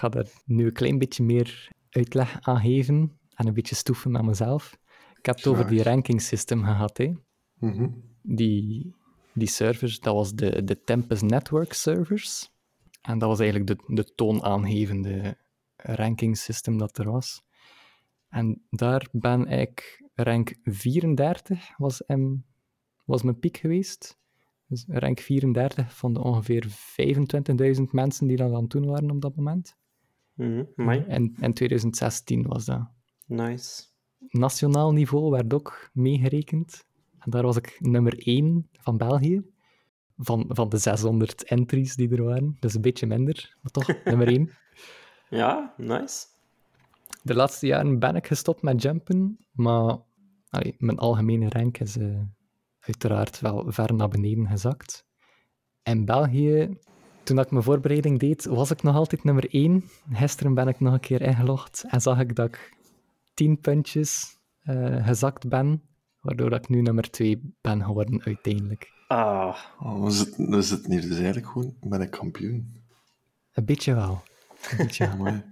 [0.00, 4.10] Ik ga daar nu een klein beetje meer uitleg aan geven en een beetje stoeven
[4.10, 4.78] met mezelf.
[5.18, 6.98] Ik heb het over die ranking system gehad.
[6.98, 7.12] Hè.
[7.54, 7.88] Mhm.
[8.22, 8.94] Die,
[9.34, 12.50] die servers, dat was de, de Tempest Network servers.
[13.00, 15.36] En dat was eigenlijk de, de toonaangevende
[15.76, 17.42] ranking system dat er was.
[18.28, 22.44] En daar ben ik rank 34, was, hem,
[23.04, 24.18] was mijn piek geweest.
[24.66, 26.66] Dus rank 34 van de ongeveer
[27.76, 29.78] 25.000 mensen die dat aan het doen waren op dat moment.
[30.76, 31.04] Amai.
[31.08, 32.88] En in 2016 was dat.
[33.26, 33.84] Nice.
[34.28, 36.84] Nationaal niveau werd ook meegerekend.
[37.18, 39.42] En daar was ik nummer 1 van België.
[40.16, 42.56] Van, van de 600 entries die er waren.
[42.60, 44.50] Dus een beetje minder, maar toch nummer 1.
[45.30, 46.26] Ja, nice.
[47.22, 49.98] De laatste jaren ben ik gestopt met jumpen, maar
[50.48, 52.20] allee, mijn algemene rank is eh,
[52.80, 55.06] uiteraard wel ver naar beneden gezakt.
[55.82, 56.78] In België,
[57.30, 59.84] toen ik mijn voorbereiding deed, was ik nog altijd nummer 1.
[60.12, 62.76] Gisteren ben ik nog een keer ingelogd en zag ik dat ik
[63.34, 65.82] 10 puntjes eh, gezakt ben,
[66.20, 68.92] waardoor ik nu nummer 2 ben geworden uiteindelijk.
[69.06, 72.82] Ah, Oh, we, zitten, we zitten hier dus eigenlijk gewoon met een kampioen.
[73.52, 74.22] Een beetje wel.
[74.70, 75.16] Een beetje wel.
[75.24, 75.44] Mooi.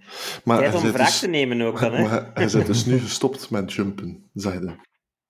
[0.44, 2.02] Maar tijd om zit wraak dus, te nemen ook dan, hè?
[2.02, 4.76] maar hij zit dus nu gestopt met jumpen, zeg je.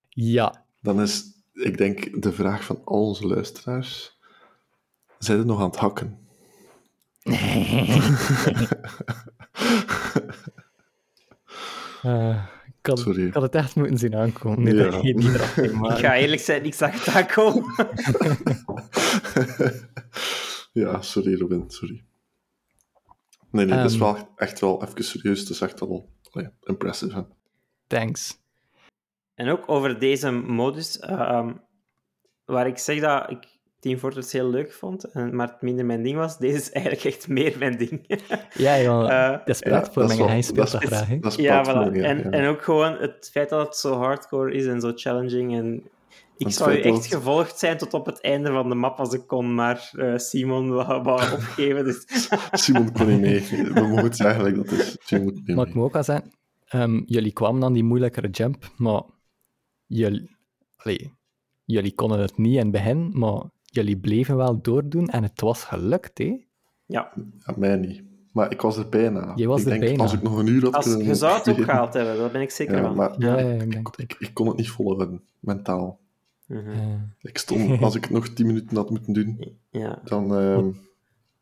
[0.09, 4.17] Ja, Dan is, ik denk, de vraag van al onze luisteraars...
[5.19, 6.28] Zijn er nog aan het hakken?
[12.03, 12.45] eh,
[12.81, 13.27] ik, had, Sorry.
[13.27, 14.63] ik had het echt moeten zien aankomen.
[14.63, 14.91] Nee, Ja.
[14.91, 15.97] dat ging niet eraf, Ik maar...
[15.97, 17.75] ga eerlijk zijn, ik zag het aankomen.
[20.83, 22.05] ja, sorry Robin, sorry.
[23.51, 24.01] Nee, nee, dat is Ehm.
[24.03, 25.41] wel echt wel even serieus.
[25.41, 27.15] Het is echt wel allee, impressive.
[27.15, 27.23] Hè?
[27.87, 28.39] Thanks.
[29.35, 31.53] En ook over deze modus, ehm,
[32.45, 36.03] waar ik zeg dat ik Team Fortress heel leuk vond, en, maar het minder mijn
[36.03, 38.05] ding was, deze is eigenlijk echt meer mijn ding.
[38.55, 39.09] Ja, ja.
[39.31, 41.19] Eh, dat is platforming en hij wel- speelt dat is- graag.
[41.19, 41.93] Dat is ja, voilà.
[41.97, 42.31] ja, En, ja.
[42.31, 45.55] en ook gewoon het feit dat het zo hardcore is en zo challenging.
[45.57, 45.83] En
[46.37, 49.13] ik zou je echt dat- gevolgd zijn tot op het einde van de map als
[49.15, 51.85] ik kon, maar eh, Simon wou, wou opgeven.
[51.85, 52.05] Dus...
[52.53, 53.41] Simon kon niet mee.
[53.73, 54.97] We mogen het zeggen like dat is.
[55.01, 56.33] Simon kon niet Maar ik moet ook al zeggen,
[56.67, 59.03] ehm, jullie kwamen aan die moeilijkere jump, maar
[59.87, 60.37] jullie,
[60.77, 61.13] allee,
[61.65, 63.43] jullie konden het niet in het begin, maar
[63.79, 66.45] jullie bleven wel doordoen en het was gelukt, hè?
[66.87, 67.13] Ja,
[67.47, 68.03] Ja, mij niet.
[68.33, 69.33] Maar ik was er bijna.
[69.37, 70.03] Je was ik er denk, bijna.
[70.03, 71.07] Als ik nog een uur had als, kunnen...
[71.07, 72.97] je zou het spelen- opgehaald hebben, daar ben ik zeker Ja, van.
[72.97, 73.49] maar Ja, Ja.
[73.49, 73.97] ja, ik ik, ook.
[74.19, 75.99] ik kon het niet volhouden, mentaal.
[76.47, 76.71] Mhm.
[77.21, 80.01] Ik stond, als ik nog tien minuten had moeten doen, ja.
[80.05, 80.35] dan...
[80.37, 80.67] ehm,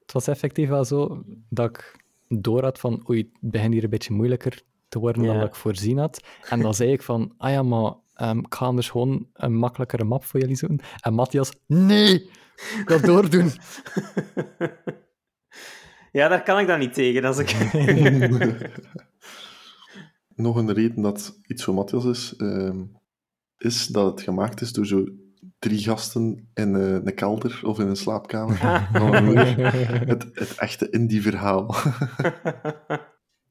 [0.01, 3.91] het was effectief wel zo dat ik door had van, oei, het begint hier een
[3.91, 6.21] beetje moeilijker te worden dan dat ik voorzien had.
[6.49, 10.05] En dan zei ik van, ah ja, maar ehm, ik ga anders gewoon een makkelijkere
[10.05, 10.81] map voor jullie zoeken.
[11.01, 12.15] En Matthias, nee,
[12.81, 13.53] ik wil doordoen.
[16.13, 17.25] ja, daar kan ik dan niet tegen.
[17.25, 17.55] Als ik...
[20.37, 22.85] nog een reden dat iets voor Matthias is, ehm,
[23.59, 25.05] is dat het gemaakt is door zo
[25.59, 28.59] drie gasten in eh, een kelder of in een slaapkamer.
[30.07, 31.75] Het, het echte indie-verhaal.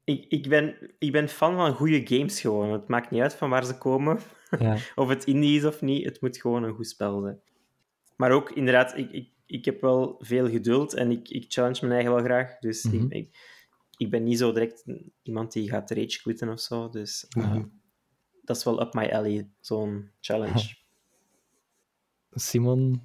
[0.04, 2.72] ik, ik, ben, ik ben fan van goede games gewoon.
[2.72, 4.18] Het maakt niet uit van waar ze komen.
[4.58, 4.76] Ja.
[4.94, 7.40] Of het indie is of niet, het moet gewoon een goed spel zijn.
[8.16, 11.92] Maar ook, inderdaad, ik, ik, ik heb wel veel geduld en ik, ik challenge mijn
[11.92, 12.58] eigen wel graag.
[12.58, 12.94] Dus Mhm.
[12.96, 13.36] ik, ik,
[13.96, 14.84] ik ben niet zo direct
[15.22, 16.88] iemand die gaat rage quitten of zo.
[16.88, 17.64] Dus Mhm.
[18.42, 20.74] dat is wel up my alley, zo'n challenge.
[22.30, 23.02] Simon,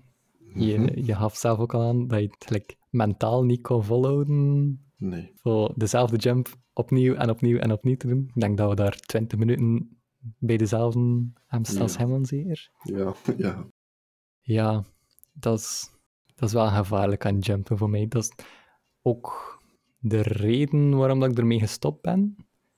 [0.55, 1.05] je, Mhm.
[1.05, 5.31] je gaf zelf ook al aan dat je het mentaal niet kon volhouden Nee.
[5.35, 8.31] voor dezelfde jump opnieuw en opnieuw en opnieuw te doen.
[8.34, 9.97] Ik denk dat we daar 20 minuten
[10.38, 11.88] bij dezelfde staan Ja.
[11.88, 12.72] Simon zeker.
[12.84, 13.65] Ja, ja.
[14.41, 14.84] Ja,
[15.34, 15.91] dat is,
[16.35, 18.07] dat is wel gevaarlijk aan jumpen voor mij.
[18.07, 18.45] Dat is
[19.02, 19.60] ook
[19.99, 22.35] de reden waarom dat ik ermee gestopt ben.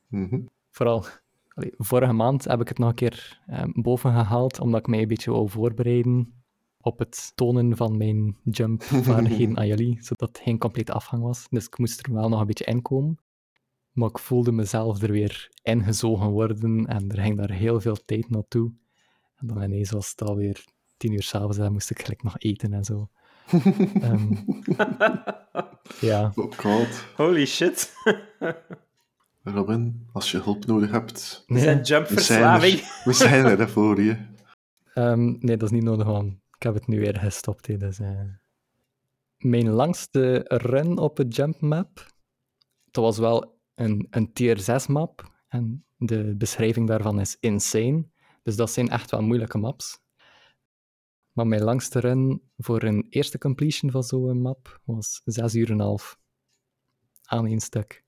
[0.08, 0.42] Mhm.
[0.70, 1.06] Vooral,
[1.48, 5.02] allee, vorige maand heb ik het nog een keer eh, boven gehaald, omdat ik mij
[5.02, 6.44] een beetje wou voorbereiden
[6.82, 11.48] op het tonen van mijn jumpvaardigheden aan jullie, zodat het geen complete afgang was.
[11.50, 13.18] Dus ik moest er wel nog een beetje in komen.
[13.94, 18.30] Maar ik voelde mezelf er weer ingezogen worden en er ging daar heel veel tijd
[18.30, 18.72] naartoe.
[19.36, 20.64] En dan ineens was het alweer
[20.98, 23.10] tien uur s'avonds en dan moest ik gelijk nog eten en zo.
[24.02, 24.34] Ehm,
[26.00, 27.06] ja, Oh god.
[27.16, 27.94] Holy shit.
[29.44, 32.80] Robin, als je hulp nodig hebt, We zijn nee, jumpverslaving.
[32.80, 34.18] we zijn er, we zijn er hè, voor je.
[34.94, 37.80] ehm, nee, dat is niet nodig, want ik heb het nu weer gestopt.
[37.80, 38.20] dus, eh,
[39.38, 42.06] Mijn langste run op een jump map,
[42.92, 45.32] dat was wel een, een tier 6 map.
[45.48, 48.06] En de beschrijving daarvan is insane.
[48.44, 50.02] Dus dat zijn echt wel moeilijke maps.
[51.32, 55.74] Maar mijn langste run voor een eerste completion van zo'n map was 6 uur en
[55.74, 56.20] een half.
[57.24, 58.04] Aan één stuk.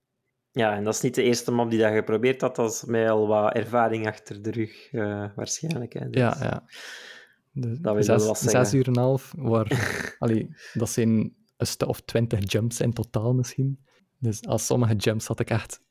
[0.51, 2.55] Ja, en dat is niet de eerste map die dat je geprobeerd had.
[2.55, 5.93] Dat is mij al wat ervaring achter de rug, eh, waarschijnlijk.
[5.93, 6.09] Hè.
[6.09, 6.63] Dus- Ja, ja.
[7.51, 8.65] De, Dat zes, wel wat zeggen.
[8.65, 9.67] zes uur en een half, waar,
[10.19, 13.84] allee, dat zijn een stuk of twintig jumps in totaal misschien.
[14.19, 15.81] Dus als sommige jumps had ik echt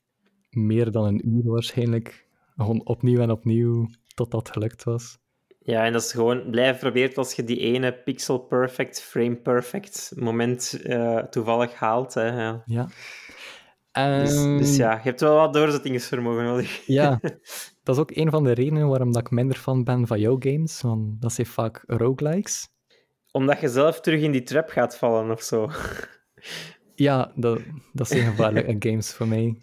[0.50, 2.26] meer dan een uur waarschijnlijk.
[2.56, 5.18] Gewoon opnieuw en opnieuw, tot dat gelukt was.
[5.58, 10.12] Ja, en dat is gewoon blijven proberen als je die ene pixel perfect, frame perfect
[10.16, 12.14] moment eh, toevallig haalt.
[12.14, 12.26] Hè.
[12.26, 12.62] Ja.
[12.66, 12.84] Ja.
[12.84, 16.86] Dus, Ehm, dus ja, je hebt wel wat doorzettingsvermogen nodig.
[16.86, 17.20] Ja,
[17.82, 20.36] dat is ook een van de redenen waarom dat ik minder fan ben van jouw
[20.38, 22.68] games, want dat zijn vaak roguelikes.
[23.30, 25.70] Omdat je zelf terug in die trap gaat vallen of zo.
[26.94, 27.60] Ja, dat,
[27.92, 29.62] dat zijn gevaarlijke games voor mij.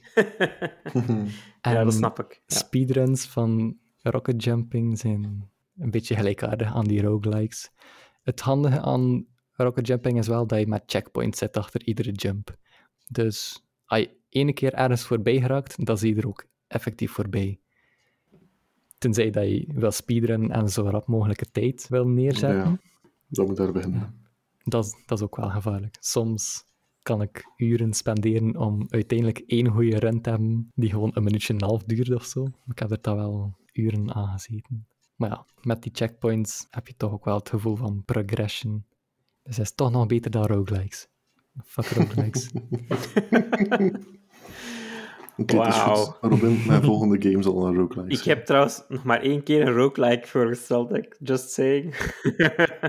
[1.61, 2.41] ja, dat snap ik.
[2.45, 2.55] Ja.
[2.57, 7.71] Speedruns van rocket jumping zijn een beetje gelijkaardig aan die roguelikes.
[8.23, 12.55] Het handige aan rocket jumping is wel dat je met checkpoints zit achter iedere jump.
[13.07, 17.59] Dus als je ene keer ergens voorbij geraakt, dan zie je er ook effectief voorbij.
[18.97, 22.69] Tenzij dat je wil speedrunnen en zo rap mogelijke tijd wil neerzetten.
[22.69, 22.79] Ja,
[23.27, 24.19] dat moet daar beginnen.
[24.63, 25.97] Dat, dat is ook wel gevaarlijk.
[25.99, 26.63] Soms
[27.03, 31.53] kan ik uren spenderen om uiteindelijk één goede run te hebben die gewoon een minuutje
[31.53, 32.47] en een half duurt of zo.
[32.67, 34.87] Ik heb er toch wel uren aan gezeten.
[35.15, 38.85] Maar ja, met die checkpoints heb je toch ook wel het gevoel van progression.
[39.43, 41.07] Dus het is toch nog beter dan roguelikes.
[41.65, 42.51] Fuck roguelikes.
[45.35, 45.95] Wauw.
[45.95, 46.17] goed.
[46.21, 49.73] Robin, mijn volgende game zal een roguelike Ik heb trouwens nog maar één keer een
[49.73, 51.95] roguelike voorgesteld, just saying.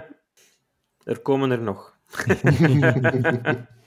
[1.12, 1.98] er komen er nog.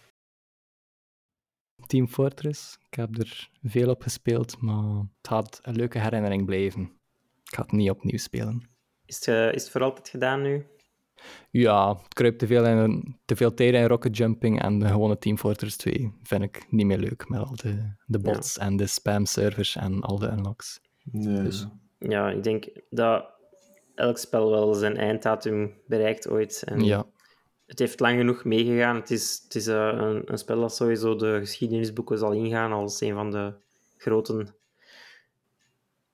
[1.95, 6.81] Team Fortress, ik heb er veel op gespeeld, maar het gaat een leuke herinnering blijven.
[7.43, 8.69] Ik ga het niet opnieuw spelen.
[9.05, 10.65] Is het, eh, is het voor altijd gedaan nu?
[11.51, 15.17] Ja, het kruipt te veel, in, te veel tijd in rocket jumping en de gewone
[15.17, 18.87] Team Fortress 2 vind ik niet meer leuk met al de, de bots en de
[18.87, 20.81] spam servers en al de unlocks.
[21.11, 21.67] Ja, Dus-
[21.99, 23.25] Ja, ik denk dat
[23.95, 26.63] elk spel wel zijn einddatum bereikt ooit.
[26.63, 27.05] En Ja,
[27.65, 28.95] Het heeft lang genoeg meegegaan.
[28.95, 33.01] Het is, het is eh, een, een spel dat sowieso de geschiedenisboeken zal ingaan als
[33.01, 33.53] een van de
[33.97, 34.55] groten.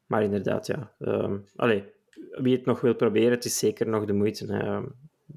[0.05, 0.93] Maar inderdaad, ja.
[0.99, 1.83] ehm, allee,
[2.31, 4.45] wie het nog wil proberen, het is zeker nog de moeite.
[4.47, 4.85] Ehm,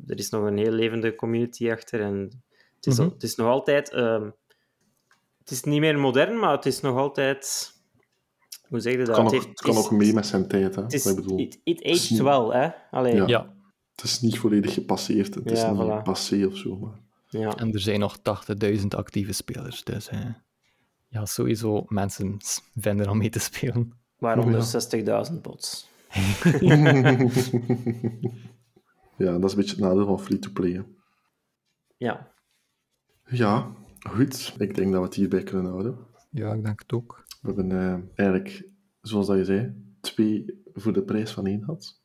[0.06, 2.00] er is nog een heel levende community achter.
[2.00, 2.42] En
[2.76, 3.08] het, is, Mhm.
[3.08, 3.90] het is nog altijd...
[3.92, 4.30] ehm,
[5.38, 7.72] het is niet meer modern, maar het is nog altijd...
[8.68, 9.06] Hoe zeg je dat?
[9.06, 10.74] Het kan, Het ook, heeft- het kan is- ook mee met zijn tijd.
[10.74, 10.82] Hè?
[10.82, 12.68] Het, is, ik bedoel, it, it is aged niet- wel, hè?
[12.90, 13.26] Allee, Ja.
[13.26, 13.53] ja.
[13.96, 14.02] Ja.
[14.02, 15.34] het is niet volledig gepasseerd.
[15.34, 16.02] Het is Ja, niet voilà.
[16.02, 16.76] passé of zo.
[16.76, 17.54] Maar...
[17.56, 18.18] en er zijn nog
[18.78, 20.10] 80.000 actieve spelers, dus
[21.08, 22.36] ja, sowieso mensen
[22.74, 23.92] vinden om mee te spelen.
[24.18, 24.60] Waaronder
[25.06, 25.26] Ja.
[25.30, 25.88] 60.000 bots.
[29.16, 30.72] ja, dat is een beetje het nadeel van free-to-play.
[30.72, 30.82] hè.
[31.96, 32.32] Ja.
[33.26, 33.72] Ja,
[34.10, 34.54] goed.
[34.58, 35.98] Ik denk dat we het hierbij kunnen houden.
[36.30, 37.24] Ja, ik denk het ook.
[37.40, 38.68] We hebben eh, eigenlijk,
[39.00, 42.02] zoals dat je zei, twee voor de prijs van één gehad.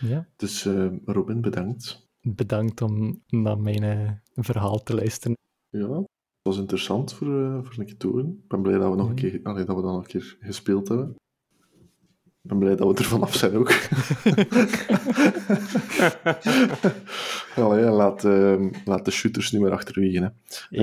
[0.00, 0.26] Ja.
[0.36, 2.08] Dus eh, Robin, bedankt.
[2.20, 5.36] Bedankt om naar mijn eh, verhaal te luisteren.
[5.70, 6.06] Ja, het
[6.42, 8.26] was interessant voor, eh, voor een keer te horen.
[8.42, 10.36] Ik ben blij dat we, nog een keer, allee, dat we dan nog een keer
[10.40, 11.14] gespeeld hebben.
[12.42, 13.72] Ik ben blij dat we er vanaf zijn ook.
[17.56, 20.18] allee, laat, ehm, laat de shooters nu maar achterwege.
[20.18, 20.28] Hè.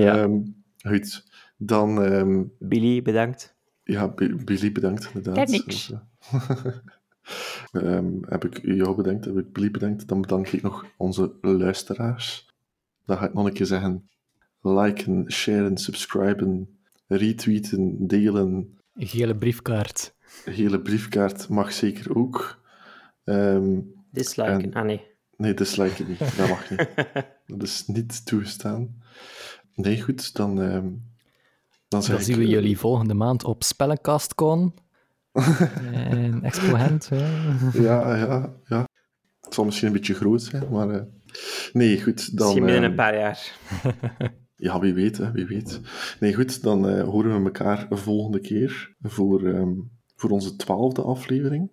[0.02, 0.16] Ja.
[0.22, 0.40] Ehm,
[0.86, 1.24] goed,
[1.56, 2.02] dan...
[2.02, 3.54] ehm, Billy, bedankt.
[3.84, 5.50] ja, Bi- Billy, bedankt, inderdaad.
[5.50, 5.92] Ja, niks.
[7.72, 10.08] Ehm, heb ik jou bedankt, heb ik Billy bedankt.
[10.08, 12.52] Dan bedank ik nog onze luisteraars.
[13.06, 14.08] Dan ga ik nog een keer zeggen:
[14.60, 18.78] liken, sharen, subscriben, retweeten, delen.
[18.94, 20.14] Een gele briefkaart.
[20.44, 22.60] Hele briefkaart mag zeker ook.
[23.24, 23.80] Ehm,
[24.10, 24.62] Disliken.
[24.62, 25.02] En- Ah, nee.
[25.36, 26.18] nee, disliken niet.
[26.36, 26.88] Dat mag niet.
[27.46, 29.02] Dat is niet toegestaan.
[29.74, 30.62] Nee, goed, dan.
[30.62, 30.88] ehm,
[31.88, 34.74] dan zien we jullie volgende maand op Spellenkastcon.
[35.34, 37.08] En Expoent.
[37.10, 37.28] Ja.
[37.72, 38.88] Ja, ja, ja.
[39.40, 40.90] Het zal misschien een beetje groot zijn, maar...
[40.90, 41.02] eh,
[41.72, 42.46] nee, goed, dan...
[42.46, 43.52] Misschien binnen ehm, een paar jaar.
[44.56, 45.80] Ja, wie weet, hè, wie weet.
[46.20, 49.72] Nee, goed, dan eh, horen we elkaar een volgende keer voor, ehm,
[50.16, 51.70] voor onze twaalfde aflevering.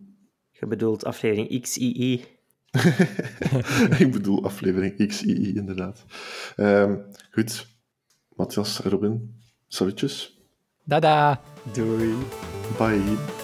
[0.51, 2.23] Je bedoelt aflevering XII.
[4.03, 6.05] Ik bedoel aflevering XII, inderdaad.
[6.55, 6.97] Ehm,
[7.31, 7.67] goed,
[8.35, 10.41] Matthias en Robin, salutjes.
[10.83, 11.41] Dada!
[11.73, 12.13] Doei.
[12.77, 13.40] Bye.